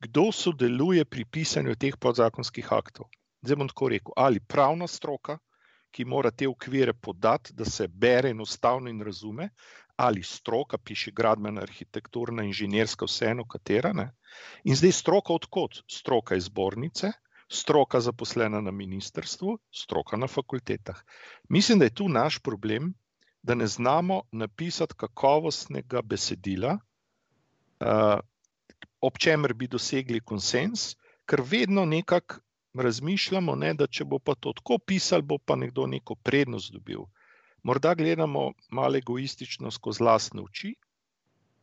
Kdo 0.00 0.32
sodeluje 0.32 1.04
pri 1.04 1.24
pisanju 1.24 1.76
teh 1.76 1.96
podzakonskih 1.96 2.72
aktov. 2.72 3.06
Zdaj 3.42 3.56
bom 3.56 3.68
tako 3.68 3.88
rekel, 3.88 4.12
ali 4.16 4.40
pravna 4.40 4.88
stroka, 4.88 5.38
ki 5.90 6.04
mora 6.04 6.30
te 6.30 6.48
okvire 6.48 6.92
podati, 6.92 7.52
da 7.54 7.64
se 7.64 7.88
bere 7.88 8.30
enostavno 8.30 8.90
in 8.90 9.00
razume, 9.02 9.50
ali 9.96 10.22
stroka, 10.22 10.78
piše 10.78 11.10
gradbena, 11.10 11.60
arhitekturna, 11.60 12.42
inženirska, 12.48 13.04
vseeno 13.04 13.44
katera. 13.44 13.92
Ne? 13.92 14.10
In 14.64 14.76
zdaj 14.76 14.92
stroka 14.92 15.34
odkot? 15.36 15.82
Stroka 15.90 16.38
iz 16.38 16.48
zbornice, 16.48 17.12
stroka 17.52 18.00
zaposlena 18.00 18.60
na 18.60 18.70
ministrstvu, 18.70 19.58
stroka 19.70 20.16
na 20.16 20.26
fakultetah. 20.26 21.02
Mislim, 21.48 21.78
da 21.78 21.84
je 21.84 21.94
tu 21.94 22.08
naš 22.08 22.38
problem, 22.38 22.94
da 23.42 23.54
ne 23.54 23.66
znamo 23.66 24.22
napisati 24.32 24.94
kakovostnega 24.96 26.02
besedila, 26.02 26.78
uh, 27.80 28.20
ob 29.00 29.18
čemer 29.18 29.54
bi 29.54 29.68
dosegli 29.68 30.20
konsens, 30.20 30.94
ker 31.26 31.42
vedno 31.46 31.84
nekako 31.84 32.40
razmišljamo, 32.74 33.54
ne, 33.56 33.72
da 33.74 33.86
če 33.86 34.04
bo 34.04 34.18
pa 34.18 34.34
to 34.34 34.52
tako 34.56 34.78
pisal, 34.78 35.22
bo 35.22 35.38
pa 35.38 35.56
nekdo 35.56 35.86
neko 35.86 36.14
prednost 36.14 36.72
dobil. 36.72 37.06
Morda 37.62 37.94
gledamo 37.94 38.52
malo 38.70 38.96
egoistično 38.96 39.70
skozi 39.70 40.02
lastne 40.02 40.42
oči, 40.42 40.74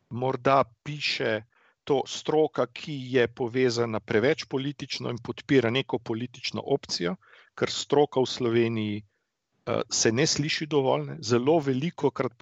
morda 0.10 0.64
piše 0.84 1.42
to 1.88 2.02
stroka, 2.08 2.66
ki 2.68 2.94
je 3.14 3.28
povezana 3.28 4.00
preveč 4.00 4.46
politično 4.46 5.10
in 5.10 5.22
podpira 5.24 5.70
neko 5.72 6.00
politično 6.00 6.62
opcijo, 6.66 7.16
ker 7.56 7.72
stroka 7.72 8.20
v 8.20 8.28
Sloveniji 8.28 8.98
uh, 9.00 9.82
se 9.90 10.12
ne 10.12 10.28
sliši 10.28 10.68
dovolj. 10.68 11.06
Ne. 11.06 11.18
Zelo 11.24 11.60
veliko 11.60 12.12
krat, 12.12 12.36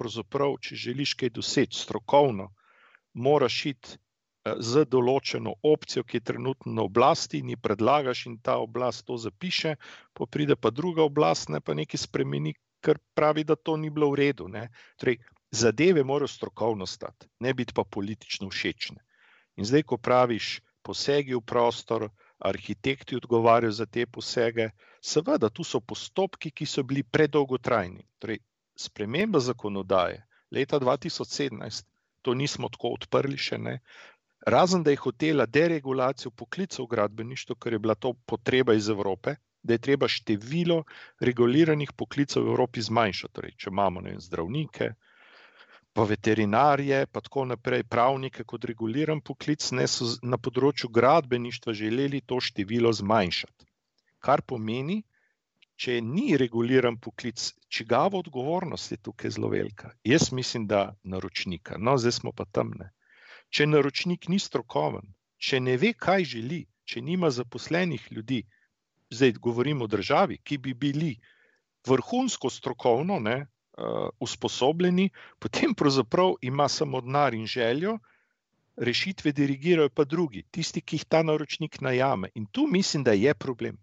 če 0.61 0.75
želiš 0.75 1.13
kaj 1.13 1.29
doseči 1.29 1.79
strokovno, 1.79 2.49
moraš 3.13 3.65
iti 3.65 3.93
eh, 3.93 4.04
z 4.45 4.85
določeno 4.85 5.55
opcijo, 5.65 6.03
ki 6.03 6.19
je 6.19 6.25
trenutno 6.31 6.73
na 6.73 6.83
oblasti, 6.85 7.39
in 7.41 7.49
ji 7.53 7.57
predlagaš, 7.57 8.25
in 8.29 8.37
ta 8.37 8.57
oblast 8.61 9.05
to 9.07 9.17
zapiše, 9.17 9.75
pa 10.13 10.27
pride 10.29 10.55
pa 10.55 10.69
druga 10.69 11.03
oblast, 11.03 11.49
ne 11.49 11.61
pa 11.61 11.73
nekaj 11.73 12.03
spremeni, 12.05 12.53
ker 12.85 12.99
pravi, 13.17 13.43
da 13.43 13.55
to 13.55 13.77
ni 13.77 13.89
bilo 13.89 14.11
v 14.11 14.21
redu. 14.21 14.49
Torej, 15.01 15.17
zadeve 15.51 16.03
morajo 16.03 16.27
strokovno 16.27 16.85
stati, 16.85 17.27
ne 17.39 17.53
biti 17.53 17.73
pa 17.73 17.83
politično 17.83 18.49
všečne. 18.49 19.01
In 19.57 19.65
zdaj, 19.65 19.83
ko 19.89 19.97
praviš, 19.97 20.59
posegi 20.85 21.33
v 21.33 21.41
prostor, 21.41 22.09
arhitekti 22.37 23.15
odgovarjajo 23.15 23.71
za 23.71 23.85
te 23.85 24.05
posege, 24.05 24.69
seveda, 25.01 25.49
tu 25.49 25.63
so 25.63 25.79
postopki, 25.81 26.51
ki 26.51 26.65
so 26.69 26.83
bili 26.83 27.01
predolgotrajni. 27.03 28.05
Torej, 28.19 28.43
sprememba 28.77 29.39
zakonodaje 29.39 30.21
leta 30.51 30.79
2017, 30.79 31.87
to 32.21 32.33
nismo 32.33 32.69
tako 32.69 32.93
odprli 32.97 33.37
še 33.37 33.57
ne. 33.57 33.79
Razen 34.45 34.83
da 34.83 34.91
je 34.91 35.01
hotela 35.01 35.45
deregulacijo 35.45 36.31
poklicov 36.31 36.85
v 36.85 36.89
gradbeništvu, 36.89 37.55
ker 37.55 37.73
je 37.73 37.79
bila 37.79 37.95
to 37.95 38.13
potreba 38.13 38.73
iz 38.73 38.89
Evrope, 38.89 39.35
da 39.63 39.73
je 39.73 39.81
treba 39.81 40.07
število 40.07 40.83
reguliranih 41.19 41.93
poklicev 41.97 42.43
v 42.43 42.51
Evropi 42.53 42.81
zmanjšati. 42.81 43.33
Torej, 43.33 43.55
če 43.57 43.71
imamo 43.73 44.03
vem, 44.05 44.19
zdravnike, 44.21 44.91
pa 45.93 46.03
veterinarje, 46.03 47.05
pa 47.07 47.23
tako 47.25 47.45
naprej, 47.49 47.87
pravnike 47.89 48.43
kot 48.43 48.67
reguliran 48.69 49.21
poklic, 49.21 49.65
ne 49.71 49.87
so 49.89 50.11
na 50.21 50.37
področju 50.37 50.91
gradbeništva 50.93 51.73
želeli 51.73 52.21
to 52.21 52.37
število 52.37 52.91
zmanjšati. 52.93 53.65
Kar 54.21 54.43
pomeni, 54.45 54.99
če 55.75 55.97
ni 56.01 56.37
reguliran 56.37 56.99
poklic, 57.01 57.47
čigava 57.67 58.21
odgovornost 58.21 58.93
je 58.93 59.01
tukaj 59.09 59.33
zelo 59.39 59.49
velika. 59.49 59.95
Jaz 60.03 60.29
mislim, 60.31 60.67
da 60.67 60.91
naročnika, 61.03 61.79
no, 61.79 61.97
zdaj 61.97 62.19
smo 62.19 62.35
pa 62.35 62.45
temne. 62.45 62.91
Če 63.55 63.65
naročnik 63.69 64.25
ni 64.27 64.35
strokoven, 64.43 65.05
če 65.39 65.61
ne 65.63 65.77
ve, 65.79 65.93
kaj 66.05 66.25
želi, 66.31 66.57
če 66.83 66.99
nima 67.01 67.29
zaposlenih 67.31 68.07
ljudi, 68.11 68.41
zdaj 69.15 69.37
govorimo 69.45 69.85
o 69.85 69.91
državi, 69.91 70.41
ki 70.43 70.57
bi 70.65 70.73
bili 70.73 71.11
vrhunsko 71.87 72.51
strokovno, 72.51 73.19
ne, 73.27 73.37
uh, 73.45 74.09
usposobljeni, 74.19 75.07
potem 75.39 75.75
pravzaprav 75.79 76.35
ima 76.41 76.67
samo 76.67 77.01
denar 77.05 77.37
in 77.37 77.47
željo, 77.47 77.95
rešitve 78.89 79.31
dirigirajo 79.31 79.89
pa 79.89 80.03
drugi, 80.03 80.43
tisti, 80.51 80.81
ki 80.81 80.99
jih 80.99 81.05
ta 81.07 81.23
naročnik 81.23 81.79
najame. 81.81 82.33
In 82.35 82.51
tu 82.51 82.67
mislim, 82.67 83.07
da 83.07 83.15
je 83.15 83.33
problem. 83.33 83.79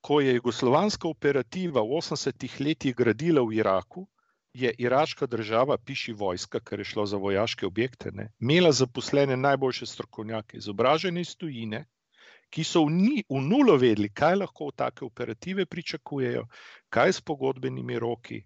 Ko 0.00 0.20
je 0.20 0.34
jugoslovanska 0.34 1.08
operativa 1.08 1.84
v 1.84 2.00
80-ih 2.00 2.60
letih 2.60 2.96
gradila 2.96 3.44
v 3.44 3.60
Iraku, 3.60 4.08
je 4.54 4.70
iraška 4.78 5.26
država, 5.26 5.76
piši 5.78 6.12
vojska, 6.12 6.60
ker 6.60 6.80
je 6.80 6.84
šlo 6.84 7.06
za 7.06 7.16
vojaške 7.16 7.66
objekte, 7.66 8.12
ne, 8.12 8.30
imela 8.40 8.72
zaposlene 8.72 9.36
najboljše 9.36 9.86
strokovnjake, 9.86 10.56
izobražene 10.56 11.20
iz 11.20 11.34
tujine, 11.36 11.84
ki 12.54 12.64
so 12.64 12.84
v, 12.86 12.94
ni, 12.94 13.24
v 13.28 13.40
nulo 13.42 13.74
vedeli, 13.76 14.12
kaj 14.14 14.38
lahko 14.44 14.70
v 14.70 14.76
take 14.78 15.04
operative 15.04 15.66
pričakujejo, 15.66 16.46
kaj 16.88 17.16
s 17.18 17.20
pogodbenimi 17.20 17.98
roki, 17.98 18.44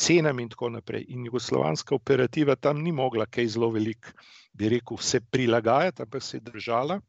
cenami 0.00 0.46
in 0.46 0.48
tako 0.48 0.70
naprej. 0.72 1.04
In 1.12 1.26
jugoslovanska 1.28 1.94
operativa 1.94 2.56
tam 2.56 2.80
ni 2.82 2.92
mogla 2.92 3.26
kaj 3.26 3.52
zelo 3.56 3.68
veliko, 3.70 4.16
bi 4.52 4.72
rekel, 4.72 4.96
se 4.96 5.20
prilagajati, 5.20 6.02
ampak 6.02 6.22
se 6.22 6.36
je 6.36 6.46
držala 6.48 7.00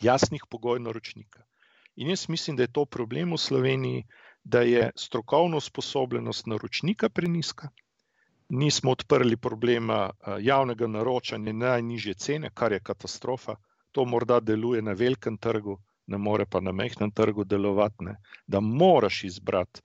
jasnih 0.00 0.46
pogojev 0.50 0.82
naročnika. 0.82 1.42
In 1.96 2.08
jaz 2.08 2.28
mislim, 2.28 2.56
da 2.56 2.62
je 2.62 2.72
to 2.72 2.84
problem 2.86 3.32
v 3.34 3.38
Sloveniji, 3.38 4.04
da 4.44 4.60
je 4.60 4.90
strokovno 4.96 5.56
usposobljenost 5.56 6.46
naročnika 6.46 7.08
preniska. 7.08 7.68
Nismo 8.48 8.90
odprli 8.90 9.36
problema 9.36 10.10
javnega 10.40 10.86
naročanja 10.86 11.52
najnižje 11.52 12.14
cene, 12.14 12.50
kar 12.54 12.72
je 12.72 12.80
katastrofa. 12.80 13.54
To 13.92 14.04
morda 14.04 14.40
deluje 14.40 14.82
na 14.82 14.92
velikem 14.92 15.36
trgu, 15.38 15.78
ne 16.06 16.18
more 16.18 16.46
pa 16.46 16.60
na 16.60 16.72
mehkem 16.72 17.10
trgu 17.10 17.44
delovati. 17.44 18.04
Ne. 18.04 18.16
Da 18.46 18.60
moraš 18.60 19.24
izbrati 19.24 19.80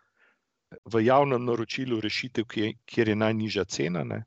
v 0.86 1.06
javnem 1.06 1.46
naročilu 1.46 2.00
rešitev, 2.02 2.46
kjer 2.86 3.10
je 3.10 3.16
najnižja 3.16 3.66
cena. 3.66 4.04
Ne? 4.04 4.24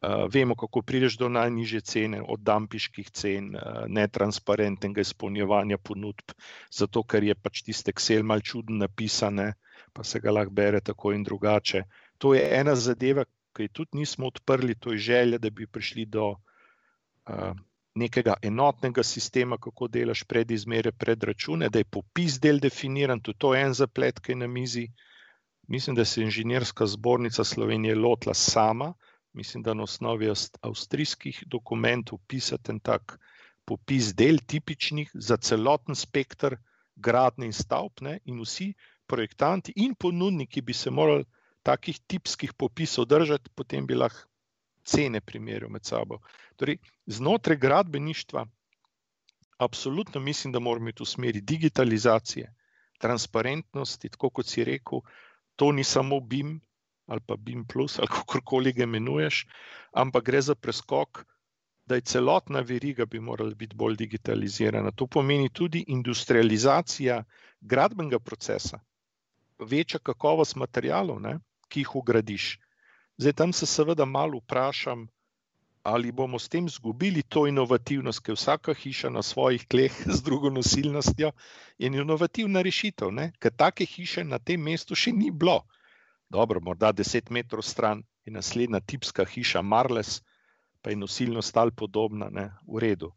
Uh, 0.00 0.24
vemo, 0.32 0.54
kako 0.56 0.80
prideš 0.82 1.18
do 1.20 1.28
najnižje 1.28 1.80
cene, 1.80 2.22
od 2.22 2.40
dampiških 2.40 3.10
cen, 3.10 3.50
uh, 3.54 3.82
netransparentnega 3.88 5.04
izpolnjevanja 5.04 5.76
ponudb, 5.78 6.32
zato 6.72 7.02
ker 7.04 7.24
je 7.24 7.34
pač 7.34 7.60
tiste 7.66 7.92
Excel 7.92 8.24
mal 8.24 8.40
čudno 8.40 8.78
napisane, 8.80 9.52
pa 9.92 10.04
se 10.04 10.20
ga 10.24 10.32
lahko 10.32 10.56
bere 10.56 10.80
tako 10.80 11.12
in 11.12 11.24
drugače. 11.24 11.82
To 12.18 12.32
je 12.34 12.46
ena 12.60 12.74
zadeva, 12.76 13.26
ki 13.52 13.68
jo 13.68 13.74
tudi 13.80 14.00
nismo 14.00 14.30
odprli, 14.32 14.78
to 14.80 14.96
je 14.96 15.04
želja, 15.10 15.38
da 15.38 15.50
bi 15.50 15.66
prišli 15.66 16.06
do 16.06 16.30
uh, 16.30 17.52
nekega 17.94 18.38
enotnega 18.42 19.04
sistema, 19.04 19.60
kako 19.60 19.88
delaš 19.88 20.24
pred 20.24 20.50
izmere, 20.50 20.92
pred 20.92 21.28
račune, 21.28 21.68
da 21.68 21.84
je 21.84 21.92
popis 21.98 22.40
del 22.40 22.58
definiran, 22.58 23.20
tudi 23.20 23.38
to 23.38 23.54
je 23.54 23.68
en 23.68 23.76
zaplet, 23.76 24.20
ki 24.20 24.32
je 24.32 24.42
na 24.46 24.48
mizi. 24.48 24.88
Uh, 24.88 25.06
Mislim, 25.70 25.96
da 25.96 26.04
se 26.04 26.20
je 26.20 26.24
inženirska 26.24 26.86
zbornica 26.86 27.44
Slovenije 27.44 27.94
lotila 27.94 28.34
sama, 28.34 28.94
mislim, 29.32 29.62
da 29.62 29.74
na 29.74 29.82
osnovi 29.82 30.32
avstrijskih 30.60 31.42
dokumentov 31.46 32.18
pisati 32.26 32.72
en 32.72 32.80
tak 32.80 33.18
popis 33.64 34.14
del 34.14 34.38
tipičnih 34.46 35.10
za 35.14 35.36
celoten 35.36 35.94
spektr 35.94 36.56
gradne 36.96 37.46
in 37.46 37.52
stavbne 37.52 38.18
in 38.24 38.40
vsi 38.40 38.72
projektanti 39.06 39.72
in 39.76 39.94
ponudniki 39.94 40.62
bi 40.62 40.72
se 40.72 40.90
morali 40.90 41.24
takih 41.62 42.00
tipskih 42.06 42.52
popisov 42.54 43.04
držati, 43.04 43.50
potem 43.54 43.86
bi 43.86 43.94
lahko 43.94 44.28
cene 44.84 45.20
primerjali 45.20 45.72
med 45.72 45.84
sabo. 45.84 46.18
Torej, 46.56 46.78
znotraj 47.06 47.56
gradbeništva 47.56 48.46
absolutno 49.58 50.20
mislim, 50.20 50.52
da 50.52 50.58
moramo 50.58 50.88
iti 50.88 51.02
v 51.02 51.06
smeri 51.06 51.40
digitalizacije, 51.40 52.54
transparentnosti, 52.98 54.08
tako 54.08 54.30
kot 54.30 54.46
si 54.46 54.64
rekel, 54.64 55.00
to 55.56 55.72
ni 55.72 55.84
samo 55.84 56.20
BIM 56.20 56.60
ali 57.10 57.20
pa 57.26 57.36
BIM, 57.36 57.64
ali 57.74 58.08
kako 58.08 58.40
koli 58.44 58.72
ga 58.72 58.84
imenuješ, 58.86 59.46
ampak 59.92 60.24
gre 60.24 60.40
za 60.40 60.54
preskok, 60.54 61.24
da 61.86 61.98
je 61.98 62.06
celotna 62.06 62.60
veriga 62.60 63.06
bi 63.06 63.20
morala 63.20 63.54
biti 63.54 63.76
bolj 63.76 63.96
digitalizirana. 63.96 64.90
To 64.90 65.06
pomeni 65.06 65.48
tudi 65.48 65.84
industrializacija 65.88 67.24
gradbenega 67.60 68.18
procesa, 68.18 68.78
večja 69.58 69.98
kakovost 69.98 70.56
materijalov, 70.56 71.18
ne, 71.20 71.38
ki 71.68 71.82
jih 71.82 71.96
ugradiš. 71.96 72.58
Zdaj 73.18 73.32
tam 73.32 73.52
se 73.52 73.66
seveda 73.66 74.04
malo 74.04 74.38
vprašam, 74.38 75.08
ali 75.82 76.12
bomo 76.12 76.38
s 76.38 76.48
tem 76.48 76.66
izgubili 76.66 77.22
to 77.22 77.46
inovativnost, 77.46 78.22
ker 78.22 78.38
vsaka 78.38 78.74
hiša 78.74 79.10
na 79.10 79.22
svojih 79.22 79.66
tleh 79.66 79.92
z 80.16 80.22
drugo 80.22 80.50
nosilnostjo 80.50 81.32
je 81.78 81.90
inovativna 81.90 82.62
rešitev, 82.62 83.18
ker 83.38 83.52
take 83.56 83.84
hiše 83.84 84.24
na 84.24 84.38
tem 84.38 84.62
mestu 84.62 84.94
še 84.94 85.12
ni 85.12 85.30
bilo. 85.30 85.64
Dobro, 86.30 86.60
morda 86.60 86.92
deset 86.92 87.30
metrov 87.30 87.62
stran 87.66 88.02
je 88.24 88.32
naslednja 88.32 88.80
tipska 88.80 89.24
hiša 89.24 89.62
Marles, 89.62 90.20
pa 90.82 90.90
je 90.90 90.96
nosilnost 90.96 91.54
tal 91.54 91.70
podobna, 91.70 92.28
ne? 92.30 92.52
v 92.66 92.78
redu. 92.78 93.10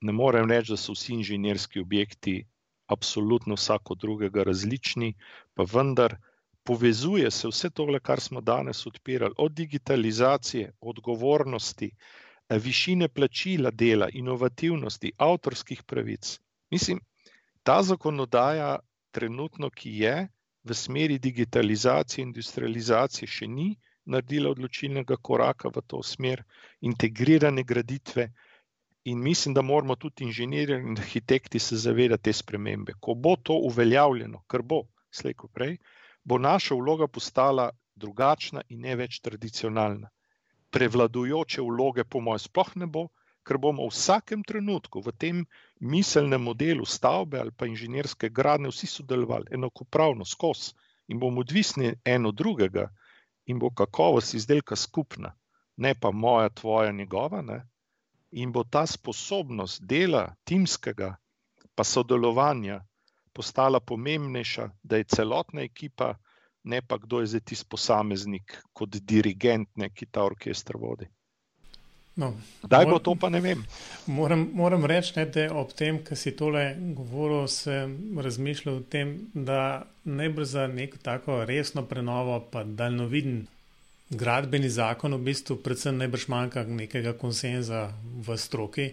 Ne 0.00 0.12
morem 0.12 0.50
reči, 0.50 0.70
da 0.70 0.76
so 0.78 0.94
vsi 0.94 1.16
inženirski 1.16 1.80
objekti 1.80 2.36
absolutno 2.86 3.56
vsako 3.58 3.94
drugega 3.94 4.44
različni, 4.46 5.14
pa 5.54 5.66
vendar 5.72 6.14
povezuje 6.62 7.30
se 7.30 7.48
vse 7.48 7.70
to, 7.70 7.86
kar 8.02 8.20
smo 8.20 8.40
danes 8.40 8.86
odpirali, 8.86 9.34
od 9.38 9.52
digitalizacije, 9.52 10.72
odgovornosti, 10.80 11.90
višine 12.50 13.08
plačila 13.08 13.70
dela, 13.70 14.08
inovativnosti, 14.12 15.12
avtorskih 15.18 15.82
pravic. 15.82 16.38
Mislim, 16.70 17.00
ta 17.62 17.82
zakonodaja, 17.82 18.78
trenutno, 19.10 19.70
ki 19.70 19.98
je 19.98 20.28
v 20.66 20.74
smeri 20.74 21.18
digitalizacije 21.18 22.22
in 22.22 22.28
industrializacije, 22.32 23.28
še 23.30 23.46
ni 23.46 23.68
naredila 24.06 24.50
odločilnega 24.54 25.16
koraka 25.16 25.70
v 25.74 25.82
to 25.86 26.02
smer, 26.02 26.42
integrirane 26.80 27.62
graditve. 27.62 28.28
In 29.06 29.22
mislim, 29.22 29.54
da 29.54 29.62
moramo 29.62 29.94
tudi 29.96 30.24
inženirji 30.26 30.80
in 30.82 30.98
arhitekti 30.98 31.58
se 31.58 31.76
zavedati 31.76 32.22
te 32.22 32.32
spremembe. 32.32 32.96
Ko 33.00 33.14
bo 33.14 33.36
to 33.36 33.54
uveljavljeno, 33.68 34.42
kar 34.46 34.62
bo, 34.62 34.82
slejko 35.10 35.48
prej, 35.48 35.76
bo 36.24 36.38
naša 36.38 36.74
vloga 36.74 37.06
postala 37.06 37.70
drugačna 37.94 38.62
in 38.68 38.82
ne 38.82 38.96
več 38.96 39.20
tradicionalna. 39.22 40.10
Prevladujoče 40.74 41.62
vloge, 41.62 42.04
po 42.04 42.20
mojem, 42.20 42.42
sploh 42.48 42.74
ne 42.82 42.86
bo, 42.86 43.06
ker 43.46 43.58
bomo 43.62 43.86
v 43.86 43.94
vsakem 43.94 44.42
trenutku 44.42 45.00
v 45.06 45.14
tem 45.14 45.44
miselnem 45.80 46.42
modelu 46.42 46.84
stavbe 46.84 47.38
ali 47.40 47.54
pa 47.54 47.68
inženirske 47.70 48.28
gradnje 48.28 48.72
vsi 48.74 48.86
sodelovali 48.86 49.54
enakopravno 49.58 50.24
skozi 50.24 50.74
in 51.08 51.20
bomo 51.22 51.40
odvisni 51.40 51.94
eno 52.04 52.32
drugega 52.32 52.88
in 53.46 53.58
bo 53.58 53.70
kakovost 53.70 54.34
izdelka 54.34 54.76
skupna, 54.76 55.32
ne 55.76 55.94
pa 55.94 56.10
moja, 56.10 56.48
tvoja, 56.48 56.92
njegova. 56.92 57.42
Ne? 57.42 57.60
In 58.30 58.52
bo 58.52 58.64
ta 58.64 58.86
sposobnost 58.86 59.82
dela, 59.82 60.34
timskega, 60.44 61.14
pa 61.74 61.84
sodelovanja, 61.84 62.80
postala 63.32 63.80
pomembnejša, 63.80 64.70
da 64.82 64.96
je 64.96 65.04
celotna 65.04 65.62
ekipa, 65.62 66.14
ne 66.64 66.82
pa 66.82 66.98
kdo 66.98 67.20
je 67.20 67.26
zdaj 67.26 67.40
tisti 67.40 67.68
posameznik 67.70 68.56
kot 68.72 68.96
dirigent, 69.02 69.68
ne, 69.76 69.90
ki 69.90 70.06
ta 70.06 70.24
orkester 70.24 70.76
vodi. 70.76 71.06
No, 72.16 72.30
Kdaj 72.62 72.86
bo 72.88 72.98
to, 72.98 73.12
pa 73.20 73.28
ne 73.28 73.42
vem. 73.44 73.60
Moram, 74.08 74.46
moram 74.56 74.86
reči, 74.88 75.12
ne, 75.18 75.26
da 75.28 75.50
ob 75.52 75.74
tem, 75.76 75.98
kar 76.04 76.16
si 76.16 76.32
tole 76.32 76.70
govoril, 76.96 77.44
sem 77.52 78.16
razmišljal 78.24 78.78
o 78.80 78.84
tem, 78.88 79.18
da 79.34 79.84
najbrž 80.08 80.48
za 80.48 80.64
neko 80.72 81.02
tako 81.04 81.42
resno 81.44 81.84
prenovo, 81.84 82.38
pa 82.52 82.64
daljnoviden 82.64 83.44
gradbeni 84.10 84.70
zakon, 84.72 85.18
v 85.18 85.28
bistvu, 85.28 85.58
predvsem 85.60 85.98
najbrž 86.00 86.28
manjka 86.32 86.64
nekega 86.64 87.12
konsenza 87.20 87.90
v 88.00 88.38
stroki, 88.40 88.90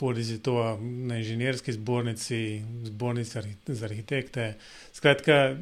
podizi 0.00 0.38
to 0.40 0.78
na 0.80 1.20
inženirski 1.20 1.76
zbornici, 1.76 2.62
zbornici 2.88 3.44
za 3.66 3.84
arhitekte. 3.84 4.54
Skratka, 4.96 5.56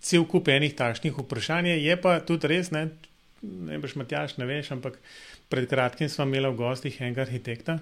cel 0.00 0.26
kup 0.26 0.48
enih 0.48 0.74
takšnih 0.74 1.14
vprašanj 1.14 1.76
je 1.76 1.96
pa 2.00 2.18
tudi 2.24 2.50
res, 2.50 2.72
ne, 2.74 2.88
najbrž 3.42 3.98
Matjaš, 4.00 4.38
ne 4.40 4.48
veš, 4.48 4.72
ampak 4.74 4.98
pred 5.50 5.66
kratkim 5.68 6.08
smo 6.08 6.28
imeli 6.28 6.50
v 6.50 6.60
gostih 6.60 7.00
enega 7.02 7.26
arhitekta 7.26 7.80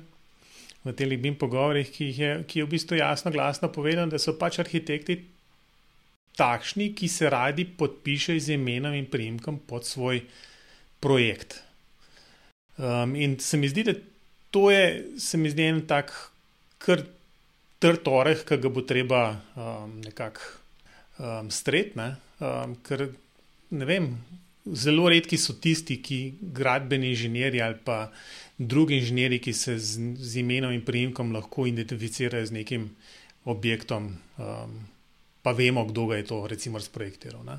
v 0.84 0.94
teh 0.94 1.08
libim 1.08 1.36
pogovorih, 1.38 1.88
ki 1.90 2.06
je, 2.14 2.30
ki 2.48 2.60
je 2.60 2.66
v 2.66 2.72
bistvu 2.72 2.98
jasno 3.00 3.32
glasno 3.34 3.70
povedal, 3.72 4.08
da 4.08 4.18
so 4.20 4.36
pač 4.38 4.60
arhitekti 4.62 5.18
takšni, 6.38 6.92
ki 6.94 7.08
se 7.10 7.30
radi 7.30 7.66
podpišejo 7.66 8.40
z 8.40 8.56
imenom 8.56 8.94
in 8.94 9.08
primkom 9.10 9.58
pod 9.66 9.86
svoj 9.88 10.22
projekt. 11.02 11.60
Um, 12.78 13.16
in 13.18 13.38
se 13.42 13.58
mi 13.58 13.68
zdi, 13.68 13.84
da 13.90 13.94
to 14.54 14.70
je, 14.70 15.18
se 15.18 15.38
mi 15.38 15.50
zdi 15.50 15.66
en 15.66 15.82
tak 15.90 16.14
kar 16.78 17.02
trd 17.82 18.06
oreh, 18.06 18.44
ki 18.46 18.60
ga 18.62 18.70
bo 18.70 18.86
treba 18.86 19.22
um, 19.58 19.98
nekako 20.04 20.46
um, 21.18 21.50
stret, 21.50 21.98
ne? 21.98 22.14
um, 22.38 22.78
ker 22.86 23.08
ne 23.74 23.86
vem, 23.86 24.12
zelo 24.72 25.08
redki 25.08 25.38
so 25.38 25.54
tisti, 25.60 25.98
ki 26.02 26.38
gradbeni 26.42 27.12
inženirji 27.12 27.62
ali 27.62 27.76
pa 27.84 28.10
drugi 28.58 28.98
inženirji, 28.98 29.38
ki 29.38 29.52
se 29.52 29.78
z, 29.78 30.14
z 30.16 30.40
imenom 30.42 30.72
in 30.72 30.84
priimkom 30.84 31.32
lahko 31.32 31.66
identificirajo 31.66 32.46
z 32.46 32.52
nekim 32.52 32.90
objektom, 33.44 34.12
um, 34.38 34.78
pa 35.42 35.52
vemo, 35.52 35.84
kdo 35.84 36.06
ga 36.06 36.16
je 36.16 36.24
to 36.24 36.46
recimo 36.46 36.80
sprojektiral. 36.80 37.44
Ne? 37.44 37.58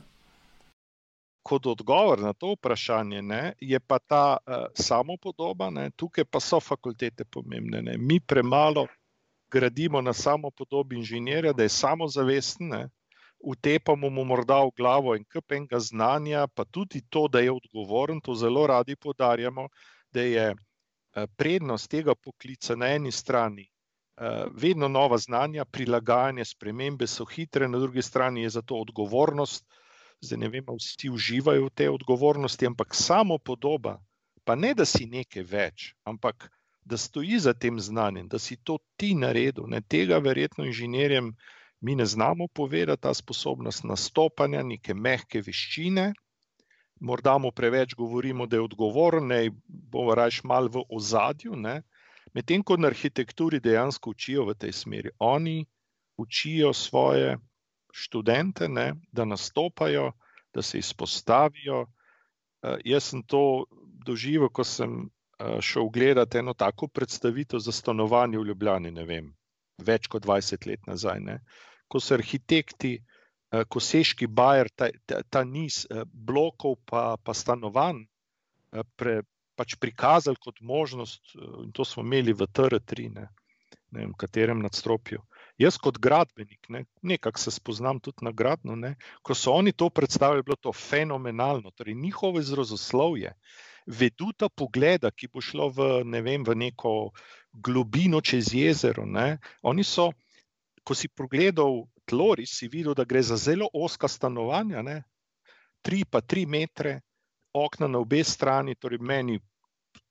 Kot 1.43 1.65
odgovor 1.65 2.19
na 2.19 2.33
to 2.33 2.53
vprašanje 2.53 3.21
ne, 3.21 3.53
je 3.59 3.79
pa 3.79 3.99
ta 3.99 4.37
uh, 4.37 4.67
samopodoba, 4.75 5.69
ne, 5.69 5.89
tukaj 5.95 6.25
pa 6.25 6.39
so 6.39 6.59
fakultete 6.59 7.25
pomembne. 7.25 7.81
Ne. 7.81 7.97
Mi 7.97 8.19
premalo 8.19 8.87
gradimo 9.51 10.01
na 10.01 10.13
samopodobi 10.13 10.95
inženirja, 10.95 11.53
da 11.53 11.63
je 11.63 11.69
samozavesten, 11.69 12.89
utepamo 13.39 14.09
mu 14.09 14.25
morda 14.25 14.59
v 14.63 14.71
glavo 14.77 15.15
en 15.15 15.23
kup 15.23 15.51
enega 15.51 15.79
znanja, 15.79 16.47
pa 16.47 16.65
tudi 16.65 17.01
to, 17.09 17.27
da 17.27 17.39
je 17.39 17.51
odgovoren, 17.51 18.21
to 18.21 18.35
zelo 18.35 18.67
radi 18.67 18.95
podarjamo, 18.95 19.67
da 20.11 20.21
je 20.21 20.45
eh, 20.51 21.27
prednost 21.37 21.89
tega 21.89 22.15
poklica 22.15 22.75
na 22.75 22.93
eni 22.95 23.11
strani. 23.11 23.69
Eh, 24.19 24.45
vedno 24.51 24.87
nova 24.87 25.17
znanja, 25.17 25.65
prilagajanje, 25.65 26.45
spremembe 26.45 27.07
so 27.07 27.25
hitre, 27.25 27.67
na 27.67 27.79
drugi 27.79 28.01
strani 28.01 28.41
je 28.41 28.49
za 28.49 28.61
to 28.61 28.75
odgovornost. 28.75 29.65
Zdaj 30.21 30.37
ne 30.37 30.49
vem, 30.49 30.65
vsi 30.75 31.09
uživajo 31.09 31.65
v 31.65 31.69
tej 31.69 31.89
odgovornosti, 31.89 32.67
ampak 32.67 32.95
samo 32.95 33.37
podoba, 33.37 34.01
pa 34.43 34.55
ne 34.55 34.73
da 34.73 34.85
si 34.85 35.05
nekaj 35.05 35.43
več, 35.43 35.93
ampak 36.03 36.49
da 36.83 36.97
stoji 36.97 37.39
za 37.39 37.53
tem 37.53 37.79
znanjem, 37.79 38.27
da 38.27 38.39
si 38.39 38.57
to 38.57 38.77
ti 38.97 39.13
naredil. 39.15 39.67
Ne, 39.67 39.81
tega 39.81 40.17
verjetno 40.17 40.65
inženirjem 40.65 41.31
mi 41.81 41.95
ne 41.95 42.05
znamo 42.05 42.47
povedati, 42.47 43.01
ta 43.01 43.13
sposobnost 43.13 43.83
nastopanja, 43.83 44.63
neke 44.63 44.93
mehke 44.93 45.41
veščine. 45.41 46.13
Morda 46.99 47.37
mu 47.37 47.51
preveč 47.51 47.95
govorimo, 47.95 48.45
da 48.45 48.57
je 48.57 48.61
odgovoren, 48.61 49.29
da 49.29 49.39
bo 49.67 50.15
raje 50.15 50.41
malo 50.43 50.67
v 50.67 50.83
ozadju. 50.89 51.55
Medtem 52.33 52.63
ko 52.63 52.77
na 52.77 52.91
arhitekturi 52.91 53.59
dejansko 53.59 54.11
učijo 54.11 54.45
v 54.45 54.55
tej 54.55 54.73
smeri. 54.73 55.09
Oni 55.19 55.65
učijo 56.17 56.73
svoje 56.73 57.37
študente, 57.91 58.67
ne, 58.67 58.93
da 59.11 59.25
nastopajo, 59.25 60.11
da 60.53 60.61
se 60.61 60.77
izpostavijo. 60.77 61.81
Uh, 61.81 62.75
jaz 62.85 63.03
sem 63.03 63.23
to 63.23 63.65
doživel, 64.05 64.49
ko 64.49 64.63
sem 64.63 65.07
uh, 65.07 65.59
šel 65.61 65.89
gledati 65.89 66.37
eno 66.37 66.53
tako 66.53 66.87
predstavitev 66.87 67.59
za 67.59 67.71
stanovanje 67.71 68.37
v 68.37 68.45
Ljubljani, 68.51 68.91
ne 68.91 69.05
vem, 69.05 69.31
več 69.77 70.07
kot 70.07 70.25
20 70.25 70.67
let 70.67 70.87
nazaj. 70.87 71.19
Ne. 71.19 71.39
Ko 71.89 72.01
so 72.03 72.15
arhitekti, 72.15 72.95
uh, 72.99 73.65
ko 73.67 73.81
seški 73.83 74.29
Bajer, 74.29 74.69
ta, 74.75 74.91
ta, 75.09 75.23
ta 75.29 75.43
niz 75.43 75.83
uh, 75.89 76.05
blokov, 76.05 76.77
pa, 76.85 77.17
pa 77.17 77.35
stanovanj, 77.35 78.05
uh, 78.05 78.85
pre, 78.95 79.21
pač 79.59 79.75
prikazali 79.75 80.39
kot 80.39 80.61
možnost, 80.61 81.35
in 81.35 81.73
to 81.75 81.83
smo 81.83 82.05
imeli 82.05 82.31
v 82.33 82.47
TR3, 82.47 83.09
ne, 83.17 83.25
ne 83.91 84.05
vem, 84.05 84.13
katerem 84.15 84.61
nadstropju. 84.63 85.19
Jaz, 85.59 85.75
kot 85.75 85.97
gradbenik, 85.99 86.69
ne, 86.71 86.85
nekako 87.03 87.41
se 87.43 87.51
spoznam 87.51 87.99
tudi 87.99 88.23
na 88.23 88.31
gradno. 88.31 88.77
Ne, 88.79 88.93
ko 89.21 89.35
so 89.35 89.51
oni 89.59 89.73
to 89.75 89.89
predstavili, 89.89 90.45
bilo 90.47 90.55
to 90.55 90.71
fenomenalno. 90.71 91.73
Torej, 91.75 91.97
njihovo 91.99 92.39
izrazoslovje, 92.39 93.33
veduta 93.85 94.47
pogleda, 94.49 95.11
ki 95.11 95.27
bo 95.27 95.43
šlo 95.43 95.67
v, 95.75 95.89
ne 96.05 96.21
vem, 96.23 96.45
v 96.47 96.55
neko 96.55 96.93
globino 97.51 98.21
čez 98.21 98.53
jezero. 98.55 99.03
Ne, 99.05 99.41
oni 99.61 99.83
so, 99.83 100.13
ko 100.89 100.97
si 100.97 101.09
pogledal 101.13 101.83
tloris, 102.09 102.55
si 102.57 102.69
videl, 102.73 102.95
da 102.97 103.05
gre 103.05 103.21
za 103.21 103.37
zelo 103.37 103.69
oska 103.73 104.09
stanovanja, 104.09 104.81
ne, 104.81 104.97
tri 105.85 106.01
pa 106.05 106.21
tri 106.21 106.47
metre, 106.49 106.97
okna 107.53 107.87
na 107.87 108.01
obe 108.01 108.23
strani, 108.25 108.75
torej 108.75 109.01
meni. 109.01 109.37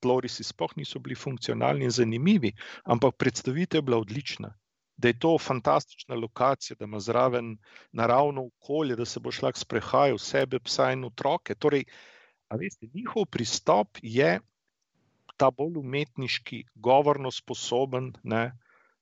Tlorisi 0.02 0.44
sploh 0.46 0.76
niso 0.78 1.00
bili 1.02 1.16
funkcionalni 1.18 1.86
in 1.86 1.90
zanimivi, 1.90 2.52
ampak 2.86 3.16
predstavitev 3.18 3.78
je 3.78 3.82
bila 3.82 3.98
odlična 3.98 4.52
da 4.98 5.08
je 5.08 5.18
to 5.18 5.38
fantastična 5.38 6.14
lokacija, 6.14 6.76
da 6.78 6.84
ima 6.84 7.00
zraven 7.00 7.56
naravno 7.92 8.46
okolje, 8.46 8.96
da 8.96 9.04
se 9.04 9.20
bo 9.20 9.30
šla 9.30 9.52
sprehajati 9.54 10.24
sebe, 10.24 10.58
psa 10.60 10.90
in 10.92 11.04
otroke. 11.04 11.54
Torej, 11.54 11.84
veste, 12.50 12.88
njihov 12.94 13.26
pristop 13.30 13.98
je 14.02 14.40
ta 15.36 15.50
bolj 15.50 15.78
umetniški, 15.78 16.64
govorno 16.74 17.30
sposoben. 17.30 18.12
Ne? 18.22 18.58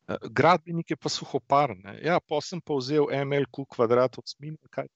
Eh, 0.09 0.17
gradbenike 0.31 0.97
pa 0.97 1.09
suhoparne. 1.09 1.99
Ja, 2.03 2.21
pa 2.21 2.39
sem 2.41 2.61
pa 2.63 2.77
vzel 2.79 3.09
MLQ 3.11 3.67
kvadrat 3.75 4.19
od 4.19 4.29
smina, 4.31 4.71
kaj 4.71 4.87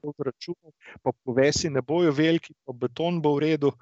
to 0.00 0.12
zračunal, 0.16 0.72
pa 1.04 1.12
povesi 1.24 1.68
ne 1.70 1.82
bojo 1.82 2.12
veliki, 2.12 2.54
pa 2.64 2.72
beton 2.72 3.20
bo 3.20 3.34
v 3.36 3.42
redu, 3.44 3.72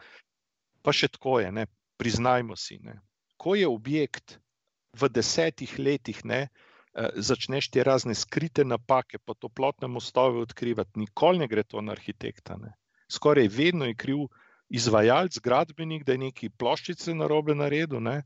pa 0.83 0.91
še 0.91 1.13
tako 1.15 1.39
je, 1.45 1.53
ne? 1.55 1.67
priznajmo 1.97 2.57
si. 2.59 2.81
Ne? 2.83 2.99
Ko 3.39 3.55
je 3.55 3.69
objekt 3.71 4.41
v 4.99 5.09
desetih 5.15 5.77
letih 5.79 6.25
ne, 6.27 6.49
eh, 6.49 7.11
začneš 7.23 7.71
te 7.71 7.87
razne 7.87 8.19
skrite 8.19 8.67
napake, 8.67 9.23
pa 9.23 9.39
toplotne 9.39 9.87
mostove 9.87 10.43
odkrivati, 10.43 10.99
nikoli 11.07 11.45
ne 11.45 11.49
gre 11.51 11.63
to 11.63 11.83
na 11.87 11.95
arhitekta. 11.95 12.59
Ne. 12.59 12.75
Skoraj 13.07 13.47
vedno 13.47 13.87
je 13.87 13.95
kriv 13.95 14.27
izvajalec, 14.75 15.39
gradbenik, 15.39 16.03
da 16.03 16.19
je 16.19 16.25
neki 16.27 16.51
ploščice 16.51 17.15
na 17.15 17.31
robe 17.31 17.55
naredil. 17.55 18.03
Ne. 18.03 18.25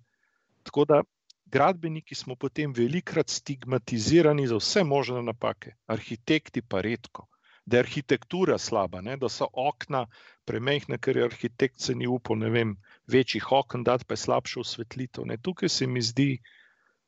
Tako 0.64 0.88
da 0.88 1.04
gradbeniki 1.50 2.14
smo 2.14 2.36
potem 2.36 2.72
velikrat 2.72 3.30
stigmatizirani 3.30 4.46
za 4.46 4.56
vse 4.56 4.84
možne 4.84 5.22
napake, 5.22 5.74
arhitekti 5.86 6.62
pa 6.62 6.80
redko. 6.80 7.26
Da 7.66 7.76
je 7.76 7.84
arhitektura 7.84 8.58
slaba, 8.58 9.00
ne? 9.00 9.16
da 9.16 9.28
so 9.28 9.48
okna 9.52 10.06
premehna, 10.44 10.98
ker 10.98 11.16
je 11.16 11.24
arhitekt 11.24 11.80
se 11.80 11.94
ni 11.94 12.06
upal, 12.06 12.38
ne 12.40 12.48
vem, 12.50 12.76
večjih 13.06 13.52
okn 13.52 13.84
dati, 13.84 14.04
pa 14.08 14.16
je 14.16 14.24
slabša 14.24 14.60
osvetlitev. 14.60 15.26
Ne? 15.28 15.36
Tukaj 15.36 15.68
se 15.68 15.86
mi 15.86 16.02
zdi, 16.02 16.38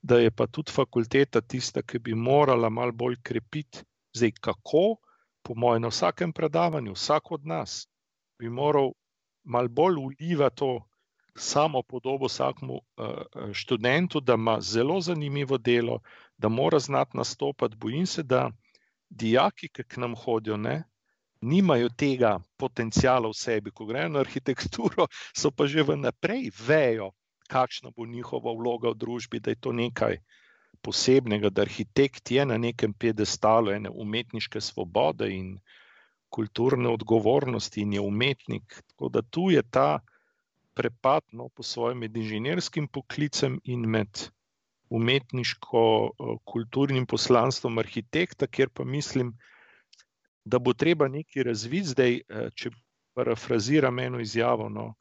da 0.03 0.19
je 0.21 0.31
pa 0.31 0.47
tudi 0.47 0.73
fakulteta 0.73 1.41
tista, 1.41 1.83
ki 1.83 1.99
bi 1.99 2.15
morala 2.15 2.69
malo 2.69 2.93
bolj 2.93 3.17
krepiti. 3.23 3.85
Zdaj, 4.17 4.33
kako, 4.41 4.85
po 5.43 5.55
mojem, 5.55 5.83
na 5.83 5.89
vsakem 5.89 6.33
predavanju, 6.33 6.93
vsak 6.93 7.33
od 7.33 7.47
nas 7.47 7.87
bi 8.39 8.49
moral 8.49 8.93
malo 9.45 9.69
bolj 9.69 9.97
ulivati 9.97 10.57
to 10.57 10.90
samo 11.41 11.83
podobo 11.83 12.27
vsakmu 12.27 12.75
uh, 12.75 13.53
študentu, 13.53 14.21
da 14.21 14.35
ima 14.35 14.61
zelo 14.61 15.01
zanimivo 15.01 15.59
delo, 15.59 16.01
da 16.39 16.49
mora 16.49 16.79
znati 16.79 17.17
nastopati. 17.17 17.77
Bojim 17.77 18.07
se, 18.07 18.23
da 18.23 18.51
dijaki, 19.09 19.69
ki 19.69 19.85
k 19.85 19.97
nam 19.97 20.15
hodijo, 20.15 20.57
ne. 20.57 20.83
Nimajo 21.41 21.89
tega 21.97 22.39
potencijala 22.57 23.29
v 23.29 23.35
sebi, 23.35 23.71
ko 23.71 23.87
grejo 23.89 24.09
na 24.09 24.21
arhitekturo, 24.21 25.07
so 25.33 25.51
pa 25.51 25.67
že 25.67 25.83
vnaprej 25.83 26.51
vejo, 26.67 27.11
kakšna 27.49 27.91
bo 27.97 28.07
njihova 28.07 28.53
vloga 28.53 28.93
v 28.93 29.01
družbi, 29.01 29.41
da 29.41 29.51
je 29.51 29.61
to 29.61 29.73
nekaj 29.73 30.21
posebnega, 30.85 31.49
da 31.51 31.63
arhitekt 31.63 32.31
je 32.31 32.45
na 32.47 32.59
nekem 32.59 32.93
pedestalu 32.93 33.73
ene 33.73 33.91
umetniške 33.91 34.61
svobode 34.61 35.31
in 35.33 35.59
kulturne 36.29 36.89
odgovornosti 36.89 37.81
in 37.81 37.93
je 37.93 38.01
umetnik. 38.01 38.83
Tako 38.93 39.09
da 39.09 39.23
tu 39.23 39.51
je 39.51 39.63
ta 39.63 40.01
prepad 40.81 41.23
no, 41.37 41.49
po 41.49 41.63
svojem 41.63 41.99
med 42.01 42.17
inženirskim 42.17 42.89
poklicem 42.89 43.61
in 43.65 43.81
med 43.85 44.31
umetniško-kulturnim 44.91 47.07
poslanstvom 47.07 47.79
arhitekta, 47.79 48.47
kjer 48.47 48.69
pa 48.75 48.85
mislim, 48.85 49.39
da 50.45 50.59
bo 50.59 50.73
treba 50.73 51.09
nekaj 51.09 51.43
razviti 51.43 51.87
zdaj, 51.93 52.21
če 52.57 52.71
parafraziram 53.15 53.99
eno 53.99 54.21
izjavo. 54.25 54.69
No, 54.73 54.95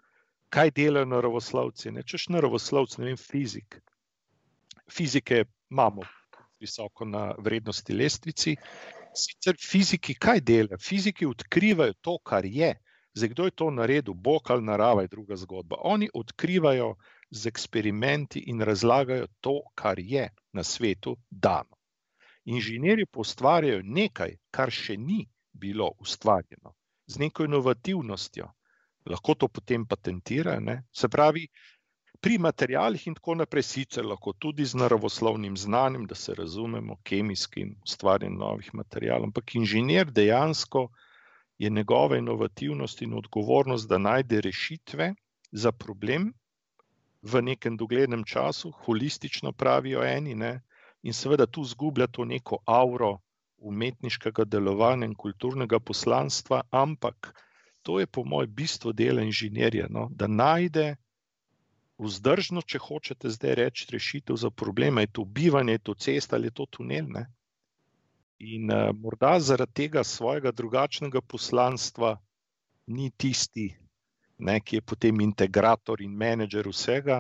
kaj 0.50 0.72
delajo 0.76 1.06
naravoslovci. 1.06 1.92
Ne? 1.96 2.04
Češ 2.04 2.28
naravoslovci, 2.36 3.02
ne 3.02 3.06
vem, 3.12 3.18
fizik. 3.18 3.82
Fizike 4.92 5.46
imamo 5.72 6.02
visoko 6.60 7.06
na 7.06 7.34
vrednosti 7.38 7.94
lestvici. 7.94 8.56
Sicer 9.16 9.56
fiziki 9.62 10.14
kaj 10.14 10.42
delajo? 10.42 10.78
Fiziki 10.82 11.26
odkrivajo 11.26 11.94
to, 12.02 12.18
kar 12.24 12.46
je. 12.46 12.76
Zdaj, 13.20 13.30
kdo 13.30 13.46
je 13.46 13.52
to 13.52 13.72
naredil, 13.72 14.14
Bog 14.14 14.52
ali 14.52 14.64
narava, 14.64 15.02
je 15.02 15.12
druga 15.12 15.36
zgodba. 15.36 15.76
Oni 15.84 16.08
odkrivajo 16.14 16.94
z 17.30 17.48
eksperimenti 17.52 18.44
in 18.48 18.62
razlagajo 18.62 19.28
to, 19.42 19.60
kar 19.76 20.00
je 20.00 20.30
na 20.54 20.64
svetu 20.64 21.18
dano. 21.30 21.76
Inženirji 22.46 23.06
pa 23.06 23.20
ustvarjajo 23.20 23.82
nekaj, 23.84 24.38
kar 24.52 24.72
še 24.72 24.96
ni 24.98 25.26
bilo 25.52 25.92
ustvarjeno, 26.00 26.74
z 27.08 27.20
neko 27.20 27.50
inovativnostjo. 27.50 28.48
Lahko 29.06 29.36
to 29.36 29.48
potem 29.48 29.86
patentirajo. 29.86 30.64
Ne? 30.64 30.78
Se 30.92 31.10
pravi, 31.10 31.44
pri 32.22 32.38
materijalih 32.38 33.08
in 33.08 33.20
tako 33.20 33.36
naprej, 33.42 33.64
sicer 33.64 34.06
lahko 34.06 34.34
tudi 34.34 34.66
z 34.66 34.80
naravoslovnim 34.80 35.58
znanjem, 35.58 36.08
da 36.08 36.16
se 36.16 36.36
razumemo, 36.40 36.98
kemijskim 37.04 37.76
ustvarjanjem 37.84 38.40
novih 38.40 38.74
materijalov, 38.74 39.30
ampak 39.30 39.56
inženir 39.56 40.12
dejansko 40.12 40.88
je 41.60 41.70
njegova 41.70 42.18
inovativnost 42.18 43.02
in 43.02 43.14
odgovornost, 43.14 43.90
da 43.90 43.98
najde 43.98 44.42
rešitve 44.42 45.14
za 45.52 45.72
problem 45.72 46.34
v 47.22 47.42
nekem 47.42 47.78
doglednem 47.78 48.24
času, 48.24 48.72
holistično 48.72 49.52
pravijo 49.52 50.04
eni, 50.04 50.36
ne? 50.36 50.62
in 51.04 51.14
seveda 51.14 51.46
tu 51.46 51.64
zgublja 51.64 52.08
to 52.08 52.26
neko 52.26 52.58
auro 52.66 53.18
umetniškega 53.58 54.44
delovanja 54.46 55.06
in 55.06 55.16
kulturnega 55.16 55.80
poslanstva, 55.80 56.62
ampak 56.72 57.34
to 57.82 58.00
je 58.00 58.08
po 58.08 58.24
mojem 58.24 58.54
bistvu 58.56 58.94
dela 58.94 59.22
inženirja, 59.22 59.88
no? 59.90 60.08
da 60.12 60.28
najde 60.28 60.96
vzdržno, 61.98 62.62
če 62.62 62.80
hočete 62.80 63.30
zdaj 63.30 63.56
reči, 63.56 63.88
rešitev 63.92 64.36
za 64.36 64.50
probleme, 64.50 65.04
je 65.04 65.12
to 65.20 65.26
bivanje, 65.26 65.72
je 65.72 65.80
to 65.80 65.94
cesta 65.94 66.36
ali 66.36 66.48
je 66.48 66.52
to 66.52 66.66
tunel. 66.66 67.08
Ne? 67.08 67.26
In 68.40 68.72
uh, 68.72 68.90
morda 68.96 69.34
zaradi 69.40 69.74
tega 69.82 70.04
svojega 70.04 70.52
drugačnega 70.52 71.22
poslanstva 71.22 72.14
ni 72.88 73.12
tisti, 73.12 73.68
ne, 74.38 74.60
ki 74.62 74.80
je 74.80 74.82
potem 74.82 75.22
integrator 75.22 76.02
in 76.02 76.16
menedžer 76.16 76.70
vsega. 76.72 77.20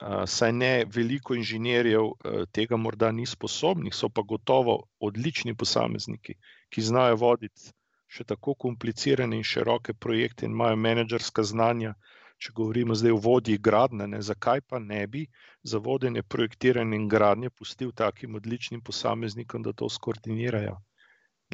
Uh, 0.00 0.24
saj 0.26 0.52
ne 0.52 0.72
veliko 0.96 1.36
inženirjev 1.36 2.08
uh, 2.08 2.46
tega 2.52 2.76
morda 2.76 3.12
ni 3.12 3.26
sposobnih, 3.26 3.94
so 3.94 4.08
pa 4.08 4.24
gotovo 4.24 4.78
odlični 4.98 5.54
posamezniki, 5.54 6.38
ki 6.72 6.88
znajo 6.88 7.20
voditi 7.20 7.70
še 8.08 8.24
tako 8.24 8.54
komplicirane 8.54 9.36
in 9.36 9.44
široke 9.44 9.92
projekte 9.94 10.46
in 10.46 10.56
imajo 10.56 10.80
menedžerska 10.88 11.44
znanja, 11.44 11.94
uh, 11.94 12.13
če 12.44 12.52
govorimo 12.52 12.92
zdaj 12.92 13.14
o 13.14 13.20
vodji 13.24 13.56
gradnje, 13.58 14.06
ne, 14.12 14.18
zakaj 14.20 14.60
pa 14.68 14.78
ne 14.78 15.00
bi 15.08 15.22
za 15.64 15.78
vodenje 15.80 16.22
projektiranja 16.22 16.98
in 16.98 17.06
gradnje 17.08 17.50
pustil 17.50 17.92
takim 17.96 18.34
odličnim 18.36 18.82
posameznikom, 18.84 19.62
da 19.64 19.72
to 19.72 19.88
skoordinirajo. 19.88 20.74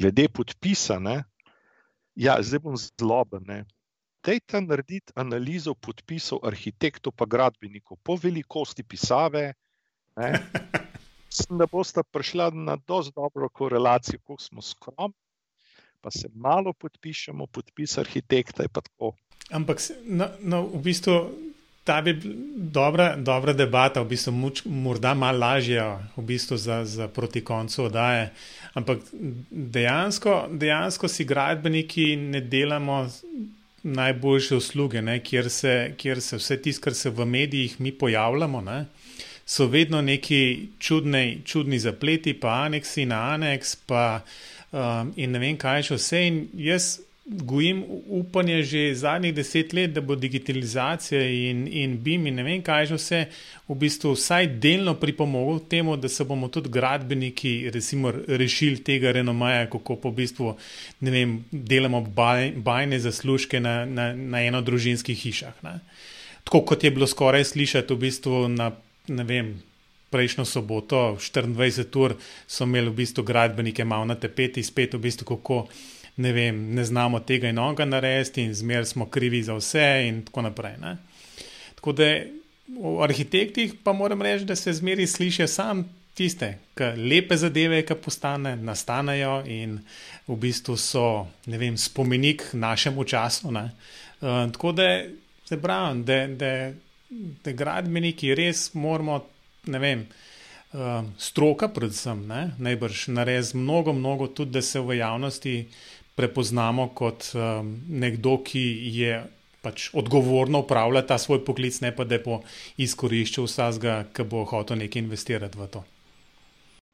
Glede 0.01 0.27
podpisa, 0.27 0.99
ne, 0.99 1.21
ja, 2.15 2.35
zdaj 2.43 2.63
bom 2.65 2.75
zloben. 2.75 3.47
Dajte 4.25 4.61
narediti 4.65 5.15
analizo 5.15 5.73
podpisov 5.73 6.43
arhitektov 6.51 7.15
in 7.23 7.31
gradbenikov 7.37 7.97
po 8.03 8.17
velikosti 8.19 8.83
pisave. 8.83 9.53
Ne, 10.19 10.33
mislim, 11.29 11.57
da 11.57 11.71
boste 11.71 12.03
prišli 12.03 12.51
na 12.67 12.75
dosti 12.75 13.15
dobro 13.15 13.49
korelacijo, 13.49 14.19
kako 14.19 14.41
smo 14.43 14.61
skromni, 14.61 15.15
pa 16.01 16.11
se 16.11 16.27
malo 16.35 16.73
podpišemo, 16.73 17.47
podpis 17.47 17.97
arhitekta 17.97 18.63
je 18.63 18.69
pa 18.69 18.81
tako. 18.81 19.15
Ampak 19.49 19.81
no, 20.05 20.27
no, 20.41 20.61
v 20.67 20.81
bistvu 20.83 21.15
ta 21.83 22.01
bi 22.01 22.13
bila 22.13 22.35
dobra, 22.55 23.15
dobra 23.15 23.53
debata, 23.53 24.01
v 24.01 24.13
bistvu 24.13 24.31
muč, 24.31 24.61
morda 24.65 25.13
malo 25.13 25.39
lažja 25.39 25.99
v 26.15 26.23
bistvu 26.23 26.57
za, 26.57 26.85
za 26.85 27.07
proti 27.07 27.41
koncu 27.41 27.83
oddaje. 27.83 28.29
Ampak 28.73 28.99
dejansko, 29.51 30.47
dejansko 30.51 31.07
si 31.07 31.25
gradbeniki 31.25 32.15
ne 32.15 32.41
delamo 32.41 33.09
najboljše 33.83 34.55
usluge, 34.55 35.01
ne, 35.01 35.19
kjer, 35.23 35.49
se, 35.49 35.93
kjer 35.97 36.21
se 36.21 36.37
vse 36.37 36.61
tisto, 36.61 36.83
kar 36.83 36.93
se 36.93 37.09
v 37.09 37.25
medijih 37.25 37.79
mi 37.81 37.91
pojavljamo, 37.91 38.61
ne, 38.61 38.85
so 39.45 39.65
vedno 39.67 40.01
neki 40.01 40.67
čudni, 40.79 41.41
čudni 41.45 41.79
zapleti, 41.79 42.33
pa 42.33 42.61
aneksi 42.69 43.05
na 43.05 43.21
aneks, 43.33 43.75
pa 43.75 44.21
um, 44.71 45.13
in 45.15 45.31
ne 45.31 45.39
vem 45.39 45.57
kaj 45.57 45.89
še 45.89 45.97
vse. 45.97 46.21
In 46.27 46.37
jaz 46.53 46.99
gojim 47.25 47.83
upanje 48.07 48.63
že 48.63 48.95
zadnjih 48.95 49.33
deset 49.33 49.73
let, 49.73 49.91
da 49.93 50.01
bo 50.01 50.15
digitalizacija 50.15 51.21
in, 51.21 51.67
in 51.67 51.97
BIM 52.01 52.27
in 52.27 52.35
ne 52.35 52.43
vem 52.43 52.61
kaj 52.61 52.85
že 52.85 52.97
vse 52.97 53.19
v 53.69 53.75
bistvu 53.77 54.15
vsaj 54.15 54.47
delno 54.63 54.95
pripomogel 54.99 55.59
k 55.59 55.69
temu, 55.69 55.97
da 55.97 56.09
se 56.09 56.25
bomo 56.25 56.49
tudi 56.49 56.69
gradbeniki 56.69 57.69
recimo 57.69 58.11
rešili 58.11 58.83
tega 58.83 59.11
renomaja, 59.11 59.69
kako 59.69 59.95
po 59.95 60.09
v 60.09 60.15
bistvu 60.23 60.55
vem, 61.01 61.43
delamo 61.51 62.01
baj, 62.01 62.51
bajne 62.57 62.99
zaslužke 62.99 63.59
na, 63.59 63.85
na, 63.85 64.13
na 64.13 64.41
eno 64.41 64.61
družinskih 64.61 65.17
hišah. 65.17 65.63
Ne. 65.63 65.79
Tako 66.43 66.65
kot 66.65 66.83
je 66.83 66.91
bilo 66.91 67.07
skoraj 67.07 67.45
slišati 67.53 67.93
v 67.93 68.01
bistvu 68.01 68.47
na, 68.49 68.71
ne 69.07 69.23
vem, 69.23 69.53
prejšnjo 70.11 70.45
soboto, 70.45 71.15
24 71.21 72.01
ur 72.01 72.17
so 72.47 72.65
imeli 72.65 72.89
v 72.89 72.97
bistvu 73.05 73.23
gradbenike 73.23 73.85
malo 73.85 74.09
na 74.09 74.17
tepeti, 74.19 74.63
spet 74.63 74.97
v 74.97 75.05
bistvu 75.05 75.29
kako 75.35 75.67
ne, 76.17 76.31
vem, 76.31 76.59
ne 76.75 76.85
znamo 76.85 77.19
tega 77.19 77.49
in 77.49 77.59
onoga 77.59 77.85
narediti, 77.85 78.43
in 78.43 78.53
zmer 78.53 78.85
smo 78.85 79.05
krivi 79.09 79.43
za 79.43 79.55
vse, 79.55 79.87
in 80.07 80.21
tako 80.25 80.41
naprej. 80.41 80.77
Ne? 80.81 80.97
Tako 81.75 81.91
da 81.91 82.11
v 82.67 82.99
arhitektih 83.03 83.73
pa 83.83 83.93
moram 83.93 84.21
reči, 84.21 84.45
da 84.45 84.55
se 84.55 84.73
zmeri 84.73 85.07
slišijo 85.07 85.47
sam 85.47 85.83
tiste, 86.13 86.57
ki 86.75 86.91
lepe 86.97 87.37
zadeve, 87.37 87.81
ki 87.87 87.95
postane, 88.03 88.55
nastanejo 88.55 89.41
in 89.47 89.79
v 90.27 90.37
bistvu 90.39 90.77
so 90.77 91.05
vem, 91.47 91.77
spomenik 91.77 92.51
našemu 92.53 93.03
času. 93.03 93.51
Uh, 93.51 93.69
tako 94.51 94.71
da 94.71 94.87
se 95.45 95.61
pravi, 95.61 96.03
da, 96.03 96.27
da, 96.27 96.51
da 97.43 97.51
gradbeniki 97.51 98.35
res 98.35 98.73
moramo, 98.73 99.23
ne 99.67 99.79
vem. 99.79 100.05
Uh, 100.71 101.03
stroka, 101.19 101.67
predvsem, 101.67 102.21
ne, 102.27 102.53
najbrž 102.57 103.09
narediti 103.11 103.57
mnogo, 103.57 103.91
mnogo, 103.93 104.27
tudi 104.27 104.55
da 104.55 104.61
se 104.61 104.79
v 104.79 105.01
javnosti 105.01 105.55
prepoznamo 106.21 106.91
kot 106.93 107.31
um, 107.33 107.71
nekdo, 107.89 108.37
ki 108.45 108.61
je 108.93 109.15
pač 109.61 109.89
odgovorno 109.97 110.61
upravljal 110.61 111.05
ta 111.07 111.17
svoj 111.21 111.41
poklic, 111.45 111.79
ne 111.81 111.89
pa 111.95 112.05
da 112.05 112.19
bo 112.21 112.41
izkoriščal 112.81 113.49
vsega, 113.49 113.97
ki 114.13 114.25
bo 114.29 114.45
hotel 114.49 114.81
nekaj 114.83 115.01
investirati 115.01 115.57
v 115.57 115.67
to. 115.73 115.83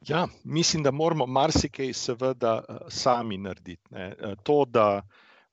Ja, 0.08 0.26
mislim, 0.44 0.84
da 0.86 0.94
moramo 0.94 1.26
marsikaj 1.26 1.92
seveda 1.92 2.60
uh, 2.60 2.84
sami 2.88 3.36
narediti. 3.36 3.82
Ne. 3.92 4.12
Uh, 4.14 4.36
to, 4.42 4.62
da 4.64 5.02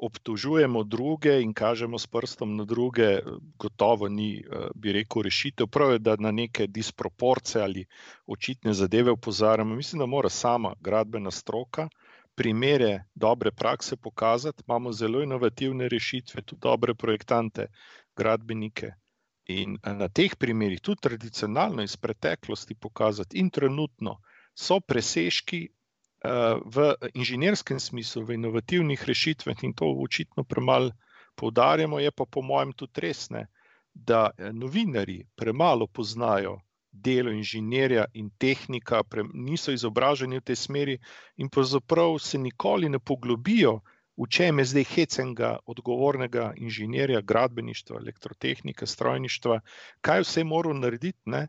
obtožujemo 0.06 0.84
druge 0.84 1.38
in 1.42 1.54
kažemo 1.56 2.00
s 2.00 2.08
prstom 2.12 2.56
na 2.60 2.66
druge, 2.68 3.20
gotovo 3.60 4.08
ni, 4.12 4.44
uh, 4.44 4.70
bi 4.76 4.96
rekel, 4.96 5.24
rešitev. 5.28 5.68
Prav 5.68 5.96
je, 5.96 6.00
da 6.00 6.16
na 6.20 6.32
neke 6.32 6.68
disproporce 6.68 7.64
ali 7.64 7.86
očitne 8.28 8.74
zadeve 8.74 9.12
upozarjamo. 9.12 9.76
Mislim, 9.76 10.00
da 10.04 10.06
mora 10.06 10.30
sama 10.30 10.76
gradbena 10.80 11.32
stroka 11.32 11.90
primere 12.36 13.08
dobre 13.14 13.52
prakse 13.52 13.98
pokazati, 13.98 14.64
imamo 14.68 14.92
zelo 14.92 15.24
inovativne 15.24 15.88
rešitve, 15.90 16.42
tudi 16.42 16.60
dobre 16.62 16.96
projektante, 16.96 17.68
gradbenike. 18.16 18.92
In 19.46 19.78
eh, 19.84 19.94
na 19.94 20.10
teh 20.10 20.36
primerih, 20.36 20.82
tudi 20.82 21.02
tradicionalno 21.02 21.84
iz 21.84 21.98
preteklosti, 21.98 22.76
pokazati 22.76 23.40
in 23.40 23.50
trenutno 23.50 24.20
so 24.56 24.80
presežki 24.80 25.68
uh, 25.68 26.62
v 26.66 26.94
inženirskem 27.14 27.80
smislu, 27.80 28.24
v 28.26 28.38
inovativnih 28.40 29.04
rešitvah, 29.04 29.64
in 29.64 29.74
to 29.74 29.90
očitno 30.00 30.44
premalo 30.44 30.92
poudarjamo, 31.36 32.00
je 32.00 32.12
pa 32.12 32.26
po 32.26 32.42
mojem 32.42 32.72
tudi 32.74 33.02
resne, 33.02 33.48
da 33.94 34.30
eh, 34.38 34.54
novinari 34.54 35.26
premalo 35.36 35.88
poznajo 35.88 36.60
delo 36.96 37.32
inženirja 37.32 38.06
in 38.14 38.30
tehnika, 38.38 39.04
pre, 39.04 39.24
niso 39.34 39.74
izobraženi 39.76 40.40
v 40.40 40.46
tej 40.50 40.56
smeri, 40.56 40.96
in 41.38 41.50
pravzaprav 41.50 42.20
se 42.20 42.40
nikoli 42.42 42.90
ne 42.90 43.00
poglobijo, 43.00 43.82
v 44.16 44.28
čem 44.32 44.60
je 44.60 44.66
zdaj 44.72 44.86
hecenga 44.94 45.50
odgovornega 45.68 46.54
inženirja, 46.56 47.22
gradbeništva, 47.22 48.00
elektrotehnike, 48.00 48.88
strojništva, 48.88 49.60
kaj 50.02 50.24
vse 50.24 50.44
mora 50.44 50.74
narediti, 50.74 51.20
ne? 51.26 51.48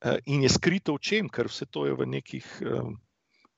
Eh, 0.00 0.18
in 0.26 0.42
je 0.42 0.48
skrito 0.48 0.94
v 0.94 1.02
čem, 1.02 1.28
ker 1.28 1.50
vse 1.50 1.66
to 1.66 1.86
je 1.86 1.94
v 1.94 2.06
nekih. 2.06 2.46
Eh, 2.62 2.96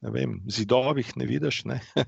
ne 0.00 0.10
vem, 0.10 0.38
zidovih 0.48 1.12
ne 1.16 1.26
vidiš, 1.28 1.64
ne? 1.68 1.80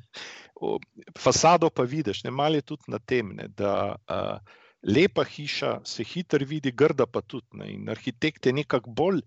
fasado 1.18 1.70
pa 1.70 1.82
vidiš, 1.82 2.24
ne 2.24 2.30
malo 2.30 2.56
je 2.56 2.62
tudi 2.62 2.88
na 2.88 2.98
tem, 2.98 3.34
ne, 3.36 3.48
da 3.48 3.96
uh, 4.08 4.38
lepa 4.82 5.24
hiša 5.24 5.80
se 5.84 6.04
hitro 6.04 6.46
vidi, 6.46 6.72
grda 6.72 7.06
pa 7.06 7.20
tudi. 7.20 7.58
Ne? 7.58 7.72
In 7.72 7.88
arhitekt 7.88 8.46
je 8.46 8.52
nekako 8.52 8.90
bolj 8.90 9.20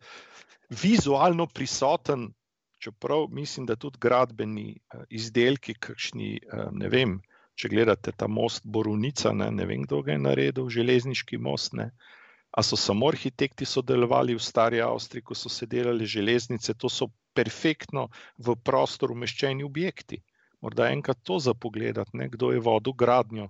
vizualno 0.69 1.47
prisoten, 1.47 2.33
čeprav 2.79 3.27
mislim, 3.31 3.65
da 3.65 3.75
tudi 3.75 3.97
gradbeni 4.01 4.75
eh, 4.75 5.03
izdelki, 5.09 5.73
kakšni, 5.73 6.35
eh, 6.37 6.67
ne 6.71 6.89
vem, 6.89 7.21
če 7.55 7.69
gledate 7.71 8.11
ta 8.11 8.27
most 8.27 8.65
Borunica, 8.65 9.31
ne, 9.31 9.51
ne 9.51 9.65
vem, 9.65 9.85
kdo 9.87 10.01
ga 10.03 10.11
je 10.11 10.19
naredil, 10.19 10.69
železniški 10.69 11.37
most. 11.37 11.73
Ne. 11.73 11.91
A 12.51 12.63
so 12.63 12.75
samo 12.79 13.07
arhitekti 13.11 13.65
sodelovali 13.65 14.35
v 14.35 14.43
Stari 14.43 14.81
Avstriji, 14.83 15.23
ko 15.23 15.35
so 15.35 15.49
se 15.49 15.67
delali 15.67 16.05
železnice, 16.05 16.73
to 16.73 16.91
so 16.91 17.09
perfektno 17.35 18.09
v 18.37 18.55
prostor 18.55 19.11
umeščeni 19.11 19.63
objekti. 19.63 20.21
Morda 20.63 20.87
enkrat 20.91 21.19
to 21.23 21.39
za 21.39 21.53
pogled, 21.53 21.99
kdo 22.31 22.51
je 22.51 22.59
vodil 22.63 22.95
gradnjo 22.95 23.49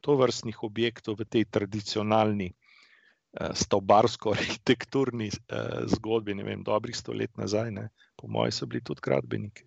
to 0.00 0.16
vrstnih 0.16 0.62
objektov 0.64 1.20
v 1.20 1.28
tej 1.28 1.44
tradicionalni 1.44 2.52
eh, 2.52 3.52
stavbarsko-arhitekturni 3.54 5.28
eh, 5.28 5.86
zgodbi, 5.86 6.34
ne 6.34 6.44
vem, 6.44 6.64
dobrih 6.66 6.96
sto 6.96 7.12
let 7.12 7.36
nazaj, 7.36 7.70
ne. 7.70 7.88
po 8.16 8.28
mojem, 8.28 8.52
so 8.52 8.66
bili 8.66 8.84
tudi 8.84 9.00
gradbeniki. 9.00 9.64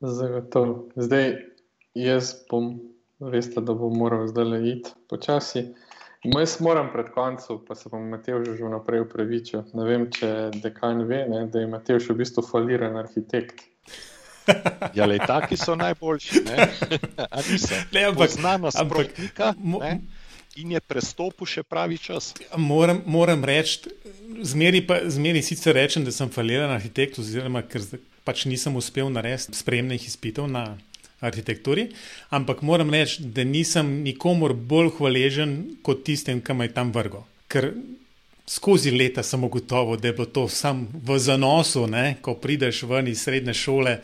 Zagotovo. 0.00 0.88
Zdaj, 0.96 1.36
jaz 1.94 2.34
bom, 2.50 2.80
veste, 3.20 3.60
da 3.60 3.74
bom 3.74 3.92
moral 3.92 4.26
zdaj 4.26 4.44
le 4.44 4.60
iti 4.70 4.90
počasi. 5.08 5.68
Jaz 6.24 6.60
moram 6.60 6.88
pred 6.92 7.10
koncem, 7.14 7.58
pa 7.66 7.74
se 7.74 7.90
bom 7.90 8.08
Matej 8.08 8.44
že 8.44 8.64
vnaprej 8.64 9.04
upravičil. 9.04 9.62
Ne 9.74 9.84
vem, 9.84 10.06
če 10.10 10.50
dekan 10.62 11.04
ve, 11.06 11.24
ne, 11.28 11.46
da 11.50 11.60
je 11.60 11.70
Matej 11.70 11.98
v 12.08 12.16
bistvu 12.22 12.42
faliran 12.46 12.96
arhitekt. 12.96 13.66
Ja, 14.96 15.06
le 15.06 15.18
taki 15.18 15.56
so 15.56 15.74
najboljši. 15.78 16.42
Ne, 16.44 16.68
ne 17.94 18.04
ampak 18.10 18.30
znanost 18.30 18.78
mo, 19.58 19.80
in 20.56 20.72
je 20.74 20.80
prestopil 20.80 21.48
še 21.48 21.62
pravi 21.64 21.98
čas. 21.98 22.32
Moram, 22.60 23.00
moram 23.06 23.44
reči, 23.44 23.92
zmeri, 24.44 24.82
pa, 24.86 25.00
zmeri 25.08 25.42
sicer 25.42 25.76
rečem, 25.78 26.04
da 26.04 26.12
sem 26.12 26.30
faliran 26.32 26.74
arhitekt, 26.74 27.20
oziroma 27.22 27.64
ker 27.64 27.86
pač 28.26 28.44
nisem 28.50 28.76
uspel 28.78 29.10
narediti 29.12 29.56
spremnih 29.58 30.04
izpitev 30.06 30.50
na 30.50 30.76
arhitekturi, 31.22 31.88
ampak 32.34 32.62
moram 32.66 32.90
reči, 32.90 33.22
da 33.22 33.46
nisem 33.46 34.00
nikomor 34.02 34.54
bolj 34.54 34.92
hvaležen 34.98 35.56
kot 35.86 36.02
tistem, 36.06 36.42
ki 36.42 36.56
me 36.58 36.68
je 36.68 36.76
tam 36.76 36.92
vrgo. 36.94 37.22
Ker 37.52 37.70
skozi 38.46 38.90
leta 38.90 39.22
sem 39.22 39.44
ugotovil, 39.44 39.96
da 39.96 40.08
je 40.08 40.12
bilo 40.12 40.26
to 40.26 40.48
sam 40.48 40.88
v 40.92 41.18
zanosu, 41.18 41.86
ne? 41.86 42.16
ko 42.22 42.34
prideš 42.34 42.82
ven 42.82 43.08
iz 43.08 43.22
srednje 43.22 43.54
šole. 43.54 43.98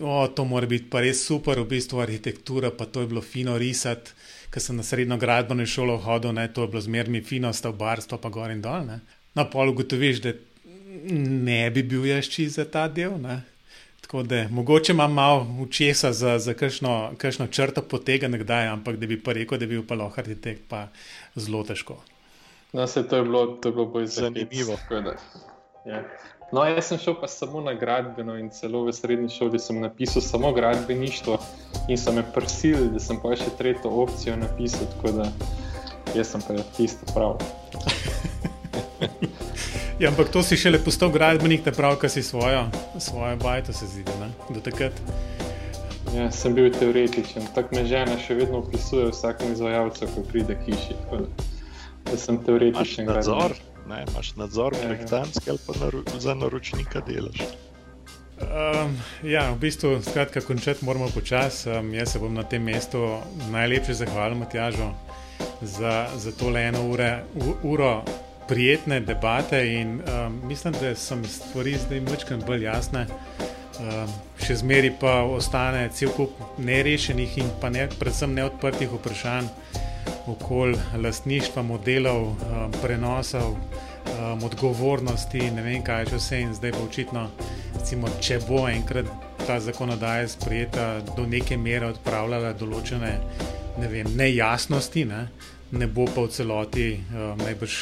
O, 0.00 0.26
to 0.28 0.44
mora 0.44 0.66
biti 0.66 0.90
pa 0.90 1.00
res 1.00 1.24
super, 1.26 1.60
v 1.60 1.68
bistvu 1.72 2.00
arhitektura, 2.00 2.70
pa 2.70 2.86
to 2.86 3.00
je 3.00 3.06
bilo 3.06 3.22
fino 3.22 3.58
risati. 3.58 4.12
Ker 4.50 4.62
sem 4.64 4.76
na 4.76 4.82
srednjo 4.82 5.18
gradbeno 5.20 5.66
šolo 5.66 5.98
hodil, 6.00 6.32
ne? 6.32 6.48
to 6.52 6.64
je 6.64 6.72
bilo 6.72 6.80
zmerno 6.80 7.20
fino, 7.24 7.52
stavbarstvo 7.52 8.18
pa 8.18 8.28
gor 8.28 8.50
in 8.50 8.62
dol. 8.64 8.86
Ne? 8.88 9.00
Na 9.34 9.44
pol 9.44 9.72
ugotoviš, 9.72 10.22
da 10.24 10.32
ne 11.12 11.70
bi 11.70 11.82
bil 11.82 12.06
jaz 12.08 12.28
čist 12.32 12.56
za 12.56 12.64
ta 12.64 12.88
del. 12.88 13.16
Ne? 13.20 13.42
Tako 14.00 14.22
da 14.22 14.46
mogoče 14.48 14.92
imam 14.92 15.12
malo 15.12 15.56
učesa 15.60 16.12
za, 16.12 16.38
za 16.38 16.54
kakšno 16.54 17.46
črto 17.50 17.82
potega 17.82 18.28
nekdaj, 18.28 18.66
ampak 18.72 18.96
da 18.96 19.06
bi 19.06 19.20
pa 19.20 19.36
rekel, 19.36 19.58
da 19.58 19.66
bi 19.66 19.76
bil 19.76 19.84
pa 19.84 19.98
lahko 20.00 20.20
arhitekt, 20.20 20.64
pa 20.68 20.86
zelo 21.36 21.60
težko. 21.64 22.00
No, 22.72 22.86
se 22.86 23.08
to 23.08 23.16
je 23.16 23.22
bilo, 23.22 23.46
to 23.46 23.68
je 23.68 23.72
bilo 23.72 23.86
bolj 23.86 24.06
zanimivo. 24.06 24.76
Ja. 25.86 26.02
No, 26.52 26.64
jaz 26.64 26.84
sem 26.88 26.98
šel 26.98 27.14
pa 27.20 27.28
samo 27.28 27.60
na 27.60 27.74
gradbeno 27.74 28.36
in 28.38 28.50
celo 28.50 28.84
v 28.84 28.92
srednji 28.92 29.28
šoli 29.28 29.58
sem 29.58 29.80
napisal 29.80 30.22
samo 30.22 30.52
gradbeništvo 30.52 31.38
in 31.88 31.98
so 31.98 32.12
me 32.12 32.24
prosili, 32.32 32.88
da 32.92 33.00
sem 33.00 33.20
pa 33.22 33.36
še 33.36 33.50
tretjo 33.58 33.90
opcijo 33.90 34.36
napisal, 34.36 34.86
tako 34.96 35.12
da 35.12 35.26
jaz 36.14 36.32
sem 36.32 36.44
pa 36.44 36.56
tisto 36.76 37.08
prav. 37.14 37.36
ja, 40.00 40.08
ampak 40.08 40.32
to 40.32 40.42
si 40.42 40.56
šele 40.56 40.80
postal 40.84 41.12
gradbenik, 41.12 41.64
te 41.64 41.72
prav, 41.72 41.96
kar 42.00 42.10
si 42.10 42.22
svojo, 42.22 42.64
svojo 42.98 43.36
bajto 43.36 43.72
se 43.72 43.86
zdi, 43.86 44.04
ne? 44.20 44.32
do 44.48 44.60
takrat. 44.60 44.92
Ja, 46.16 46.30
sem 46.32 46.54
bil 46.56 46.72
teoretičen, 46.72 47.48
tako 47.54 47.76
me 47.76 47.84
žena 47.84 48.16
še 48.20 48.40
vedno 48.40 48.64
opisuje 48.64 49.10
vsakemu 49.12 49.52
izvajalcu, 49.52 50.08
ko 50.14 50.24
pride 50.32 50.56
kiši. 50.64 50.96
Da 51.12 51.20
sem 52.16 52.38
teoretičen. 52.44 53.06
Nadzor, 53.06 53.54
ne, 53.88 54.04
imaš 54.08 54.34
nadzor 54.36 54.74
ja, 54.74 54.80
projektantski 54.86 55.50
ali 55.50 55.58
pa 55.66 55.72
naru, 55.80 56.02
za 56.18 56.34
naročnika 56.34 57.00
delaš. 57.06 57.42
Um, 58.38 58.94
ja, 59.22 59.50
v 59.50 59.58
bistvu, 59.58 59.98
skratka, 60.02 60.40
končati 60.40 60.84
moramo 60.84 61.08
počasi. 61.14 61.70
Um, 61.70 61.94
jaz 61.94 62.12
se 62.12 62.18
bom 62.18 62.34
na 62.34 62.42
tem 62.42 62.62
mestu 62.62 63.18
najlepše 63.50 63.94
zahvalil 63.94 64.38
Matjažu 64.38 64.92
za, 65.62 66.06
za 66.16 66.32
tole 66.32 66.62
eno 66.62 66.86
ure, 66.90 67.22
u, 67.34 67.72
uro 67.72 68.02
prijetne 68.48 69.00
debate 69.00 69.74
in 69.74 70.00
um, 70.00 70.40
mislim, 70.48 70.74
da 70.80 70.94
so 70.94 71.16
mi 71.16 71.28
stvari 71.28 71.74
zdaj 71.76 72.00
mečkam 72.00 72.40
bolj 72.46 72.64
jasne. 72.64 73.06
Um, 73.78 74.14
še 74.46 74.56
zmeri 74.62 74.92
pa 75.00 75.22
ostane 75.22 75.88
cel 75.94 76.10
kup 76.14 76.30
nerešenih 76.58 77.38
in 77.38 77.50
pa 77.60 77.70
ne, 77.70 77.88
predvsem 77.98 78.34
neodprtih 78.34 78.90
vprašanj 78.90 79.50
okoli 80.30 80.78
lastništva, 81.02 81.62
modelov, 81.62 82.22
um, 82.22 82.72
prenosov, 82.82 83.54
um, 83.54 84.44
odgovornosti, 84.44 85.50
ne 85.50 85.62
vem 85.62 85.84
kaj 85.84 86.06
že 86.10 86.16
vse. 86.16 86.40
In 86.40 86.54
zdaj 86.54 86.72
bo 86.76 86.84
očitno, 86.88 87.28
recimo, 87.74 88.08
če 88.20 88.40
bo 88.48 88.66
enkrat 88.68 89.06
ta 89.46 89.60
zakonodaja 89.60 90.28
sprejeta, 90.28 91.00
do 91.16 91.26
neke 91.26 91.56
mere 91.56 91.86
odpravljala 91.86 92.52
določene 92.52 93.14
ne 93.78 93.88
vem, 93.88 94.10
nejasnosti, 94.16 95.04
ne? 95.04 95.28
ne 95.70 95.86
bo 95.86 96.08
pa 96.08 96.24
v 96.26 96.32
celoti 96.32 96.90
um, 96.98 97.38
najbrž. 97.44 97.78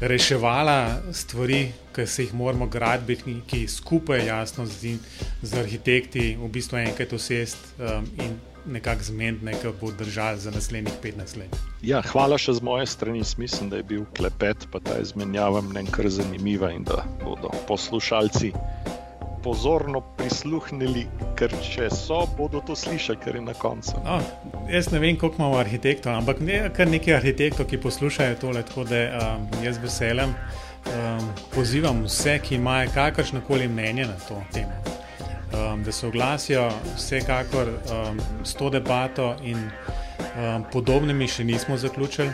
Reševala 0.00 1.12
stvari, 1.12 1.68
ki 1.92 2.06
se 2.08 2.24
jih 2.24 2.32
moramo 2.34 2.66
gradbiti, 2.66 3.68
skupaj, 3.68 4.26
jasno, 4.26 4.64
z, 4.66 4.96
z 5.42 5.58
arhitekti, 5.60 6.38
v 6.40 6.48
bistvu 6.48 6.80
enkrat 6.80 7.12
usest 7.12 7.60
um, 7.78 8.08
in 8.16 8.32
nekako 8.66 9.02
zmeniti, 9.02 9.44
nekaj 9.44 9.72
bo 9.80 9.90
držal 9.90 10.36
za 10.36 10.50
naslednjih 10.50 10.94
15 11.02 11.38
let. 11.38 11.56
Ja, 11.82 12.02
hvala 12.02 12.38
še 12.38 12.56
z 12.58 12.64
moje 12.64 12.86
strani. 12.86 13.22
Mislim, 13.38 13.70
da 13.70 13.76
je 13.76 13.82
bil 13.82 14.04
klepet, 14.16 14.66
pa 14.72 14.80
ta 14.80 14.98
izmenjava 15.02 15.60
mnen 15.60 15.86
kar 15.92 16.08
zanimiva 16.08 16.72
in 16.72 16.84
da 16.84 17.04
bodo 17.24 17.50
poslušalci 17.68 18.52
pozorno 19.44 20.00
prisluhnili, 20.16 21.04
ker 21.36 21.52
če 21.62 21.90
so, 21.92 22.22
bodo 22.38 22.62
to 22.64 22.76
slišali, 22.76 23.20
ker 23.20 23.36
je 23.36 23.42
na 23.44 23.54
koncu. 23.54 23.98
No, 24.06 24.16
jaz 24.72 24.88
ne 24.92 25.02
vem, 25.02 25.18
koliko 25.20 25.42
imamo 25.42 25.60
arhitektov, 25.60 26.16
ampak 26.16 26.40
ne 26.40 26.62
kar 26.72 26.88
nekaj 26.88 27.18
arhitektov, 27.18 27.68
ki 27.68 27.82
poslušajo 27.84 28.40
tole, 28.40 28.64
tako 28.64 28.88
da 28.88 29.04
um, 29.20 29.46
jaz 29.64 29.80
veselim. 29.82 30.32
Um, 30.84 31.30
pozivam 31.54 32.02
vse, 32.04 32.38
ki 32.44 32.58
imajo 32.58 32.90
kakršno 32.96 33.40
koli 33.46 33.68
mnenje 33.68 34.08
na 34.08 34.18
to 34.28 34.40
temo 34.52 34.94
um, 35.54 35.84
da 35.84 35.92
se 35.92 36.06
oglasijo 36.06 36.70
vsekakor 36.96 37.68
um, 37.68 38.20
s 38.44 38.54
to 38.54 38.70
debato 38.70 39.36
in 39.42 39.58
um, 39.58 40.64
podobnimi 40.72 41.28
še 41.28 41.44
nismo 41.44 41.76
zaključili. 41.76 42.30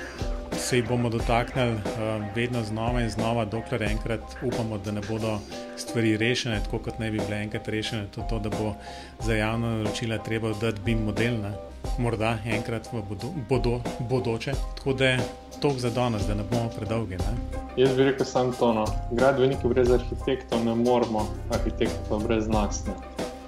Se 0.61 0.77
jih 0.77 0.89
bomo 0.89 1.09
dotaknili 1.09 1.73
um, 1.73 2.25
vedno 2.35 2.63
znova 2.65 3.01
in 3.01 3.11
znova, 3.11 3.45
dokler 3.45 3.83
enkrat 3.83 4.37
upamo, 4.43 4.79
da 4.79 4.93
ne 4.93 5.01
bodo 5.09 5.39
stvari 5.77 6.17
rešene, 6.17 6.61
tako 6.65 6.79
kot 6.79 6.99
ne 6.99 7.11
bi 7.11 7.19
bile 7.19 7.43
enkrat 7.43 7.69
rešene. 7.69 8.07
To, 8.15 8.27
to, 8.31 8.39
da 8.39 8.51
bo 8.51 8.75
za 9.21 9.35
javno 9.35 9.71
naročila 9.77 10.19
treba 10.19 10.53
dati 10.61 10.81
BIM 10.85 11.05
model, 11.05 11.41
ne? 11.43 11.53
morda 11.99 12.39
enkrat 12.45 12.89
v 12.93 13.03
bodo, 13.09 13.33
bodo, 13.49 13.81
bodoče. 14.01 14.53
Tako 14.77 14.93
da 14.93 15.17
je 15.61 15.69
to 15.69 15.79
za 15.79 15.91
danes, 15.93 16.25
da 16.27 16.35
ne 16.35 16.45
bomo 16.51 16.73
predolgi. 16.73 17.21
Ne? 17.21 17.61
Jaz 17.77 17.93
bi 17.97 18.09
rekel 18.09 18.27
samo 18.27 18.53
to. 18.59 18.73
No. 18.75 18.85
Gradbeniki 19.13 19.69
brez 19.69 19.93
arhitektov 19.93 20.65
ne 20.65 20.75
moremo, 20.75 21.29
arhitektov 21.53 22.25
brez 22.25 22.49
nas. 22.49 22.85
Ne 22.89 22.97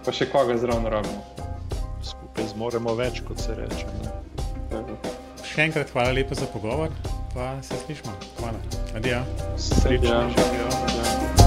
pa 0.04 0.12
še 0.14 0.26
koga 0.30 0.56
zraven 0.58 0.88
rabimo. 0.90 1.22
Skupaj 2.02 2.50
zmoremo 2.54 2.94
več, 2.98 3.22
kot 3.26 3.42
se 3.42 3.54
reče. 3.58 3.86
Še 5.46 5.68
enkrat 5.68 5.92
hvala 5.94 6.16
lepa 6.16 6.38
za 6.38 6.48
pogovor, 6.50 6.90
pa 7.36 7.54
se 7.62 7.78
slišmo. 7.84 8.16
Hvala. 8.40 8.58
Adijo. 8.98 9.22
Srečno. 9.60 10.18
Adijo. 10.32 10.68
Adijo. 10.82 11.41